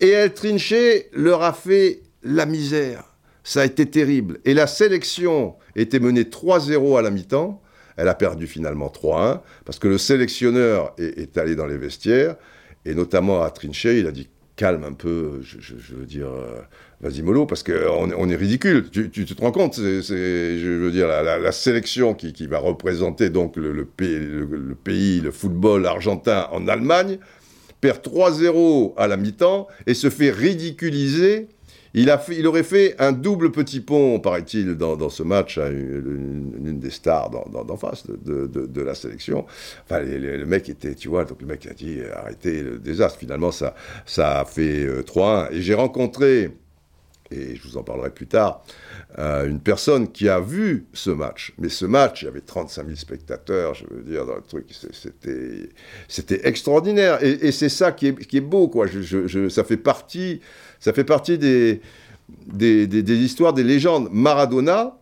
Et 0.00 0.08
El 0.08 0.32
Trinche 0.34 0.74
leur 1.12 1.42
a 1.42 1.52
fait 1.52 2.02
la 2.22 2.46
misère. 2.46 3.16
Ça 3.44 3.62
a 3.62 3.64
été 3.64 3.86
terrible. 3.86 4.40
Et 4.44 4.54
la 4.54 4.66
sélection 4.66 5.56
était 5.74 5.98
menée 5.98 6.24
3-0 6.24 6.98
à 6.98 7.02
la 7.02 7.10
mi-temps. 7.10 7.60
Elle 7.96 8.08
a 8.08 8.14
perdu 8.14 8.46
finalement 8.46 8.88
3-1 8.88 9.40
parce 9.64 9.78
que 9.78 9.88
le 9.88 9.98
sélectionneur 9.98 10.94
est, 10.98 11.36
allé 11.36 11.56
dans 11.56 11.66
les 11.66 11.76
vestiaires 11.76 12.36
et 12.84 12.94
notamment 12.94 13.42
à 13.42 13.50
Trinche, 13.50 13.84
il 13.84 14.06
a 14.06 14.12
dit 14.12 14.28
calme 14.56 14.84
un 14.84 14.92
peu, 14.92 15.40
je, 15.42 15.94
veux 15.94 16.04
dire, 16.04 16.28
euh, 16.28 16.60
vas-y 17.00 17.22
mollo, 17.22 17.46
parce 17.46 17.62
qu'on 17.62 18.12
on 18.16 18.28
est 18.28 18.36
ridicule. 18.36 18.90
Tu, 18.90 19.10
te 19.10 19.40
rends 19.40 19.52
compte, 19.52 19.76
je 19.76 20.68
veux 20.68 20.90
dire, 20.90 21.08
la, 21.08 21.52
sélection 21.52 22.14
qui, 22.14 22.46
va 22.46 22.58
représenter 22.58 23.30
donc 23.30 23.56
le, 23.56 23.84
pays, 23.84 24.18
le, 24.18 24.74
pays, 24.74 25.20
le 25.20 25.30
football 25.30 25.86
argentin 25.86 26.48
en 26.52 26.68
Allemagne, 26.68 27.18
perd 27.80 27.98
3-0 28.06 28.94
à 28.96 29.08
la 29.08 29.16
mi-temps 29.16 29.66
et 29.86 29.94
se 29.94 30.10
fait 30.10 30.30
ridiculiser 30.30 31.48
il, 31.94 32.10
a 32.10 32.22
il 32.30 32.46
aurait 32.46 32.62
fait 32.62 32.94
un 32.98 33.12
double 33.12 33.52
petit 33.52 33.80
pont, 33.80 34.18
paraît-il, 34.20 34.76
dans, 34.76 35.08
ce 35.10 35.22
match 35.22 35.58
à 35.58 35.68
une, 35.68 36.78
des 36.80 36.90
stars 36.90 37.30
d'en 37.30 37.76
face 37.76 38.04
de, 38.06 38.82
la 38.82 38.94
sélection. 38.94 39.46
Enfin, 39.84 40.00
le 40.00 40.44
mec 40.46 40.68
était, 40.68 40.94
tu 40.94 41.08
vois, 41.08 41.24
donc 41.24 41.40
le 41.40 41.46
mec 41.46 41.66
a 41.66 41.74
dit 41.74 41.98
arrêtez 42.14 42.62
le 42.62 42.78
désastre. 42.78 43.18
Finalement, 43.18 43.52
ça, 43.52 43.74
ça 44.06 44.40
a 44.40 44.44
fait 44.44 44.86
3-1. 45.02 45.22
Euh, 45.22 45.48
et 45.52 45.60
j'ai 45.60 45.74
rencontré, 45.74 46.50
et 47.30 47.56
je 47.56 47.62
vous 47.62 47.76
en 47.76 47.82
parlerai 47.82 48.10
plus 48.10 48.26
tard, 48.26 48.64
euh, 49.18 49.46
une 49.46 49.60
personne 49.60 50.10
qui 50.10 50.28
a 50.28 50.40
vu 50.40 50.86
ce 50.92 51.10
match. 51.10 51.52
Mais 51.58 51.68
ce 51.68 51.84
match, 51.84 52.22
il 52.22 52.26
y 52.26 52.28
avait 52.28 52.40
35 52.40 52.86
000 52.86 52.96
spectateurs, 52.96 53.74
je 53.74 53.84
veux 53.90 54.02
dire, 54.02 54.24
dans 54.26 54.36
le 54.36 54.42
truc, 54.42 54.66
c'était, 56.08 56.40
extraordinaire. 56.46 57.22
Et, 57.22 57.52
c'est 57.52 57.68
ça 57.68 57.92
qui 57.92 58.08
est, 58.08 58.26
qui 58.26 58.38
est 58.38 58.42
beau, 58.42 58.68
quoi. 58.68 58.86
Ça 59.50 59.64
fait 59.64 59.76
partie 59.76 60.40
ça 60.82 60.92
fait 60.92 61.04
partie 61.04 61.38
des, 61.38 61.80
des, 62.48 63.16
histoires, 63.16 63.52
des 63.52 63.62
légendes. 63.62 64.08
Maradona, 64.10 64.98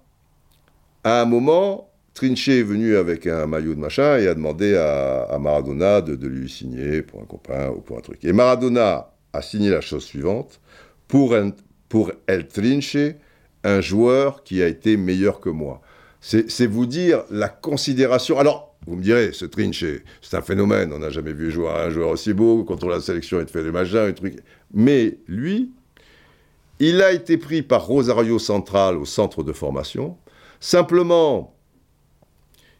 à 1.04 1.22
un 1.22 1.24
moment, 1.24 1.88
Trinche 2.12 2.50
est 2.50 2.62
venu 2.62 2.96
avec 2.96 3.26
un 3.26 3.46
maillot 3.46 3.74
de 3.74 3.80
machin 3.80 4.18
et 4.18 4.28
a 4.28 4.34
demandé 4.34 4.76
à, 4.76 5.38
Maradona 5.40 6.02
de, 6.02 6.26
lui 6.26 6.50
signer 6.50 7.00
pour 7.00 7.22
un 7.22 7.24
copain 7.24 7.70
ou 7.70 7.80
pour 7.80 7.96
un 7.96 8.02
truc. 8.02 8.22
Et 8.26 8.34
Maradona 8.34 9.10
a 9.32 9.40
signé 9.40 9.70
la 9.70 9.80
chose 9.80 10.04
suivante 10.04 10.60
pour, 11.08 11.34
pour 11.88 12.12
El 12.26 12.46
Trinche, 12.46 12.98
un 13.64 13.80
joueur 13.80 14.44
qui 14.44 14.62
a 14.62 14.68
été 14.68 14.98
meilleur 14.98 15.40
que 15.40 15.48
moi. 15.48 15.80
C'est 16.20 16.66
vous 16.66 16.84
dire 16.84 17.24
la 17.30 17.48
considération. 17.48 18.38
Alors, 18.38 18.74
vous 18.86 18.96
me 18.96 19.02
direz, 19.02 19.32
ce 19.32 19.46
Trinche, 19.46 19.84
c'est 20.20 20.36
un 20.36 20.42
phénomène. 20.42 20.92
On 20.92 20.98
n'a 20.98 21.08
jamais 21.08 21.32
vu 21.32 21.50
un 21.66 21.88
joueur 21.88 22.10
aussi 22.10 22.34
beau. 22.34 22.64
Contre 22.64 22.88
la 22.88 23.00
sélection, 23.00 23.40
il 23.40 23.46
te 23.46 23.50
fait 23.50 23.62
des 23.62 23.70
machins, 23.70 24.04
des 24.04 24.14
trucs. 24.14 24.36
Mais 24.72 25.18
lui, 25.26 25.70
il 26.78 27.02
a 27.02 27.12
été 27.12 27.36
pris 27.36 27.62
par 27.62 27.86
Rosario 27.86 28.38
Central 28.38 28.96
au 28.96 29.04
centre 29.04 29.42
de 29.42 29.52
formation. 29.52 30.16
Simplement, 30.60 31.54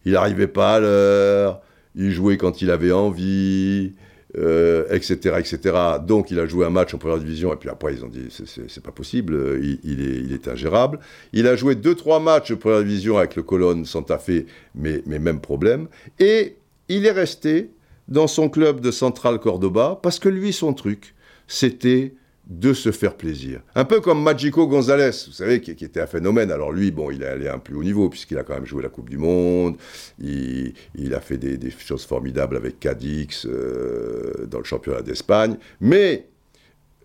il 0.04 0.12
n'arrivait 0.12 0.46
pas 0.46 0.76
à 0.76 0.80
l'heure, 0.80 1.60
il 1.94 2.10
jouait 2.10 2.36
quand 2.36 2.62
il 2.62 2.70
avait 2.70 2.92
envie, 2.92 3.92
etc., 4.34 4.36
euh, 4.38 5.38
etc. 5.38 5.58
Donc 6.06 6.30
il 6.30 6.38
a 6.38 6.46
joué 6.46 6.64
un 6.64 6.70
match 6.70 6.94
en 6.94 6.98
première 6.98 7.18
division, 7.18 7.52
et 7.52 7.56
puis 7.56 7.68
après 7.68 7.94
ils 7.94 8.04
ont 8.04 8.08
dit 8.08 8.28
c'est 8.30 8.82
pas 8.82 8.92
possible, 8.92 9.60
il, 9.60 10.32
est, 10.32 10.48
ingérable. 10.48 11.00
Il 11.32 11.46
a 11.46 11.56
joué 11.56 11.74
2-3 11.74 12.22
matchs 12.22 12.52
en 12.52 12.56
première 12.56 12.82
division 12.82 13.18
avec 13.18 13.36
le 13.36 13.42
Colonne 13.42 13.84
Santa 13.84 14.18
Fe, 14.18 14.46
mais, 14.74 15.02
mais 15.06 15.18
même 15.18 15.40
problème. 15.40 15.88
Et 16.18 16.56
il 16.88 17.06
est 17.06 17.12
resté 17.12 17.70
dans 18.08 18.26
son 18.26 18.48
club 18.48 18.80
de 18.80 18.90
Central 18.90 19.38
Cordoba, 19.38 19.98
parce 20.02 20.18
que 20.18 20.28
lui, 20.28 20.52
son 20.52 20.74
truc, 20.74 21.14
c'était 21.50 22.14
de 22.46 22.72
se 22.72 22.90
faire 22.90 23.16
plaisir. 23.16 23.60
Un 23.74 23.84
peu 23.84 24.00
comme 24.00 24.22
Magico 24.22 24.66
Gonzalez, 24.66 25.10
vous 25.26 25.32
savez, 25.32 25.60
qui, 25.60 25.70
était 25.70 26.00
un 26.00 26.06
phénomène. 26.06 26.50
Alors 26.50 26.72
lui, 26.72 26.90
bon, 26.90 27.10
il 27.10 27.22
est 27.22 27.26
allé 27.26 27.48
à 27.48 27.54
un 27.54 27.58
plus 27.58 27.76
haut 27.76 27.82
niveau, 27.82 28.08
puisqu'il 28.08 28.38
a 28.38 28.44
quand 28.44 28.54
même 28.54 28.66
joué 28.66 28.82
la 28.82 28.88
Coupe 28.88 29.10
du 29.10 29.18
Monde, 29.18 29.76
il, 30.18 30.74
a 31.14 31.20
fait 31.20 31.36
des, 31.36 31.70
choses 31.70 32.04
formidables 32.04 32.56
avec 32.56 32.80
Cadix 32.80 33.46
euh, 33.46 34.46
dans 34.48 34.58
le 34.58 34.64
championnat 34.64 35.02
d'Espagne, 35.02 35.56
mais 35.80 36.26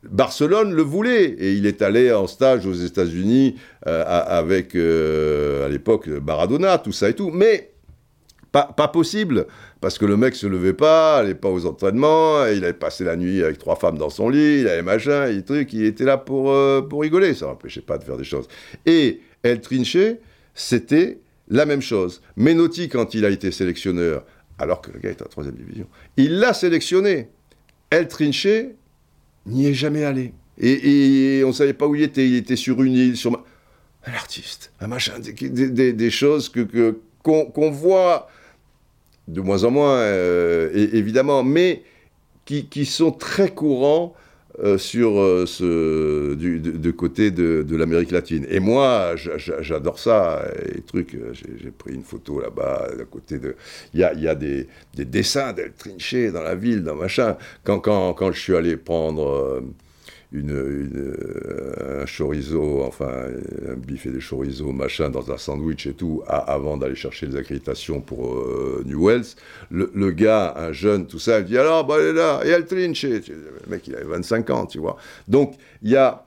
Barcelone 0.04 0.74
le 0.74 0.82
voulait, 0.84 1.26
et 1.26 1.54
il 1.54 1.66
est 1.66 1.82
allé 1.82 2.12
en 2.12 2.28
stage 2.28 2.66
aux 2.66 2.74
États-Unis 2.74 3.56
euh, 3.88 4.04
avec, 4.08 4.76
euh, 4.76 5.66
à 5.66 5.70
l'époque, 5.70 6.08
Maradona, 6.08 6.78
tout 6.78 6.92
ça 6.92 7.10
et 7.10 7.14
tout. 7.14 7.32
Mais 7.32 7.72
pas, 8.52 8.72
pas 8.76 8.88
possible, 8.88 9.48
parce 9.86 10.00
que 10.00 10.06
le 10.06 10.18
mec 10.18 10.34
se 10.34 10.48
levait 10.48 10.74
pas, 10.74 11.18
allait 11.20 11.36
pas 11.36 11.52
aux 11.52 11.68
entraînements, 11.68 12.44
il 12.48 12.64
avait 12.64 12.74
passé 12.74 13.04
la 13.04 13.16
nuit 13.16 13.44
avec 13.44 13.60
trois 13.60 13.76
femmes 13.76 14.00
dans 14.00 14.10
son 14.10 14.30
lit, 14.30 14.62
il 14.62 14.68
avait 14.68 14.82
machin, 14.82 15.28
et 15.28 15.44
truc, 15.44 15.72
il 15.74 15.86
était 15.86 16.06
là 16.06 16.18
pour, 16.18 16.50
euh, 16.50 16.82
pour 16.82 17.04
rigoler, 17.04 17.36
ça 17.36 17.46
n'empêchait 17.46 17.82
pas 17.82 18.00
de 18.00 18.04
faire 18.04 18.18
des 18.18 18.24
choses. 18.24 18.48
Et 18.88 19.22
El 19.44 19.62
Trinche, 19.62 19.96
c'était 20.56 21.20
la 21.50 21.68
même 21.68 21.84
chose. 21.84 22.24
Menotti, 22.36 22.90
quand 22.90 23.14
il 23.14 23.26
a 23.26 23.30
été 23.30 23.52
sélectionneur, 23.52 24.26
alors 24.58 24.82
que 24.82 24.90
le 24.90 24.98
gars 24.98 25.12
est 25.12 25.22
en 25.22 25.26
troisième 25.26 25.54
division, 25.54 25.86
il 26.18 26.40
l'a 26.40 26.56
sélectionné. 26.56 27.30
El 27.92 28.08
Trinche 28.08 28.48
n'y 29.46 29.68
est 29.68 29.76
jamais 29.76 30.04
allé. 30.04 30.34
Et, 30.60 31.44
on 31.46 31.50
ne 31.50 31.54
savait 31.54 31.74
pas 31.74 31.86
où 31.86 31.94
il 31.94 32.02
était. 32.02 32.28
Il 32.28 32.38
était 32.38 32.56
sur 32.56 32.82
une 32.82 32.94
île, 32.94 33.18
sur... 33.18 33.40
Un 34.08 34.14
artiste, 34.14 34.72
un 34.80 34.88
machin, 34.88 35.14
des, 35.20 36.10
choses 36.10 36.50
que, 36.50 36.98
qu'on, 37.22 37.70
voit 37.70 38.30
de 39.28 39.42
moins 39.42 39.64
en 39.64 39.72
moins, 39.72 39.98
euh, 39.98 40.70
évidemment, 40.94 41.44
mais 41.44 41.84
qui, 42.46 42.68
qui, 42.68 42.86
sont 42.86 43.12
très 43.12 43.50
courants 43.50 44.14
euh, 44.64 44.78
sur 44.78 45.20
euh, 45.20 45.46
ce 45.48 46.36
du, 46.36 46.60
de, 46.60 46.92
côté 46.92 47.32
de, 47.32 47.66
de 47.68 47.76
l'Amérique 47.76 48.12
latine. 48.12 48.46
Et 48.50 48.60
moi, 48.60 49.16
j'adore 49.16 49.98
ça. 49.98 50.46
Truc, 50.86 51.18
j'ai 51.34 51.72
pris 51.72 51.94
une 51.94 52.04
photo 52.04 52.40
là-bas, 52.40 52.90
à 53.02 53.06
côté 53.06 53.40
de. 53.40 53.56
Il 53.94 54.00
y 54.00 54.04
a, 54.04 54.14
y 54.14 54.28
a 54.28 54.36
des, 54.36 54.68
des, 54.94 55.06
dessins 55.06 55.54
d'El 55.54 55.74
Trinché 55.74 56.32
dans 56.32 56.44
la 56.44 56.56
ville, 56.56 56.84
dans 56.84 56.96
machin. 56.96 57.36
Quand, 57.64 57.80
quand, 57.80 58.14
quand 58.14 58.32
je 58.32 58.40
suis 58.40 58.56
allé 58.56 58.78
prendre 58.78 59.64
euh, 60.34 62.02
un 62.02 62.06
chorizo, 62.06 62.84
enfin 62.84 63.28
un 63.70 63.76
bif 63.76 64.06
et 64.06 64.10
des 64.10 64.20
chorizo, 64.20 64.72
machin, 64.72 65.10
dans 65.10 65.32
un 65.32 65.38
sandwich 65.38 65.88
et 65.88 65.94
tout, 65.94 66.24
avant 66.28 66.78
d'aller 66.78 66.96
chercher 66.96 67.28
les 67.28 67.36
accréditations 67.36 68.02
pour 68.02 68.36
euh, 68.36 68.84
New 68.86 69.08
Wells. 69.08 69.36
Le, 69.72 70.12
gars, 70.12 70.54
un 70.58 70.72
jeune, 70.72 71.08
tout 71.08 71.20
ça, 71.20 71.40
il 71.40 71.46
dit 71.46 71.58
alors, 71.58 71.86
bah, 71.86 71.96
elle 72.00 72.08
est 72.08 72.14
là, 72.14 72.42
et 72.44 72.50
elle 72.50 72.66
trinche. 72.66 73.04
Le 73.04 73.70
mec, 73.70 73.88
il 73.88 73.96
avait 73.96 74.06
25 74.06 74.50
ans, 74.50 74.66
tu 74.66 74.80
vois. 74.80 74.98
Donc, 75.28 75.56
il 75.82 75.92
y 75.92 75.96
a. 75.96 76.22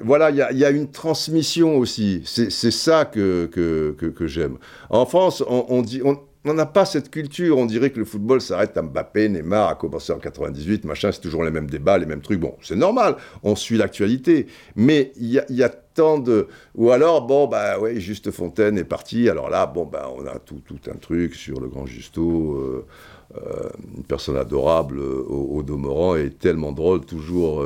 Voilà, 0.00 0.30
il 0.30 0.58
y, 0.58 0.64
a 0.64 0.70
une 0.70 0.90
transmission 0.90 1.76
aussi. 1.76 2.22
C'est 2.24 2.50
ça 2.70 3.04
que, 3.04 3.44
que, 3.46 4.26
j'aime. 4.26 4.56
En 4.88 5.04
France, 5.04 5.44
on, 5.46 5.82
dit. 5.82 6.00
On 6.44 6.54
n'a 6.54 6.66
pas 6.66 6.84
cette 6.84 7.10
culture. 7.10 7.58
On 7.58 7.66
dirait 7.66 7.90
que 7.90 7.98
le 7.98 8.04
football 8.04 8.40
s'arrête 8.40 8.76
à 8.76 8.82
Mbappé, 8.82 9.28
Neymar, 9.28 9.68
a 9.68 9.74
commencé 9.74 10.12
en 10.12 10.18
98, 10.18 10.84
machin, 10.84 11.12
c'est 11.12 11.20
toujours 11.20 11.44
les 11.44 11.50
mêmes 11.50 11.70
débats, 11.70 11.98
les 11.98 12.06
mêmes 12.06 12.20
trucs. 12.20 12.40
Bon, 12.40 12.54
c'est 12.60 12.76
normal, 12.76 13.16
on 13.42 13.54
suit 13.54 13.76
l'actualité. 13.76 14.46
Mais 14.74 15.12
il 15.16 15.44
y, 15.48 15.62
a 15.62 15.68
tant 15.68 16.18
de. 16.18 16.48
Ou 16.74 16.90
alors, 16.90 17.26
bon, 17.26 17.46
bah 17.46 17.78
ouais, 17.78 18.00
Juste 18.00 18.30
Fontaine 18.30 18.78
est 18.78 18.84
parti. 18.84 19.28
Alors 19.28 19.50
là, 19.50 19.66
bon, 19.66 19.84
bah 19.84 20.10
on 20.16 20.26
a 20.26 20.38
tout, 20.38 20.60
un 20.90 20.96
truc 20.96 21.34
sur 21.34 21.60
le 21.60 21.68
grand 21.68 21.86
Justo. 21.86 22.54
Euh, 22.54 22.86
euh, 23.34 23.70
une 23.96 24.02
personne 24.02 24.36
adorable 24.36 24.98
euh, 24.98 25.24
au, 25.26 25.56
au, 25.56 25.62
demeurant 25.62 26.16
et 26.16 26.28
tellement 26.28 26.70
drôle, 26.70 27.00
toujours 27.00 27.64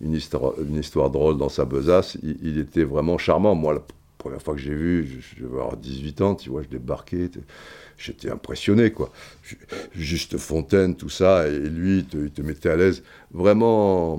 une, 0.00 0.14
histoire, 0.14 1.10
drôle 1.10 1.38
dans 1.38 1.48
sa 1.48 1.64
besace. 1.64 2.16
Il, 2.22 2.58
était 2.58 2.84
vraiment 2.84 3.18
charmant. 3.18 3.56
Moi, 3.56 3.74
la 3.74 3.82
première 4.16 4.40
fois 4.40 4.54
que 4.54 4.60
j'ai 4.60 4.74
vu, 4.74 5.08
je, 5.08 5.36
je 5.36 5.42
devais 5.42 5.58
avoir 5.58 5.76
18 5.76 6.20
ans, 6.20 6.34
tu 6.36 6.50
vois, 6.50 6.62
je 6.62 6.68
débarquais 6.68 7.30
j'étais 7.98 8.30
impressionné, 8.30 8.92
quoi. 8.92 9.10
Juste 9.94 10.38
Fontaine, 10.38 10.96
tout 10.96 11.10
ça, 11.10 11.48
et 11.48 11.58
lui, 11.58 12.06
il 12.12 12.30
te, 12.30 12.42
mettait 12.42 12.70
à 12.70 12.76
l'aise. 12.76 13.02
Vraiment, 13.32 14.14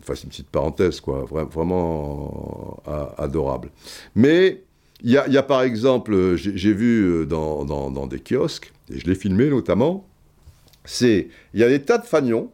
enfin, 0.00 0.14
c'est 0.14 0.24
une 0.24 0.30
petite 0.30 0.50
parenthèse, 0.50 1.00
quoi. 1.00 1.24
Vraiment 1.24 2.82
adorable. 3.18 3.70
Mais 4.14 4.62
il 5.02 5.10
y, 5.10 5.16
a, 5.16 5.42
par 5.42 5.62
exemple, 5.62 6.36
j'ai 6.36 6.72
vu 6.72 7.04
euh, 7.04 7.26
dans, 7.26 8.06
des 8.06 8.20
kiosques, 8.20 8.72
et 8.92 9.00
je 9.00 9.06
l'ai 9.06 9.16
filmé 9.16 9.48
notamment, 9.48 10.06
c'est, 10.84 11.28
il 11.54 11.60
y 11.60 11.64
a 11.64 11.68
des 11.68 11.82
tas 11.82 11.98
de 11.98 12.04
fagnons, 12.04 12.50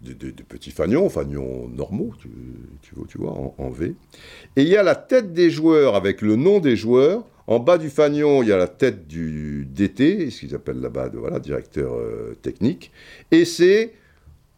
des, 0.00 0.32
petits 0.32 0.72
fagnons, 0.72 1.08
fagnons 1.08 1.68
normaux, 1.68 2.12
tu, 2.18 3.18
vois, 3.18 3.54
en, 3.58 3.70
V. 3.70 3.94
Et 4.56 4.62
il 4.62 4.68
y 4.68 4.76
a 4.76 4.82
la 4.82 4.96
tête 4.96 5.32
des 5.32 5.50
joueurs 5.50 5.94
avec 5.94 6.20
le 6.20 6.34
nom 6.34 6.58
des 6.58 6.76
joueurs 6.76 7.24
en 7.46 7.58
bas 7.58 7.78
du 7.78 7.90
fanion, 7.90 8.42
il 8.42 8.48
y 8.48 8.52
a 8.52 8.56
la 8.56 8.68
tête 8.68 9.06
du 9.06 9.66
DT, 9.66 10.30
ce 10.30 10.40
qu'ils 10.40 10.54
appellent 10.54 10.80
là-bas, 10.80 11.10
voilà, 11.12 11.38
directeur 11.38 11.94
euh, 11.94 12.34
technique. 12.40 12.90
Et 13.30 13.44
c'est 13.44 13.92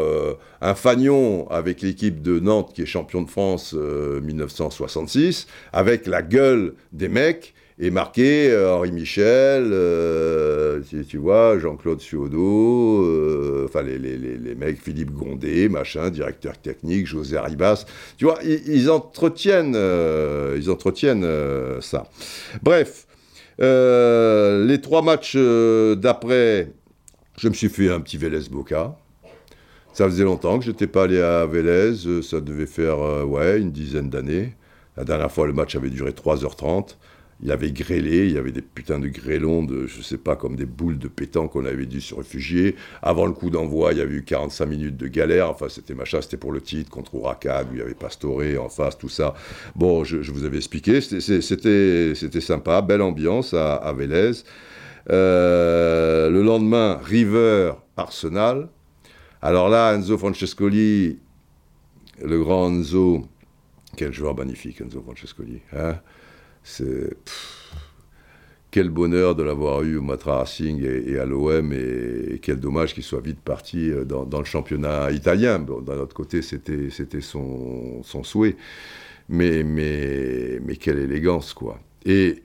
un 0.62 0.76
fagnon 0.76 1.50
avec 1.50 1.82
l'équipe 1.82 2.22
de 2.22 2.40
Nantes 2.40 2.74
qui 2.74 2.82
est 2.82 2.86
champion 2.86 3.22
de 3.22 3.30
France 3.30 3.74
1966, 3.74 5.48
avec 5.72 6.06
la 6.06 6.22
gueule 6.22 6.74
des 6.92 7.08
mecs 7.08 7.54
et 7.84 7.92
marqué 7.92 8.50
euh, 8.50 8.74
Henri 8.74 8.94
Michel, 8.94 9.70
euh, 9.74 10.80
tu, 11.10 11.18
vois, 11.18 11.60
Jean-Claude 11.60 12.00
Suodo, 12.00 13.04
euh, 13.04 13.66
enfin 13.68 13.82
les, 13.82 13.98
les, 13.98 14.18
les, 14.18 14.56
mecs, 14.56 14.82
Philippe 14.82 15.12
Gondé, 15.12 15.68
machin, 15.68 16.10
directeur 16.10 16.58
technique, 16.58 17.08
José 17.08 17.36
Arribas. 17.36 17.86
Tu 18.18 18.24
vois, 18.24 18.40
ils, 18.42 18.90
entretiennent, 18.90 19.76
ils 20.56 20.72
entretiennent 20.72 21.28
ça. 21.82 22.08
Bref, 22.62 23.06
les 23.60 24.80
trois 24.82 25.02
matchs 25.02 25.36
d'après, 25.36 26.72
je 27.38 27.50
me 27.50 27.54
suis 27.54 27.68
fait 27.68 27.90
un 27.90 28.00
petit 28.00 28.16
Vélez 28.16 28.48
Boca. 28.50 28.96
Ça 29.92 30.06
faisait 30.06 30.24
longtemps 30.24 30.58
que 30.58 30.64
je 30.64 30.72
n'étais 30.72 30.88
pas 30.88 31.04
allé 31.04 31.20
à 31.20 31.46
Vélez, 31.46 31.96
ça 32.22 32.40
devait 32.40 32.66
faire 32.66 33.28
ouais, 33.28 33.60
une 33.60 33.72
dizaine 33.72 34.10
d'années. 34.10 34.56
La 34.96 35.04
dernière 35.04 35.32
fois, 35.32 35.48
le 35.48 35.54
match 35.54 35.76
avait 35.76 35.90
duré 35.90 36.12
3h30 36.12 36.96
il 37.44 37.52
avait 37.52 37.74
grêlé, 37.74 38.28
il 38.28 38.32
y 38.32 38.38
avait 38.38 38.54
des 38.54 38.62
putains 38.62 39.00
de 39.00 39.10
grêlons, 39.10 39.64
de, 39.64 39.86
je 39.86 40.02
sais 40.02 40.18
pas, 40.18 40.38
comme 40.38 40.56
des 40.56 40.66
boules 40.66 40.98
de 40.98 41.10
pétanque 41.10 41.52
qu'on 41.52 41.66
avait 41.66 41.86
dû 41.86 42.00
se 42.00 42.16
réfugier. 42.16 42.78
Avant 43.02 43.26
le 43.26 43.34
coup 43.34 43.50
d'envoi, 43.50 43.92
il 43.92 43.98
y 43.98 44.02
avait 44.02 44.16
eu 44.16 44.24
45 44.24 44.66
minutes 44.66 44.96
de 44.96 45.08
galère. 45.08 45.50
Enfin, 45.50 45.68
c'était 45.68 45.94
machin, 45.94 46.22
c'était 46.22 46.38
pour 46.38 46.54
le 46.54 46.62
titre 46.62 46.90
contre 46.90 47.16
Huracan, 47.16 47.66
où 47.70 47.74
il 47.74 47.80
y 47.80 47.82
avait 47.82 47.96
Pastoré 47.96 48.58
en 48.58 48.70
face, 48.70 48.98
tout 48.98 49.10
ça. 49.10 49.34
Bon, 49.76 50.06
je, 50.06 50.32
vous 50.32 50.46
avais 50.46 50.56
expliqué, 50.56 51.02
c'était 51.02 52.42
sympa, 52.42 52.82
belle 52.82 53.02
ambiance 53.02 53.54
à, 53.54 53.76
à 53.76 53.92
Vélez. 53.92 54.32
Euh, 55.10 56.30
le 56.30 56.44
lendemain, 56.44 57.02
River, 57.04 57.74
Arsenal. 57.98 58.70
Alors 59.42 59.68
là, 59.68 59.94
Enzo 59.96 60.18
Francescoli, 60.18 61.20
le 62.24 62.40
grand 62.40 62.70
Enzo, 62.70 63.28
quel 63.98 64.14
joueur 64.14 64.34
magnifique, 64.34 64.80
Enzo 64.80 65.02
Francescoli. 65.02 65.60
Hein 65.76 66.00
quel 68.74 68.90
bonheur 68.90 69.36
de 69.36 69.44
l'avoir 69.44 69.84
eu 69.84 69.98
au 69.98 70.02
Matra 70.02 70.40
Racing 70.40 70.84
et, 70.84 71.20
à 71.20 71.26
l'OM, 71.26 71.72
et, 71.74 72.40
quel 72.42 72.60
dommage 72.60 72.96
qu'il 72.96 73.04
soit 73.04 73.22
vite 73.22 73.40
parti 73.40 73.92
euh, 73.92 74.04
dans, 74.04 74.40
le 74.40 74.46
championnat 74.46 75.12
italien. 75.12 75.60
D'un 75.60 75.98
autre 75.98 76.16
côté, 76.16 76.42
c'était 76.42 77.22
son, 77.22 78.02
souhait. 78.24 78.56
Mais, 79.30 79.64
mais, 79.64 80.76
quelle 80.80 80.98
élégance, 80.98 81.54
quoi. 81.54 81.80
Et, 82.04 82.42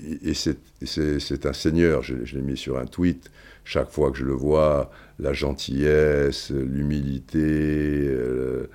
et 0.00 0.32
c'est 0.32 1.44
un 1.44 1.52
seigneur, 1.52 2.02
je, 2.02 2.14
l'ai 2.14 2.40
mis 2.40 2.56
sur 2.56 2.78
un 2.78 2.86
tweet, 2.86 3.30
chaque 3.64 3.90
fois 3.90 4.10
que 4.10 4.16
je 4.16 4.24
le 4.24 4.32
vois, 4.32 4.90
la 5.18 5.34
gentillesse, 5.34 6.50
l'humilité, 6.52 7.38
euh, 7.38 8.70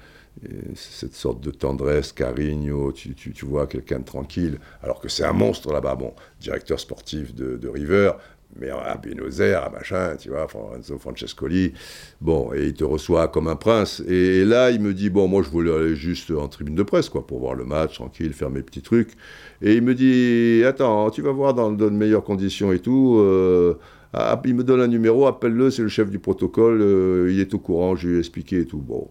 cette 0.75 1.13
sorte 1.13 1.41
de 1.41 1.51
tendresse, 1.51 2.11
Carigno, 2.11 2.91
tu, 2.91 3.15
vois 3.45 3.67
quelqu'un 3.67 3.99
de 3.99 4.05
tranquille, 4.05 4.59
alors 4.83 4.99
que 4.99 5.09
c'est 5.09 5.23
un 5.23 5.33
monstre 5.33 5.71
là-bas. 5.71 5.95
Bon, 5.95 6.13
directeur 6.39 6.79
sportif 6.79 7.33
de, 7.33 7.67
River, 7.67 8.11
mais 8.57 8.69
à 8.69 8.95
Buenos 8.95 9.39
Aires, 9.39 9.71
machin, 9.71 10.15
tu 10.17 10.29
vois, 10.29 10.47
Francescoli. 10.47 11.73
Bon, 12.21 12.53
et 12.53 12.67
il 12.67 12.73
te 12.73 12.83
reçoit 12.83 13.27
comme 13.27 13.47
un 13.47 13.55
prince. 13.55 14.01
Et, 14.07 14.45
là, 14.45 14.71
il 14.71 14.81
me 14.81 14.93
dit, 14.93 15.09
bon, 15.09 15.27
moi, 15.27 15.41
je 15.41 15.49
voulais 15.49 15.73
aller 15.73 15.95
juste 15.95 16.31
en 16.31 16.47
tribune 16.47 16.75
de 16.75 16.83
presse, 16.83 17.09
quoi, 17.09 17.25
pour 17.25 17.39
voir 17.39 17.55
le 17.55 17.65
match, 17.65 17.95
tranquille, 17.95 18.33
faire 18.33 18.49
mes 18.49 18.61
petits 18.61 18.81
trucs. 18.81 19.11
Et 19.61 19.75
il 19.75 19.81
me 19.81 19.95
dit, 19.95 20.63
attends, 20.65 21.09
tu 21.09 21.21
vas 21.21 21.31
voir 21.31 21.53
dans, 21.53 21.71
de 21.71 21.89
meilleures 21.89 22.23
conditions 22.23 22.71
et 22.71 22.79
tout. 22.79 23.17
Euh, 23.19 23.79
ah, 24.13 24.41
il 24.45 24.55
me 24.55 24.63
donne 24.63 24.79
un 24.79 24.87
numéro, 24.87 25.27
appelle-le, 25.27 25.69
c'est 25.71 25.81
le 25.81 25.89
chef 25.89 26.09
du 26.09 26.19
protocole, 26.19 26.81
euh, 26.81 27.29
il 27.29 27.41
est 27.41 27.53
au 27.53 27.59
courant, 27.59 27.97
je 27.97 28.07
lui 28.07 28.15
ai 28.15 28.19
expliqué 28.19 28.61
et 28.61 28.65
tout. 28.65 28.77
Bon, 28.77 29.09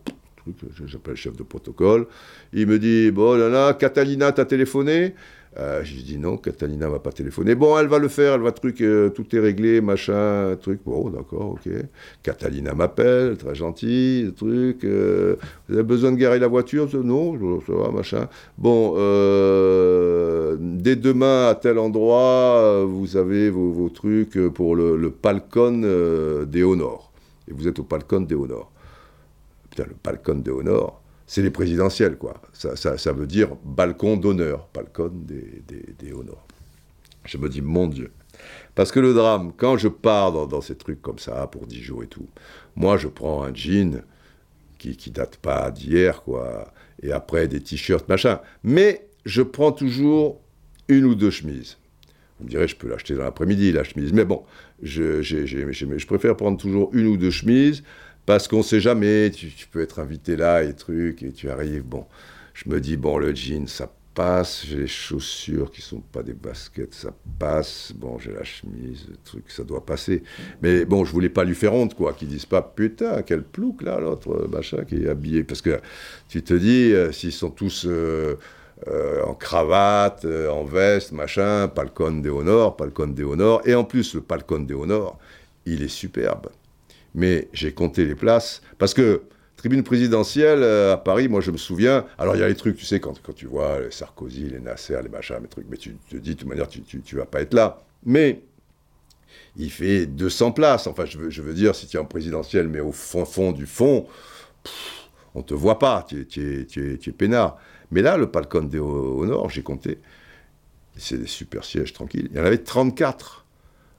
j'appelle 0.86 1.12
le 1.12 1.16
chef 1.16 1.36
de 1.36 1.42
protocole. 1.42 2.06
Il 2.52 2.66
me 2.66 2.78
dit, 2.78 3.10
bon, 3.10 3.34
là, 3.34 3.48
là, 3.48 3.74
Catalina 3.74 4.32
t'a 4.32 4.44
téléphoné? 4.44 5.14
Euh, 5.56 5.84
je 5.84 6.00
dis 6.00 6.18
non, 6.18 6.36
Catalina 6.36 6.88
va 6.88 6.98
pas 6.98 7.12
téléphoner. 7.12 7.54
Bon, 7.54 7.78
elle 7.78 7.86
va 7.86 7.98
le 7.98 8.08
faire, 8.08 8.34
elle 8.34 8.40
va 8.40 8.50
truc, 8.50 8.80
euh, 8.80 9.10
tout 9.10 9.36
est 9.36 9.38
réglé, 9.38 9.80
machin, 9.80 10.56
truc. 10.60 10.80
Bon, 10.84 11.10
d'accord, 11.10 11.52
ok. 11.52 11.70
Catalina 12.24 12.74
m'appelle, 12.74 13.36
très 13.36 13.54
gentil, 13.54 14.32
truc. 14.36 14.82
Euh, 14.82 15.36
vous 15.68 15.74
avez 15.74 15.84
besoin 15.84 16.10
de 16.10 16.16
garer 16.16 16.40
la 16.40 16.48
voiture? 16.48 16.88
Non, 17.04 17.38
ça 17.64 17.72
va, 17.72 17.90
machin. 17.90 18.28
Bon, 18.58 18.94
dès 20.58 20.96
demain 20.96 21.48
à 21.48 21.54
tel 21.54 21.78
endroit, 21.78 22.84
vous 22.84 23.16
avez 23.16 23.48
vos, 23.48 23.88
trucs 23.90 24.38
pour 24.48 24.74
le, 24.74 24.96
le 24.96 25.10
Palcon 25.10 26.44
des 26.46 26.64
Honors. 26.64 27.12
Et 27.48 27.52
vous 27.52 27.68
êtes 27.68 27.78
au 27.78 27.84
Palcon 27.84 28.22
des 28.22 28.34
Honors. 28.34 28.73
Le 29.78 29.94
Palcon 29.94 30.36
des 30.36 30.50
Honors 30.50 31.04
c'est 31.26 31.42
les 31.42 31.50
présidentielles, 31.50 32.16
quoi. 32.16 32.34
Ça, 32.52 33.12
veut 33.12 33.26
dire 33.26 33.56
balcon 33.64 34.16
d'honneur, 34.16 34.68
balcon 34.74 35.10
des, 35.12 35.62
des. 35.66 36.12
Je 37.24 37.38
me 37.38 37.48
dis, 37.48 37.62
mon 37.62 37.86
Dieu. 37.86 38.10
Parce 38.74 38.92
que 38.92 39.00
le 39.00 39.14
drame, 39.14 39.52
quand 39.56 39.78
je 39.78 39.88
pars 39.88 40.32
dans, 40.46 40.60
ces 40.60 40.74
trucs 40.74 41.00
comme 41.00 41.18
ça, 41.18 41.46
pour 41.46 41.66
10 41.66 41.82
jours 41.82 42.02
et 42.02 42.08
tout, 42.08 42.28
moi, 42.76 42.98
je 42.98 43.08
prends 43.08 43.42
un 43.42 43.54
jean 43.54 44.02
qui, 44.78 44.96
qui 44.96 45.10
date 45.10 45.36
pas 45.36 45.70
d'hier, 45.70 46.22
quoi, 46.22 46.72
et 47.02 47.12
après 47.12 47.48
des 47.48 47.60
t-shirts, 47.60 48.08
machin. 48.08 48.40
Mais 48.62 49.08
je 49.24 49.40
prends 49.40 49.72
toujours 49.72 50.40
une 50.88 51.06
ou 51.06 51.14
deux 51.14 51.30
chemises. 51.30 51.78
Vous 52.38 52.44
me 52.44 52.50
direz, 52.50 52.68
je 52.68 52.76
peux 52.76 52.88
l'acheter 52.88 53.14
dans 53.14 53.22
l'après-midi, 53.22 53.72
la 53.72 53.84
chemise. 53.84 54.12
Mais 54.12 54.24
bon, 54.26 54.42
je, 54.82 55.22
je 55.22 56.06
préfère 56.06 56.36
prendre 56.36 56.58
toujours 56.58 56.90
une 56.92 57.06
ou 57.06 57.16
deux 57.16 57.30
chemises 57.30 57.82
parce 58.26 58.48
qu'on 58.48 58.62
sait 58.62 58.80
jamais, 58.80 59.30
tu, 59.30 59.50
peux 59.70 59.82
être 59.82 59.98
invité 59.98 60.36
là 60.36 60.62
et 60.62 60.74
truc, 60.74 61.22
et 61.22 61.32
tu 61.32 61.50
arrives, 61.50 61.82
bon, 61.82 62.06
je 62.54 62.68
me 62.68 62.80
dis, 62.80 62.96
bon, 62.96 63.18
le 63.18 63.34
jean, 63.34 63.66
ça 63.66 63.92
passe, 64.14 64.64
j'ai 64.66 64.78
les 64.78 64.86
chaussures 64.86 65.70
qui 65.70 65.82
sont 65.82 66.00
pas 66.00 66.22
des 66.22 66.32
baskets, 66.32 66.94
ça 66.94 67.10
passe, 67.38 67.92
bon, 67.94 68.18
j'ai 68.18 68.32
la 68.32 68.44
chemise, 68.44 69.06
le 69.10 69.16
truc, 69.24 69.44
ça 69.48 69.64
doit 69.64 69.84
passer. 69.84 70.22
Mais 70.62 70.84
bon, 70.84 71.04
je 71.04 71.12
voulais 71.12 71.28
pas 71.28 71.44
lui 71.44 71.54
faire 71.54 71.74
honte, 71.74 71.94
quoi, 71.94 72.14
qu'ils 72.14 72.28
disent 72.28 72.46
pas, 72.46 72.62
putain, 72.62 73.22
quel 73.22 73.42
plouc, 73.42 73.82
là, 73.82 74.00
l'autre, 74.00 74.48
machin, 74.50 74.84
qui 74.84 75.04
est 75.04 75.08
habillé. 75.08 75.44
Parce 75.44 75.60
que 75.60 75.80
tu 76.28 76.42
te 76.42 76.54
dis, 76.54 76.92
euh, 76.92 77.12
s'ils 77.12 77.32
sont 77.32 77.50
tous... 77.50 77.86
Euh, 77.86 78.36
euh, 78.88 79.22
en 79.22 79.34
cravate, 79.34 80.26
en 80.26 80.64
veste, 80.64 81.12
machin, 81.12 81.68
Palcon 81.68 82.20
des 82.20 82.28
Honors, 82.28 82.76
Palcon 82.76 83.06
des 83.06 83.22
Honors, 83.22 83.62
et 83.64 83.74
en 83.74 83.84
plus 83.84 84.14
le 84.14 84.20
Palcon 84.20 84.58
des 84.60 84.74
Honors, 84.74 85.16
il 85.64 85.82
est 85.82 85.88
superbe 85.88 86.48
mais 87.14 87.48
j'ai 87.52 87.72
compté 87.72 88.04
les 88.04 88.14
places, 88.14 88.62
parce 88.78 88.94
que 88.94 89.22
tribune 89.56 89.82
présidentielle 89.82 90.62
euh, 90.62 90.94
à 90.94 90.96
Paris, 90.96 91.28
moi 91.28 91.40
je 91.40 91.50
me 91.50 91.56
souviens, 91.56 92.04
alors 92.18 92.36
il 92.36 92.40
y 92.40 92.42
a 92.42 92.48
les 92.48 92.56
trucs, 92.56 92.76
tu 92.76 92.84
sais, 92.84 93.00
quand, 93.00 93.20
quand 93.22 93.32
tu 93.32 93.46
vois 93.46 93.80
les 93.80 93.90
Sarkozy, 93.90 94.50
les 94.50 94.60
Nasser, 94.60 94.98
les 95.02 95.08
machins, 95.08 95.36
les 95.40 95.48
trucs, 95.48 95.66
mais 95.70 95.76
tu 95.76 95.96
te 96.10 96.16
dis 96.16 96.34
de 96.34 96.40
toute 96.40 96.48
manière, 96.48 96.68
tu, 96.68 96.82
tu, 96.82 97.16
vas 97.16 97.26
pas 97.26 97.40
être 97.40 97.54
là. 97.54 97.82
Mais 98.04 98.42
il 99.56 99.70
fait 99.70 100.06
200 100.06 100.52
places, 100.52 100.86
enfin 100.86 101.04
je 101.06 101.18
veux, 101.18 101.30
je 101.30 101.40
veux 101.40 101.54
dire, 101.54 101.74
si 101.74 101.86
tu 101.86 101.96
es 101.96 102.00
en 102.00 102.04
présidentielle, 102.04 102.68
mais 102.68 102.80
au 102.80 102.92
fond, 102.92 103.52
du 103.52 103.66
fond, 103.66 104.06
on 105.34 105.42
te 105.42 105.54
voit 105.54 105.78
pas, 105.78 106.04
tu 106.08 106.20
es, 106.20 106.24
tu, 106.24 106.60
es, 106.60 106.66
tu, 106.66 107.08
es, 107.08 107.12
peinard. 107.12 107.56
Mais 107.90 108.02
là, 108.02 108.16
le 108.16 108.30
Palcon 108.30 108.68
au, 108.74 108.78
au 108.80 109.26
Nord, 109.26 109.50
j'ai 109.50 109.62
compté, 109.62 109.98
c'est 110.96 111.18
des 111.18 111.26
super 111.26 111.64
sièges 111.64 111.92
tranquilles. 111.92 112.28
Il 112.30 112.36
y 112.36 112.40
en 112.40 112.44
avait 112.44 112.58
34. 112.58 113.44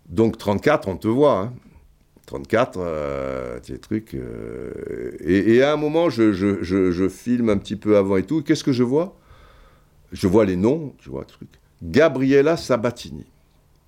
Donc 0.07 0.37
34, 0.37 0.87
on 0.87 0.97
te 0.97 1.07
voit. 1.07 1.39
Hein. 1.39 1.53
34, 2.25 2.79
euh, 2.79 3.59
trucs. 3.81 4.15
Euh, 4.15 5.11
et, 5.21 5.61
à 5.61 5.73
un 5.73 5.77
moment, 5.77 6.09
je, 6.09 7.09
filme 7.09 7.49
un 7.49 7.57
petit 7.57 7.75
peu 7.75 7.97
avant 7.97 8.17
et 8.17 8.23
tout. 8.23 8.41
Qu'est-ce 8.41 8.63
que 8.63 8.71
je 8.71 8.83
vois? 8.83 9.17
Je 10.11 10.27
vois 10.27 10.45
les 10.45 10.55
noms, 10.55 10.93
tu 10.97 11.09
vois, 11.09 11.25
truc. 11.25 11.49
Gabriella 11.83 12.57
Sabatini. 12.57 13.25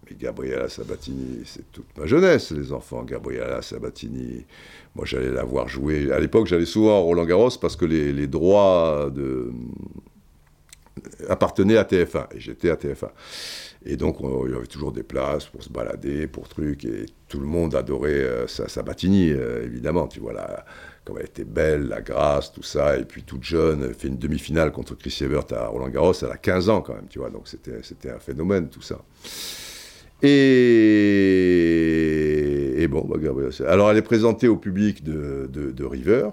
Mais 0.10 0.16
Gabriella 0.16 0.70
Sabatini, 0.70 1.42
c'est 1.46 1.72
toute 1.72 1.86
ma 1.98 2.06
jeunesse, 2.06 2.52
les 2.52 2.72
enfants. 2.72 3.04
Gabriella 3.04 3.62
Sabatini. 3.62 4.46
Moi, 4.96 5.06
j'allais 5.06 5.32
la 5.32 5.44
voir 5.44 5.68
jouer. 5.68 6.12
À 6.12 6.20
l'époque, 6.20 6.48
j'allais 6.48 6.66
souvent 6.66 6.98
à 6.98 7.00
Roland 7.00 7.26
Garros 7.26 7.58
parce 7.60 7.76
que 7.76 7.86
les, 7.86 8.14
les 8.14 8.28
droits 8.28 9.12
de... 9.14 9.52
appartenaient 11.28 11.78
à 11.78 11.84
TF1. 11.84 12.36
Et 12.36 12.40
j'étais 12.40 12.70
à 12.70 12.76
TF1. 12.76 13.10
Et 13.90 13.96
donc, 13.96 14.18
il 14.20 14.52
y 14.52 14.54
avait 14.54 14.68
toujours 14.68 14.92
des 14.92 15.04
places 15.04 15.46
pour 15.46 15.64
se 15.64 15.70
balader, 15.70 16.28
pour 16.28 16.50
trucs, 16.50 16.84
et 16.84 17.06
tout 17.30 17.40
le 17.40 17.46
monde 17.46 17.74
adorait 17.74 18.12
euh, 18.12 18.46
Sabatini, 18.46 19.32
euh, 19.32 19.64
évidemment. 19.64 20.08
Tu 20.08 20.20
vois, 20.20 20.34
là, 20.34 20.66
comme 21.06 21.20
elle 21.20 21.28
était 21.28 21.46
belle, 21.46 21.88
la 21.88 22.02
grâce, 22.02 22.52
tout 22.52 22.64
ça, 22.64 22.98
et 22.98 23.06
puis 23.06 23.24
toute 23.24 23.46
jeune, 23.46 23.82
elle 23.84 23.94
fait 23.94 24.10
une 24.10 24.18
demi-finale 24.18 24.74
contre 24.74 24.94
Chris 24.96 25.18
Evert 25.22 25.46
à 25.52 25.68
Roland 25.68 25.88
Garros, 25.88 26.12
elle 26.22 26.32
a 26.32 26.38
15 26.38 26.68
ans 26.70 26.82
quand 26.82 26.96
même, 26.96 27.08
tu 27.10 27.20
vois, 27.20 27.30
donc 27.30 27.48
c'était, 27.48 28.12
un 28.12 28.20
phénomène, 28.20 28.68
tout 28.68 28.82
ça. 28.82 29.00
Et, 30.22 30.28
et 32.78 32.88
bon, 32.90 33.08
bah, 33.08 33.16
alors 33.68 33.90
elle 33.90 33.98
est 33.98 34.02
présentée 34.02 34.50
au 34.50 34.58
public 34.58 35.02
de, 35.06 35.50
de, 35.50 35.86
River, 35.86 36.32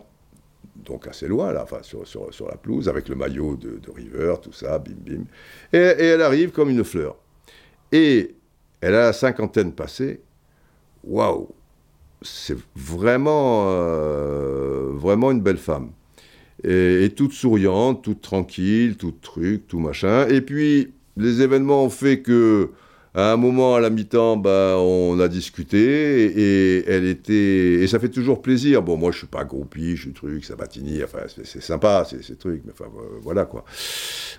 donc 0.75 1.07
assez 1.07 1.29
loin, 1.29 1.53
là, 1.53 1.63
enfin, 1.63 1.83
sur, 1.83 2.05
sur, 2.05 2.35
sur, 2.35 2.49
la 2.49 2.57
pelouse, 2.57 2.89
avec 2.89 3.09
le 3.09 3.15
maillot 3.15 3.55
de, 3.57 3.79
River, 3.95 4.35
tout 4.43 4.53
ça, 4.53 4.81
bim 4.81 4.97
bim. 4.99 5.25
Et, 5.73 5.79
elle 5.79 6.23
arrive 6.23 6.51
comme 6.51 6.71
une 6.71 6.83
fleur. 6.83 7.15
Et 7.95 8.34
elle 8.80 8.97
a 8.97 9.03
la 9.03 9.12
cinquantaine 9.12 9.72
passée. 9.72 10.20
Waouh 11.05 11.47
C'est 12.22 12.57
vraiment, 12.74 13.66
euh, 13.68 14.90
vraiment 14.95 15.30
une 15.30 15.40
belle 15.40 15.59
femme. 15.59 15.92
Et, 16.64 17.12
toute 17.14 17.32
souriante, 17.32 18.03
toute 18.03 18.20
tranquille, 18.20 18.97
tout 18.97 19.14
truc, 19.22 19.68
tout 19.68 19.78
machin. 19.78 20.26
Et 20.26 20.40
puis, 20.40 20.92
les 21.16 21.40
événements 21.40 21.84
ont 21.84 21.90
fait 21.90 22.18
que, 22.20 22.70
à 23.14 23.32
un 23.32 23.36
moment, 23.36 23.76
à 23.76 23.80
la 23.80 23.90
mi-temps, 23.90 24.38
bah, 24.38 24.74
on 24.78 25.20
a 25.20 25.28
discuté 25.28 26.24
et, 26.24 26.90
elle 26.90 27.05
était. 27.05 27.74
Et 27.80 27.86
ça 27.86 28.01
fait 28.01 28.09
toujours 28.09 28.42
plaisir. 28.42 28.82
Bon, 28.82 28.97
moi, 28.97 29.12
je 29.12 29.18
suis 29.18 29.28
pas 29.28 29.45
groupie, 29.45 29.95
je 29.95 30.03
suis 30.03 30.12
truc, 30.12 30.45
Sabatini, 30.45 31.05
enfin, 31.05 31.20
c'est 31.28 31.62
sympa, 31.62 32.05
ces 32.05 32.34
trucs, 32.34 32.62
mais 32.64 32.72
enfin, 32.72 32.90
voilà 33.22 33.45
quoi. 33.45 33.64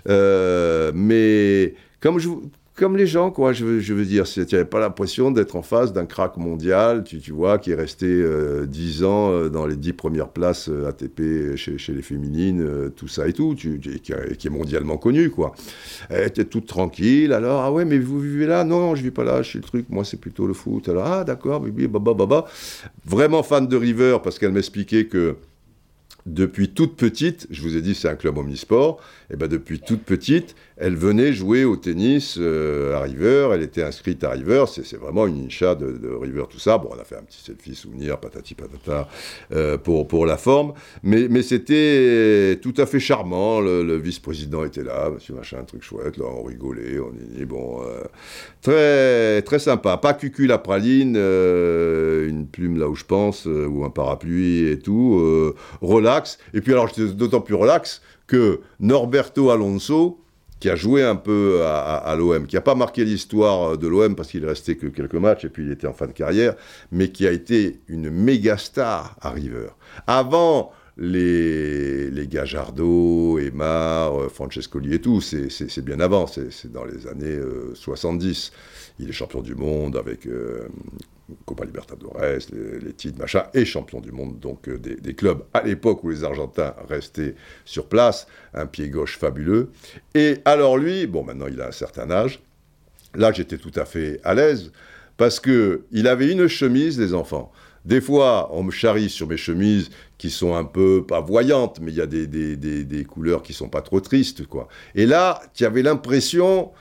Euh, 0.08 0.92
mais 0.94 1.74
comme 2.00 2.18
je, 2.18 2.28
comme 2.76 2.98
les 2.98 3.06
gens, 3.06 3.30
quoi, 3.30 3.54
je 3.54 3.64
veux, 3.64 4.04
dire. 4.04 4.24
Tu 4.24 4.40
n'avais 4.40 4.66
pas 4.66 4.78
l'impression 4.78 5.30
d'être 5.30 5.56
en 5.56 5.62
face 5.62 5.94
d'un 5.94 6.04
crack 6.04 6.36
mondial, 6.36 7.04
tu, 7.04 7.32
vois, 7.32 7.58
qui 7.58 7.70
est 7.70 7.74
resté 7.74 8.06
euh, 8.06 8.66
dix 8.66 8.98
10 8.98 9.04
ans 9.04 9.32
euh, 9.32 9.48
dans 9.48 9.66
les 9.66 9.76
10 9.76 9.94
premières 9.94 10.28
places 10.28 10.68
euh, 10.68 10.86
ATP 10.86 11.56
chez, 11.56 11.78
chez, 11.78 11.92
les 11.94 12.02
féminines, 12.02 12.90
tout 12.94 13.08
ça 13.08 13.26
et 13.26 13.32
tout, 13.32 13.54
tu, 13.54 13.80
qui, 13.80 14.12
est 14.12 14.50
mondialement 14.50 14.98
connu, 14.98 15.30
quoi. 15.30 15.54
Elle 16.10 16.26
était 16.26 16.44
toute 16.44 16.66
tranquille, 16.66 17.32
alors, 17.32 17.62
ah 17.62 17.72
ouais, 17.72 17.86
mais 17.86 17.98
vous 17.98 18.20
vivez 18.20 18.46
là? 18.46 18.62
Non, 18.62 18.94
je 18.94 19.02
vis 19.02 19.10
pas 19.10 19.24
là, 19.24 19.40
je 19.40 19.48
suis 19.48 19.58
le 19.58 19.64
truc, 19.64 19.86
moi 19.88 20.04
c'est 20.04 20.20
plutôt 20.20 20.46
le 20.46 20.54
foot. 20.54 20.88
Alors, 20.90 21.06
ah 21.06 21.24
d'accord, 21.24 21.60
baba, 21.60 22.12
baba. 22.12 22.44
Vraiment 23.06 23.42
fan 23.42 23.66
de 23.66 23.76
River, 23.76 24.18
parce 24.22 24.38
qu'elle 24.38 24.52
m'expliquait 24.52 25.06
que 25.06 25.36
depuis 26.26 26.70
toute 26.70 26.96
petite, 26.96 27.46
je 27.50 27.62
vous 27.62 27.76
ai 27.76 27.80
dit 27.80 27.94
c'est 27.94 28.08
un 28.08 28.16
club 28.16 28.36
omnisport, 28.36 29.00
et 29.30 29.36
ben 29.36 29.48
depuis 29.48 29.78
toute 29.78 30.02
petite, 30.02 30.56
elle 30.78 30.94
venait 30.94 31.32
jouer 31.32 31.64
au 31.64 31.76
tennis 31.76 32.36
euh, 32.38 32.96
à 32.96 33.00
River, 33.00 33.50
elle 33.54 33.62
était 33.62 33.82
inscrite 33.82 34.22
à 34.24 34.30
River, 34.30 34.64
c'est 34.66 34.96
vraiment 34.96 35.26
une 35.26 35.46
incha 35.46 35.74
de, 35.74 36.08
River, 36.20 36.44
tout 36.50 36.58
ça. 36.58 36.76
Bon, 36.78 36.90
on 36.94 37.00
a 37.00 37.04
fait 37.04 37.16
un 37.16 37.22
petit 37.22 37.42
selfie 37.42 37.74
souvenir, 37.74 38.18
patati 38.18 38.54
patata, 38.54 39.08
euh, 39.52 39.78
pour, 39.78 40.06
pour 40.06 40.26
la 40.26 40.36
forme, 40.36 40.74
mais, 41.02 41.28
mais 41.28 41.42
c'était 41.42 42.58
tout 42.60 42.74
à 42.76 42.84
fait 42.84 43.00
charmant, 43.00 43.60
le, 43.60 43.96
vice-président 43.96 44.64
était 44.64 44.82
là, 44.82 45.10
monsieur 45.10 45.34
machin, 45.34 45.58
un 45.60 45.64
truc 45.64 45.82
chouette, 45.82 46.18
là 46.18 46.26
on 46.26 46.42
rigolait, 46.42 46.98
on 46.98 47.10
dit, 47.10 47.44
bon, 47.46 47.82
euh, 47.82 48.02
très, 48.60 49.42
très 49.42 49.58
sympa, 49.58 49.96
pas 49.96 50.12
cucul 50.12 50.48
la 50.48 50.58
praline, 50.58 51.16
une 51.16 52.46
plume 52.46 52.78
là 52.78 52.88
où 52.88 52.94
je 52.94 53.04
pense, 53.04 53.46
ou 53.46 53.84
un 53.84 53.90
parapluie 53.90 54.68
et 54.68 54.78
tout, 54.78 55.54
relax, 55.80 56.38
et 56.52 56.60
puis 56.60 56.72
alors, 56.72 56.88
j'étais 56.88 57.14
d'autant 57.14 57.40
plus 57.40 57.54
relax 57.54 58.02
que 58.26 58.60
Norberto 58.80 59.50
Alonso, 59.50 60.20
qui 60.60 60.70
a 60.70 60.76
joué 60.76 61.02
un 61.02 61.16
peu 61.16 61.62
à, 61.64 62.14
l'OM, 62.16 62.46
qui 62.46 62.54
n'a 62.54 62.62
pas 62.62 62.74
marqué 62.74 63.04
l'histoire 63.04 63.76
de 63.76 63.86
l'OM 63.86 64.16
parce 64.16 64.30
qu'il 64.30 64.44
restait 64.46 64.76
que 64.76 64.86
quelques 64.86 65.14
matchs 65.14 65.44
et 65.44 65.48
puis 65.48 65.64
il 65.64 65.72
était 65.72 65.86
en 65.86 65.92
fin 65.92 66.06
de 66.06 66.12
carrière, 66.12 66.54
mais 66.92 67.10
qui 67.10 67.26
a 67.26 67.32
été 67.32 67.80
une 67.88 68.10
méga 68.10 68.56
star 68.56 69.16
à 69.20 69.30
River. 69.30 69.68
Avant 70.06 70.72
les, 70.96 72.10
les 72.10 72.26
Gajardo, 72.26 73.38
Emar, 73.38 74.18
euh, 74.18 74.28
Francescoli 74.28 74.94
et 74.94 75.00
tout, 75.00 75.20
c'est 75.20 75.84
bien 75.84 76.00
avant, 76.00 76.26
c'est 76.26 76.72
dans 76.72 76.84
les 76.84 77.06
années 77.06 77.38
70. 77.74 78.50
Euh, 78.52 78.56
il 78.98 79.10
est 79.10 79.12
champion 79.12 79.42
du 79.42 79.54
monde 79.54 79.96
avec 79.96 80.26
euh, 80.26 80.68
Copa 81.44 81.64
Libertadores, 81.64 82.16
les, 82.20 82.78
les, 82.78 82.92
titres, 82.92 83.18
machin, 83.18 83.44
et 83.52 83.64
champion 83.64 84.00
du 84.00 84.12
monde 84.12 84.38
donc 84.38 84.68
euh, 84.68 84.78
des, 84.78 85.14
clubs 85.14 85.44
à 85.52 85.62
l'époque 85.62 86.04
où 86.04 86.10
les 86.10 86.22
Argentins 86.22 86.74
restaient 86.88 87.34
sur 87.64 87.88
place, 87.88 88.26
un 88.54 88.66
pied 88.66 88.88
gauche 88.88 89.18
fabuleux. 89.18 89.70
Et 90.14 90.38
alors 90.44 90.78
lui, 90.78 91.06
bon 91.06 91.24
maintenant 91.24 91.46
il 91.48 91.60
a 91.60 91.68
un 91.68 91.72
certain 91.72 92.10
âge, 92.10 92.40
là 93.14 93.32
j'étais 93.32 93.58
tout 93.58 93.72
à 93.74 93.84
fait 93.84 94.20
à 94.22 94.34
l'aise, 94.34 94.70
parce 95.16 95.40
que 95.40 95.84
il 95.90 96.06
avait 96.06 96.30
une 96.30 96.46
chemise, 96.46 96.98
les 97.00 97.14
enfants, 97.14 97.50
Des 97.84 98.00
fois, 98.00 98.48
on 98.52 98.64
me 98.64 98.72
charrie 98.72 99.08
sur 99.08 99.28
mes 99.28 99.36
chemises 99.36 99.90
qui 100.18 100.30
sont 100.30 100.56
un 100.56 100.64
peu, 100.64 101.04
pas 101.06 101.20
voyantes, 101.20 101.78
mais 101.80 101.92
il 101.92 101.98
y 101.98 102.00
a 102.00 102.06
des, 102.06 102.26
des, 102.26 102.56
des, 102.56 103.04
couleurs 103.04 103.42
qui 103.42 103.52
sont 103.52 103.68
pas 103.68 103.80
trop 103.80 104.00
tristes, 104.00 104.44
quoi. 104.46 104.66
Et 104.96 105.06
là, 105.06 105.40
tu 105.54 105.64
avais 105.64 105.82
l'impression 105.82 106.72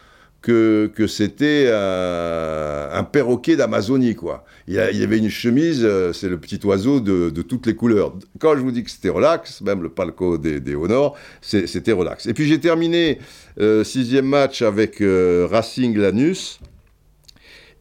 que, 0.46 1.08
c'était 1.08 1.70
un, 1.72 3.04
perroquet 3.04 3.56
d'Amazonie, 3.56 4.16
quoi. 4.16 4.46
Il 4.68 4.76
y, 4.76 4.80
avait 4.80 5.18
une 5.18 5.30
chemise, 5.30 5.82
euh, 5.84 6.12
c'est 6.14 6.30
le 6.30 6.40
petit 6.40 6.60
oiseau 6.66 7.00
de, 7.00 7.30
de, 7.30 7.42
toutes 7.42 7.66
les 7.68 7.76
couleurs. 7.76 8.16
Quand 8.40 8.56
je 8.56 8.62
vous 8.62 8.72
dis 8.72 8.84
que 8.84 8.90
c'était 8.90 9.10
relax, 9.10 9.62
même 9.62 9.84
le 9.84 9.90
palco 9.90 10.38
des, 10.38 10.60
des 10.60 10.76
Honors, 10.76 11.16
c'était 11.42 11.92
relax. 11.92 12.26
Et 12.26 12.34
puis 12.34 12.48
j'ai 12.48 12.60
terminé 12.60 13.20
euh, 13.60 13.84
sixième 13.84 14.26
match 14.26 14.62
avec 14.62 15.02
euh, 15.02 15.48
Racing 15.50 15.96
Lanus. 15.98 16.60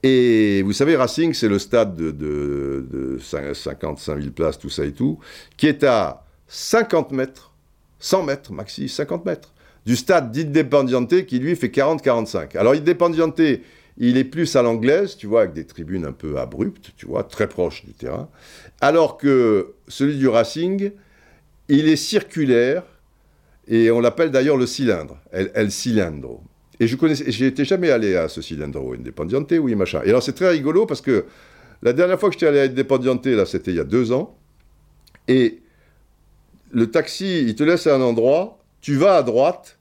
Et 0.02 0.62
vous 0.62 0.74
savez, 0.74 0.96
Racing, 0.96 1.32
c'est 1.32 1.48
le 1.48 1.58
stade 1.58 1.96
de, 1.96 2.10
de, 2.10 2.86
de 2.90 3.18
55 3.18 4.20
000 4.20 4.30
places, 4.32 4.58
tout 4.58 4.68
ça 4.68 4.84
et 4.84 4.92
tout, 4.92 5.18
qui 5.56 5.66
est 5.66 5.84
à 5.84 6.24
50 6.48 7.12
mètres, 7.12 7.52
100 7.98 8.24
mètres 8.24 8.52
maxi, 8.52 8.90
50 8.90 9.24
mètres, 9.24 9.53
du 9.86 9.96
stade 9.96 10.32
d'Independiente 10.32 11.26
qui 11.26 11.38
lui 11.38 11.56
fait 11.56 11.68
40-45. 11.68 12.56
Alors 12.56 12.72
Independiente, 12.72 13.40
il 13.98 14.16
est 14.16 14.24
plus 14.24 14.56
à 14.56 14.62
l'anglaise, 14.62 15.16
tu 15.16 15.26
vois, 15.26 15.42
avec 15.42 15.52
des 15.52 15.64
tribunes 15.64 16.06
un 16.06 16.12
peu 16.12 16.38
abruptes, 16.38 16.92
tu 16.96 17.06
vois, 17.06 17.24
très 17.24 17.48
proches 17.48 17.84
du 17.84 17.92
terrain, 17.92 18.28
alors 18.80 19.16
que 19.16 19.74
celui 19.88 20.16
du 20.16 20.28
Racing, 20.28 20.90
il 21.68 21.88
est 21.88 21.96
circulaire, 21.96 22.82
et 23.68 23.90
on 23.90 24.00
l'appelle 24.00 24.30
d'ailleurs 24.30 24.56
le 24.56 24.66
cylindre, 24.66 25.18
El, 25.32 25.50
el. 25.54 25.70
Et 26.80 26.88
je 26.88 26.96
connaissais, 26.96 27.30
j'étais 27.30 27.64
jamais 27.64 27.90
allé 27.90 28.16
à 28.16 28.28
ce 28.28 28.42
Cilindro 28.42 28.94
Independiente, 28.94 29.52
oui, 29.52 29.74
machin. 29.74 30.00
Et 30.04 30.08
alors 30.08 30.22
c'est 30.22 30.32
très 30.32 30.50
rigolo 30.50 30.86
parce 30.86 31.00
que 31.00 31.24
la 31.82 31.92
dernière 31.92 32.18
fois 32.18 32.30
que 32.30 32.34
j'étais 32.34 32.46
allé 32.46 32.60
à 32.60 32.62
Independiente, 32.62 33.26
là, 33.26 33.46
c'était 33.46 33.70
il 33.70 33.76
y 33.76 33.80
a 33.80 33.84
deux 33.84 34.10
ans. 34.10 34.36
Et 35.28 35.60
le 36.72 36.90
taxi, 36.90 37.42
il 37.42 37.54
te 37.54 37.62
laisse 37.62 37.86
à 37.86 37.94
un 37.94 38.00
endroit, 38.00 38.63
tu 38.84 38.96
vas 38.96 39.16
à 39.16 39.22
droite, 39.22 39.78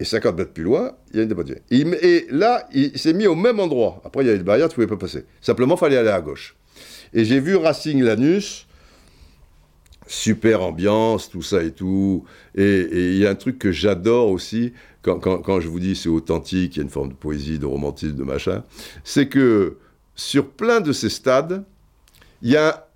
et 0.00 0.04
50 0.04 0.36
mètres 0.36 0.52
plus 0.52 0.64
loin, 0.64 0.96
il 1.12 1.18
y 1.18 1.20
a 1.20 1.22
Independiente. 1.22 1.60
Et, 1.70 1.82
et 2.02 2.26
là, 2.30 2.68
il 2.72 2.98
s'est 2.98 3.12
mis 3.12 3.28
au 3.28 3.36
même 3.36 3.60
endroit. 3.60 4.02
Après, 4.04 4.24
il 4.24 4.26
y 4.26 4.30
a 4.30 4.34
une 4.34 4.42
barrière, 4.42 4.68
tu 4.68 4.74
pouvais 4.74 4.88
pas 4.88 4.96
passer. 4.96 5.24
Simplement, 5.40 5.76
il 5.76 5.78
fallait 5.78 5.98
aller 5.98 6.08
à 6.08 6.20
gauche. 6.20 6.56
Et 7.14 7.24
j'ai 7.24 7.38
vu 7.38 7.54
Racing 7.54 8.02
Lanus, 8.02 8.66
super 10.08 10.62
ambiance, 10.62 11.30
tout 11.30 11.42
ça 11.42 11.62
et 11.62 11.70
tout. 11.70 12.24
Et 12.56 12.88
il 12.92 13.18
y 13.18 13.24
a 13.24 13.30
un 13.30 13.36
truc 13.36 13.56
que 13.60 13.70
j'adore 13.70 14.30
aussi, 14.30 14.72
quand, 15.02 15.60
je 15.60 15.68
vous 15.68 15.78
dis 15.78 15.94
c'est 15.94 16.08
authentique, 16.08 16.74
il 16.74 16.78
y 16.78 16.80
a 16.80 16.82
une 16.82 16.90
forme 16.90 17.10
de 17.10 17.14
poésie, 17.14 17.60
de 17.60 17.66
romantisme, 17.66 18.16
de 18.16 18.24
machin, 18.24 18.64
c'est 19.04 19.28
que 19.28 19.76
sur 20.16 20.48
plein 20.50 20.80
de 20.80 20.92
ces 20.92 21.08
stades, 21.08 21.62
il 22.42 22.50
y 22.50 22.56
a, 22.56 22.88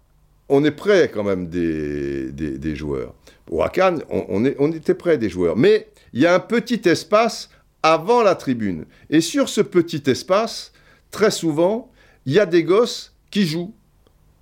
on 0.49 0.65
est 0.65 0.73
prêt 0.73 1.13
quand 1.15 1.23
même 1.23 1.47
des, 1.47 2.75
joueurs. 2.75 3.15
Au 3.51 3.63
Hakan, 3.63 3.99
on, 4.09 4.73
était 4.73 4.95
prêt 4.95 5.19
des 5.19 5.29
joueurs. 5.29 5.57
Mais 5.57 5.89
il 6.13 6.21
y 6.21 6.27
a 6.27 6.35
un 6.35 6.41
petit 6.41 6.89
espace 6.89 7.51
avant 7.83 8.23
la 8.23 8.35
tribune. 8.35 8.85
Et 9.11 9.21
sur 9.21 9.49
ce 9.49 9.61
petit 9.61 10.03
espace, 10.07 10.73
très 11.11 11.31
souvent, 11.31 11.91
il 12.27 12.33
y 12.33 12.39
a 12.39 12.47
des 12.47 12.65
gosses 12.65 13.15
qui 13.31 13.47
jouent 13.47 13.75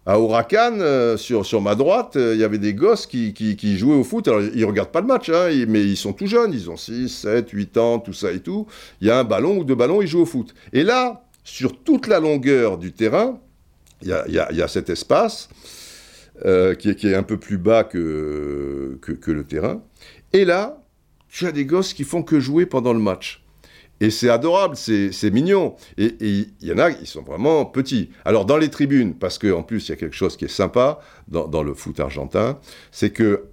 à 0.06 0.18
Huracan, 0.18 0.78
euh, 0.80 1.16
sur, 1.16 1.60
ma 1.60 1.74
droite, 1.74 2.16
euh, 2.16 2.34
il 2.34 2.40
y 2.40 2.44
avait 2.44 2.58
des 2.58 2.74
gosses 2.74 3.06
qui, 3.06 3.78
jouaient 3.78 3.94
au 3.94 4.04
foot. 4.04 4.26
Alors, 4.28 4.42
ils 4.42 4.64
regardent 4.64 4.90
pas 4.90 5.02
le 5.02 5.06
match, 5.06 5.28
hein, 5.28 5.50
mais 5.68 5.82
ils 5.82 5.96
sont 5.96 6.12
tout 6.12 6.26
jeunes, 6.26 6.52
ils 6.52 6.70
ont 6.70 6.76
6, 6.76 7.08
7, 7.08 7.50
8 7.50 7.76
ans, 7.76 7.98
tout 7.98 8.12
ça 8.12 8.32
et 8.32 8.40
tout. 8.40 8.66
Il 9.00 9.08
y 9.08 9.10
a 9.10 9.18
un 9.18 9.24
ballon 9.24 9.58
ou 9.58 9.64
deux 9.64 9.74
ballons, 9.74 10.00
ils 10.00 10.08
jouent 10.08 10.22
au 10.22 10.26
foot. 10.26 10.54
Et 10.72 10.82
là, 10.82 11.24
sur 11.44 11.82
toute 11.82 12.06
la 12.06 12.18
longueur 12.18 12.78
du 12.78 12.92
terrain, 12.92 13.38
il 14.02 14.08
y 14.08 14.12
a, 14.62 14.68
cet 14.68 14.88
espace 14.88 15.48
euh, 16.44 16.74
qui, 16.74 16.88
est, 16.88 17.14
un 17.14 17.22
peu 17.22 17.36
plus 17.36 17.58
bas 17.58 17.84
que, 17.84 18.98
le 19.26 19.44
terrain. 19.44 19.82
Et 20.32 20.44
là, 20.44 20.82
tu 21.28 21.46
as 21.46 21.52
des 21.52 21.64
gosses 21.64 21.92
qui 21.92 22.04
font 22.04 22.22
que 22.22 22.40
jouer 22.40 22.66
pendant 22.66 22.92
le 22.92 22.98
match. 22.98 23.44
Et 24.00 24.08
c'est 24.08 24.30
adorable, 24.30 24.76
c'est 24.76 25.30
mignon. 25.30 25.76
Et 25.98 26.14
il 26.20 26.48
y 26.62 26.72
en 26.72 26.78
a, 26.78 26.90
ils 26.90 27.06
sont 27.06 27.22
vraiment 27.22 27.66
petits. 27.66 28.10
Alors 28.24 28.46
dans 28.46 28.56
les 28.56 28.70
tribunes, 28.70 29.14
parce 29.14 29.38
qu'en 29.38 29.62
plus 29.62 29.88
il 29.88 29.90
y 29.90 29.92
a 29.92 29.96
quelque 29.96 30.16
chose 30.16 30.38
qui 30.38 30.46
est 30.46 30.48
sympa 30.48 31.00
dans, 31.28 31.62
le 31.62 31.74
foot 31.74 32.00
argentin, 32.00 32.58
c'est 32.92 33.10
que 33.10 33.44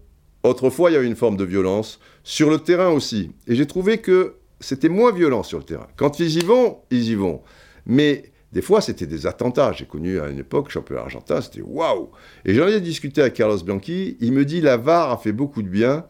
autrefois 0.44 0.90
il 0.90 0.94
y 0.94 0.96
avait 0.96 1.08
une 1.08 1.18
forme 1.18 1.36
de 1.36 1.44
violence, 1.44 2.00
sur 2.24 2.50
le 2.50 2.60
terrain 2.60 2.90
aussi. 2.90 3.32
Et 3.48 3.56
j'ai 3.56 3.68
trouvé 3.68 3.98
que 3.98 4.36
c'était 4.62 4.90
moins 4.90 5.12
violent 5.12 5.44
sur 5.44 5.58
le 5.58 5.66
terrain. 5.66 5.88
Quand 5.98 6.20
ils 6.20 6.38
y 6.38 6.46
vont, 6.46 6.80
ils 6.92 7.10
y 7.10 7.16
vont. 7.16 7.42
Mais 7.86 8.32
des 8.54 8.62
fois, 8.62 8.82
c'était 8.82 9.08
des 9.08 9.28
attentats. 9.28 9.74
J'ai 9.74 9.86
connu 9.86 10.20
à 10.20 10.30
une 10.30 10.40
époque 10.40 10.70
championnat 10.70 11.02
argentin, 11.02 11.42
c'était 11.42 11.62
waouh. 11.62 12.10
Et 12.46 12.54
j'en 12.54 12.68
ai 12.68 12.80
discuté 12.80 13.22
avec 13.22 13.34
Carlos 13.34 13.62
Bianchi. 13.64 14.18
Il 14.22 14.32
me 14.34 14.46
dit 14.46 14.62
la 14.62 14.78
VAR 14.78 15.12
a 15.12 15.18
fait 15.18 15.34
beaucoup 15.34 15.62
de 15.62 15.68
bien 15.68 16.06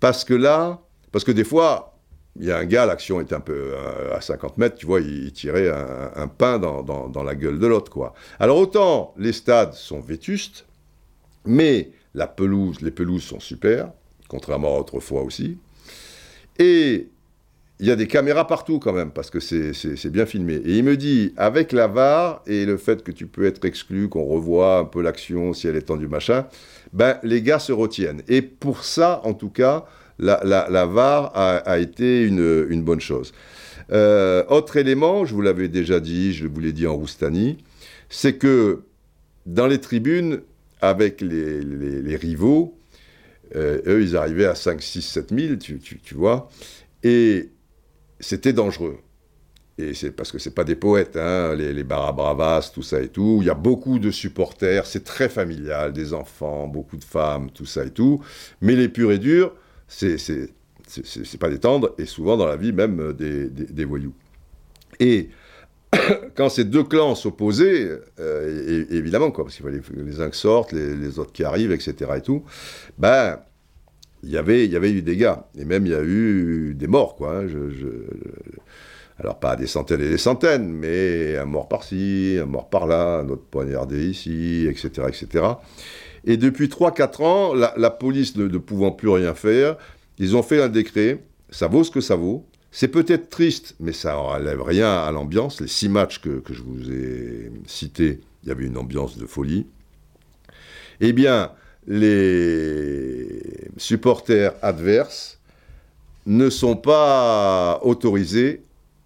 parce 0.00 0.24
que 0.24 0.34
là, 0.34 0.80
parce 1.12 1.24
que 1.24 1.32
des 1.32 1.44
fois, 1.44 1.98
il 2.38 2.46
y 2.46 2.52
a 2.52 2.58
un 2.58 2.64
gars, 2.64 2.86
l'action 2.86 3.20
était 3.20 3.34
un 3.34 3.40
peu 3.40 3.72
euh, 3.74 4.16
à 4.16 4.20
50 4.20 4.58
mètres, 4.58 4.76
tu 4.76 4.86
vois, 4.86 5.00
il, 5.00 5.32
tirait 5.32 5.68
un, 5.68 6.28
pain 6.28 6.58
dans, 6.58 7.22
la 7.24 7.34
gueule 7.34 7.58
de 7.58 7.66
l'autre, 7.66 7.90
quoi. 7.90 8.14
Alors 8.38 8.58
autant 8.58 9.14
les 9.16 9.32
stades 9.32 9.74
sont 9.74 10.00
vétustes, 10.00 10.66
mais 11.44 11.90
la 12.14 12.26
pelouse, 12.26 12.80
les 12.80 12.90
pelouses 12.90 13.24
sont 13.24 13.40
super, 13.40 13.90
contrairement 14.28 14.76
à 14.76 14.80
autrefois 14.80 15.22
aussi. 15.22 15.58
Et 16.58 17.08
il 17.80 17.86
y 17.86 17.90
a 17.90 17.96
des 17.96 18.08
caméras 18.08 18.46
partout 18.46 18.78
quand 18.78 18.92
même, 18.92 19.10
parce 19.12 19.30
que 19.30 19.38
c'est 19.38 20.10
bien 20.10 20.26
filmé. 20.26 20.54
Et 20.54 20.78
il 20.78 20.84
me 20.84 20.96
dit, 20.96 21.32
avec 21.36 21.72
la 21.72 21.86
VAR 21.86 22.42
et 22.46 22.66
le 22.66 22.76
fait 22.76 23.04
que 23.04 23.12
tu 23.12 23.26
peux 23.26 23.46
être 23.46 23.64
exclu, 23.64 24.08
qu'on 24.08 24.24
revoit 24.24 24.78
un 24.78 24.84
peu 24.84 25.00
l'action, 25.00 25.52
si 25.52 25.68
elle 25.68 25.76
est 25.76 25.82
tendue, 25.82 26.08
machin, 26.08 26.46
ben 26.92 27.18
les 27.22 27.40
gars 27.40 27.60
se 27.60 27.72
retiennent. 27.72 28.22
Et 28.26 28.42
pour 28.42 28.84
ça, 28.84 29.20
en 29.24 29.32
tout 29.32 29.50
cas, 29.50 29.84
la, 30.18 30.86
VAR 30.86 31.30
a, 31.36 31.78
été 31.78 32.24
une, 32.24 32.82
bonne 32.82 33.00
chose. 33.00 33.32
Euh, 33.92 34.44
autre 34.48 34.76
élément, 34.76 35.24
je 35.24 35.34
vous 35.34 35.40
l'avais 35.40 35.68
déjà 35.68 36.00
dit, 36.00 36.32
je 36.32 36.46
vous 36.46 36.60
l'ai 36.60 36.72
dit 36.72 36.86
en 36.86 36.96
Roustani, 36.96 37.58
c'est 38.08 38.34
que 38.34 38.82
dans 39.46 39.66
les 39.66 39.78
tribunes, 39.78 40.40
avec 40.80 41.20
les, 41.20 42.16
rivaux, 42.16 42.76
euh, 43.56 43.80
eux, 43.86 44.02
ils 44.02 44.16
arrivaient 44.16 44.46
à 44.46 44.54
5, 44.54 44.82
6, 44.82 45.02
7 45.02 45.34
000, 45.38 45.54
tu, 45.56 46.14
vois, 46.14 46.50
et 47.02 47.50
c'était 48.20 48.52
dangereux. 48.52 48.98
Et 49.80 49.94
c'est 49.94 50.10
parce 50.10 50.32
que 50.32 50.40
c'est 50.40 50.54
pas 50.54 50.64
des 50.64 50.74
poètes, 50.74 51.16
hein, 51.16 51.54
les, 51.54 51.72
les 51.72 51.84
barabravas, 51.84 52.72
tout 52.74 52.82
ça 52.82 53.00
et 53.00 53.08
tout. 53.08 53.38
Il 53.42 53.46
y 53.46 53.50
a 53.50 53.54
beaucoup 53.54 54.00
de 54.00 54.10
supporters, 54.10 54.86
c'est 54.86 55.04
très 55.04 55.28
familial, 55.28 55.92
des 55.92 56.12
enfants, 56.12 56.66
beaucoup 56.66 56.96
de 56.96 57.04
femmes, 57.04 57.50
tout 57.52 57.66
ça 57.66 57.84
et 57.84 57.90
tout. 57.90 58.20
Mais 58.60 58.74
les 58.74 58.88
purs 58.88 59.12
et 59.12 59.18
durs, 59.18 59.52
c'est 59.88 61.38
pas 61.38 61.48
des 61.48 61.58
tendres, 61.58 61.94
et 61.98 62.06
souvent 62.06 62.36
dans 62.36 62.46
la 62.46 62.56
vie 62.56 62.72
même 62.72 63.00
euh, 63.00 63.12
des, 63.12 63.84
voyous. 63.84 64.14
Et 65.00 65.30
quand 66.34 66.48
ces 66.48 66.64
deux 66.64 66.84
clans 66.84 67.14
s'opposaient, 67.14 68.00
euh, 68.20 68.84
évidemment, 68.90 69.30
quoi, 69.30 69.44
parce 69.44 69.56
qu'il 69.56 69.64
fallait 69.64 69.80
les 69.96 70.20
uns 70.20 70.32
sortent, 70.32 70.72
les, 70.72 71.18
autres 71.18 71.32
qui 71.32 71.44
arrivent, 71.44 71.72
etc. 71.72 71.94
et 72.16 72.20
tout, 72.20 72.44
ben, 72.98 73.38
y 74.24 74.28
il 74.30 74.72
y 74.72 74.76
avait 74.76 74.90
eu 74.90 75.02
des 75.02 75.02
dégâts, 75.02 75.34
et 75.58 75.64
même 75.64 75.86
il 75.86 75.92
y 75.92 75.94
a 75.94 76.02
eu 76.02 76.74
des 76.74 76.86
morts, 76.86 77.16
quoi. 77.16 77.38
Hein, 77.38 77.46
alors 79.20 79.40
pas 79.40 79.56
des 79.56 79.66
centaines 79.66 80.00
et 80.00 80.08
des 80.08 80.18
centaines, 80.18 80.70
mais 80.72 81.36
un 81.36 81.44
mort 81.44 81.68
par-ci, 81.68 82.38
un 82.40 82.46
mort 82.46 82.68
par-là, 82.68 83.18
un 83.18 83.28
autre 83.28 83.42
poignardé 83.50 84.08
ici, 84.08 84.66
etc., 84.68 85.08
etc. 85.08 85.44
Et 86.24 86.36
depuis 86.36 86.68
3-4 86.68 87.22
ans, 87.22 87.54
la, 87.54 87.90
police 87.90 88.36
ne, 88.36 88.46
pouvant 88.58 88.92
plus 88.92 89.08
rien 89.08 89.34
faire, 89.34 89.76
ils 90.18 90.36
ont 90.36 90.42
fait 90.42 90.62
un 90.62 90.68
décret, 90.68 91.22
ça 91.50 91.66
vaut 91.66 91.84
ce 91.84 91.90
que 91.90 92.00
ça 92.00 92.16
vaut. 92.16 92.46
C'est 92.70 92.88
peut-être 92.88 93.30
triste, 93.30 93.74
mais 93.80 93.92
ça 93.92 94.12
n'enlève 94.12 94.62
rien 94.62 94.92
à 94.92 95.10
l'ambiance. 95.10 95.60
Les 95.60 95.68
six 95.68 95.88
matchs 95.88 96.20
que, 96.20 96.42
je 96.50 96.62
vous 96.62 96.90
ai 96.92 97.50
cités, 97.66 98.20
il 98.42 98.50
y 98.50 98.52
avait 98.52 98.66
une 98.66 98.76
ambiance 98.76 99.16
de 99.16 99.26
folie. 99.26 99.66
Eh 101.00 101.12
bien, 101.12 101.52
les 101.88 103.40
supporters 103.78 104.52
adverses 104.62 105.38
ne 106.26 106.50
sont 106.50 106.76
pas 106.76 107.80
autorisés 107.82 108.60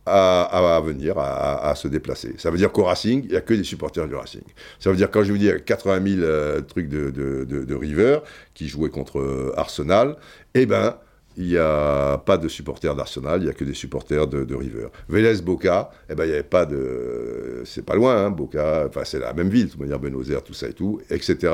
à, 0.04 0.80
venir, 0.84 1.16
à, 1.16 1.72
se 1.76 1.86
déplacer. 1.86 2.34
Ça 2.38 2.50
veut 2.50 2.58
dire 2.58 2.72
qu'au 2.72 2.84
Racing, 2.84 3.22
il 3.24 3.30
n'y 3.30 3.36
a 3.36 3.40
que 3.40 3.54
des 3.54 3.62
supporters 3.62 4.08
du 4.08 4.16
Racing. 4.16 4.42
Ça 4.80 4.90
veut 4.90 4.96
dire, 4.96 5.08
quand 5.10 5.22
je 5.22 5.30
vous 5.30 5.38
dis 5.38 5.48
80 5.64 6.16
000 6.16 6.22
euh, 6.22 6.60
trucs 6.60 6.88
de, 6.88 7.10
de, 7.10 7.74
River 7.74 8.18
qui 8.52 8.66
jouaient 8.66 8.90
contre 8.90 9.20
euh, 9.20 9.54
Arsenal, 9.56 10.16
eh 10.54 10.66
ben, 10.66 10.96
il 11.36 11.46
n'y 11.46 11.56
a 11.56 12.18
pas 12.18 12.36
de 12.36 12.48
supporters 12.48 12.94
d'Arsenal, 12.94 13.40
il 13.40 13.44
n'y 13.44 13.50
a 13.50 13.54
que 13.54 13.64
des 13.64 13.74
supporters 13.74 14.26
de, 14.26 14.54
River. 14.54 14.88
Vélez 15.08 15.40
Boca, 15.42 15.90
eh 16.10 16.14
ben, 16.14 16.24
il 16.24 16.28
n'y 16.28 16.34
avait 16.34 16.42
pas 16.42 16.66
de. 16.66 17.62
C'est 17.64 17.84
pas 17.84 17.94
loin, 17.94 18.26
hein, 18.26 18.30
Boca, 18.30 18.84
enfin, 18.88 19.02
c'est 19.04 19.18
la 19.18 19.32
même 19.32 19.48
ville, 19.48 19.66
de 19.66 19.70
toute 19.70 19.80
manière, 19.80 19.98
Buenos 19.98 20.30
Aires, 20.30 20.42
tout 20.42 20.54
ça 20.54 20.68
et 20.68 20.72
tout, 20.72 21.00
etc. 21.10 21.52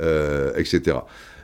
Euh, 0.00 0.52
etc. 0.56 0.98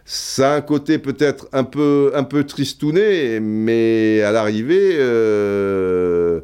Ça 0.04 0.52
a 0.52 0.56
un 0.56 0.60
côté 0.60 0.98
peut-être 0.98 1.48
un 1.52 1.64
peu, 1.64 2.12
un 2.14 2.22
peu 2.22 2.44
tristouné, 2.44 3.40
mais 3.40 4.22
à 4.22 4.30
l'arrivée, 4.30 4.96
euh, 4.98 6.40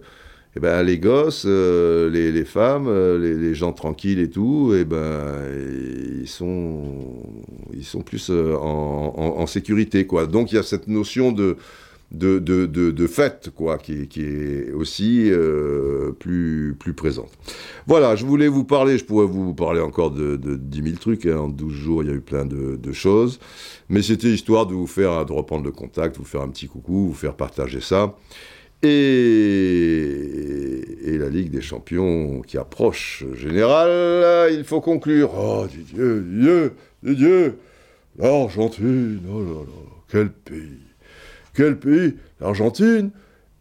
eh 0.55 0.61
ben, 0.61 0.83
les 0.83 0.99
gosses, 0.99 1.45
euh, 1.47 2.11
les, 2.11 2.45
femmes, 2.45 2.87
euh, 2.87 3.19
les, 3.19 3.55
gens 3.55 3.73
tranquilles 3.73 4.19
et 4.19 4.29
tout, 4.29 4.75
eh 4.77 4.85
ben, 4.85 5.41
ils, 6.21 6.29
sont, 6.29 7.23
ils 7.73 7.85
sont 7.85 8.03
plus 8.03 8.29
euh, 8.31 8.55
en, 8.57 9.47
sécurité. 9.47 10.07
Quoi. 10.07 10.27
Donc 10.27 10.53
il 10.53 10.57
y 10.57 10.59
a 10.59 10.63
cette 10.63 10.89
notion 10.89 11.33
de, 11.33 11.57
de, 12.11 12.39
de, 12.39 12.67
de, 12.67 13.07
fête 13.07 13.49
quoi, 13.55 13.79
qui, 13.79 14.09
qui 14.09 14.21
est 14.21 14.73
aussi 14.73 15.31
plus, 16.21 16.77
plus 16.79 16.93
présente. 16.93 17.31
Voilà, 17.87 18.15
je 18.15 18.27
voulais 18.27 18.49
vous 18.49 18.65
parler, 18.65 18.99
je 18.99 19.07
pourrais 19.07 19.27
vous 19.27 19.55
parler 19.55 19.81
encore 19.81 20.11
de, 20.11 20.37
de 20.37 20.57
10 20.57 20.83
000 20.83 20.97
trucs. 20.97 21.25
Hein. 21.25 21.39
En 21.39 21.49
12 21.49 21.73
jours, 21.73 22.03
il 22.03 22.11
y 22.11 22.13
a 22.13 22.15
eu 22.15 22.21
plein 22.21 22.45
de, 22.45 22.93
choses. 22.93 23.41
Mais 23.89 24.03
c'était 24.03 24.29
histoire 24.29 24.67
de 24.67 24.75
vous 24.75 24.87
faire, 24.87 25.25
de 25.25 25.33
reprendre 25.33 25.65
le 25.65 25.73
contact, 25.73 26.19
vous 26.19 26.25
faire 26.25 26.43
un 26.43 26.49
petit 26.51 26.69
coucou, 26.69 27.07
vous 27.09 27.15
faire 27.15 27.37
partager 27.37 27.81
ça. 27.81 28.15
Et, 28.83 28.89
la 31.19 31.29
Ligue 31.29 31.51
des 31.51 31.61
Champions 31.61 32.41
qui 32.43 32.59
approche. 32.59 33.25
Général, 33.35 34.53
il 34.53 34.65
faut 34.65 34.81
conclure. 34.81 35.31
Oh, 35.37 35.67
Dieu, 35.95 36.25
Dieu, 36.29 36.73
Dieu, 37.03 37.59
l'Argentine, 38.19 39.21
oh 39.31 39.41
là 39.41 39.61
là, 39.61 39.83
quel 40.09 40.31
pays, 40.31 40.81
quel 41.55 41.79
pays, 41.79 42.15
l'Argentine. 42.41 43.11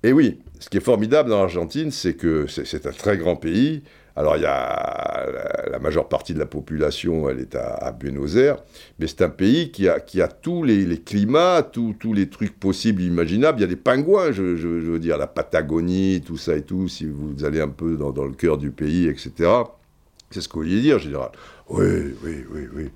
Et 0.04 0.14
oui, 0.14 0.40
ce 0.60 0.70
qui 0.70 0.78
est 0.78 0.82
formidable 0.82 1.30
dans 1.30 1.40
l'Argentine, 1.40 1.92
c'est 1.92 2.14
que 2.14 2.48
c'est 2.48 2.86
un 2.86 2.92
très 2.92 3.18
grand 3.18 3.36
pays, 3.36 3.84
alors, 4.16 4.36
il 4.36 4.44
y 4.44 4.46
a 4.46 5.26
la, 5.72 5.80
majeure 5.80 6.10
partie 6.10 6.34
de 6.34 6.40
la 6.40 6.46
population, 6.46 7.30
elle 7.30 7.40
est 7.40 7.56
à, 7.56 7.92
Buenos 7.92 8.36
Aires, 8.36 8.58
mais 9.00 9.08
c'est 9.08 9.22
un 9.22 9.30
pays 9.30 9.72
qui 9.72 9.88
a, 9.88 10.00
qui 10.00 10.22
a 10.22 10.28
tous 10.28 10.64
les, 10.64 11.00
climats, 11.00 11.64
tous 11.64 12.14
les 12.14 12.30
trucs 12.30 12.60
possibles, 12.60 13.02
imaginables. 13.02 13.60
Il 13.60 13.62
y 13.62 13.66
a 13.66 13.68
des 13.68 13.78
pingouins, 13.78 14.32
je, 14.32 14.42
veux 14.42 15.00
dire, 15.00 15.18
la 15.18 15.28
Patagonie, 15.28 16.22
tout 16.26 16.38
ça 16.38 16.56
et 16.58 16.62
tout, 16.62 16.90
si 16.90 17.06
vous 17.06 17.46
allez 17.46 17.62
un 17.62 17.70
peu 17.70 17.96
dans, 17.96 18.26
le 18.26 18.34
cœur 18.34 18.58
du 18.58 18.72
pays, 18.72 19.08
etc. 19.08 19.50
C'est 20.30 20.42
ce 20.42 20.50
que 20.50 20.54
vous 20.54 20.62
vouliez 20.62 20.82
dire, 20.82 21.00
général. 21.00 21.32
Oui, 21.70 22.14
oui, 22.24 22.46
oui, 22.52 22.68
oui. 22.74 22.90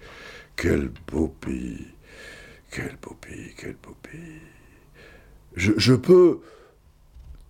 Quel 0.58 0.90
beau 1.12 1.34
pays. 1.40 1.88
Quel 2.72 2.98
beau 3.02 3.16
pays, 3.22 3.54
quel 3.58 3.76
beau 3.82 3.96
pays. 4.04 4.42
Je, 5.56 5.72
je 5.78 5.94
peux 5.94 6.40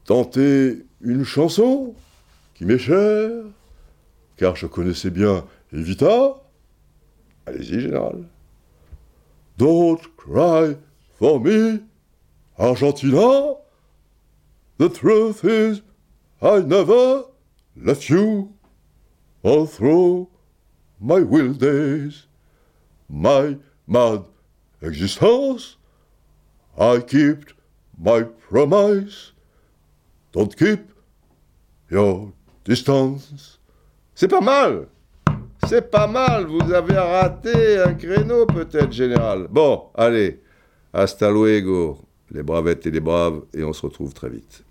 tenter 0.06 0.86
une 1.02 1.24
chanson? 1.24 1.96
Qui 2.56 2.66
m'est 2.66 2.80
chère 2.80 3.44
car 4.38 4.56
je 4.56 4.66
connaissais 4.66 5.12
bien 5.12 5.46
Evita. 5.72 6.42
Allez-y, 7.46 7.82
général. 7.82 8.26
Don't 9.58 10.02
cry 10.18 10.76
for 11.18 11.40
me, 11.40 11.80
Argentina. 12.58 13.56
The 14.78 14.90
truth 14.90 15.46
is, 15.46 15.82
I 16.42 16.62
never 16.62 17.24
left 17.78 18.10
you 18.10 18.54
all 19.44 19.66
through 19.66 20.28
my 21.00 21.22
wild 21.22 21.60
days, 21.60 22.28
my 23.08 23.58
mad 23.88 24.24
existence. 24.82 25.78
I 26.78 27.00
kept 27.00 27.54
my 27.98 28.24
promise. 28.24 29.32
Don't 30.34 30.56
keep 30.58 30.92
your 31.90 32.34
distance. 32.66 33.60
C'est 34.14 34.28
pas 34.28 34.42
mal. 34.42 34.88
C'est 35.68 35.90
pas 35.90 36.08
mal. 36.08 36.46
Vous 36.46 36.72
avez 36.72 36.98
raté 36.98 37.80
un 37.80 37.94
créneau 37.94 38.46
peut-être, 38.46 38.92
général. 38.92 39.48
Bon, 39.50 39.84
allez. 39.96 40.42
Hasta 40.94 41.30
luego, 41.30 42.00
les 42.32 42.44
bravettes 42.44 42.86
et 42.86 42.92
les 42.92 43.02
braves, 43.02 43.42
et 43.54 43.64
on 43.64 43.74
se 43.74 43.82
retrouve 43.82 44.14
très 44.14 44.30
vite. 44.30 44.64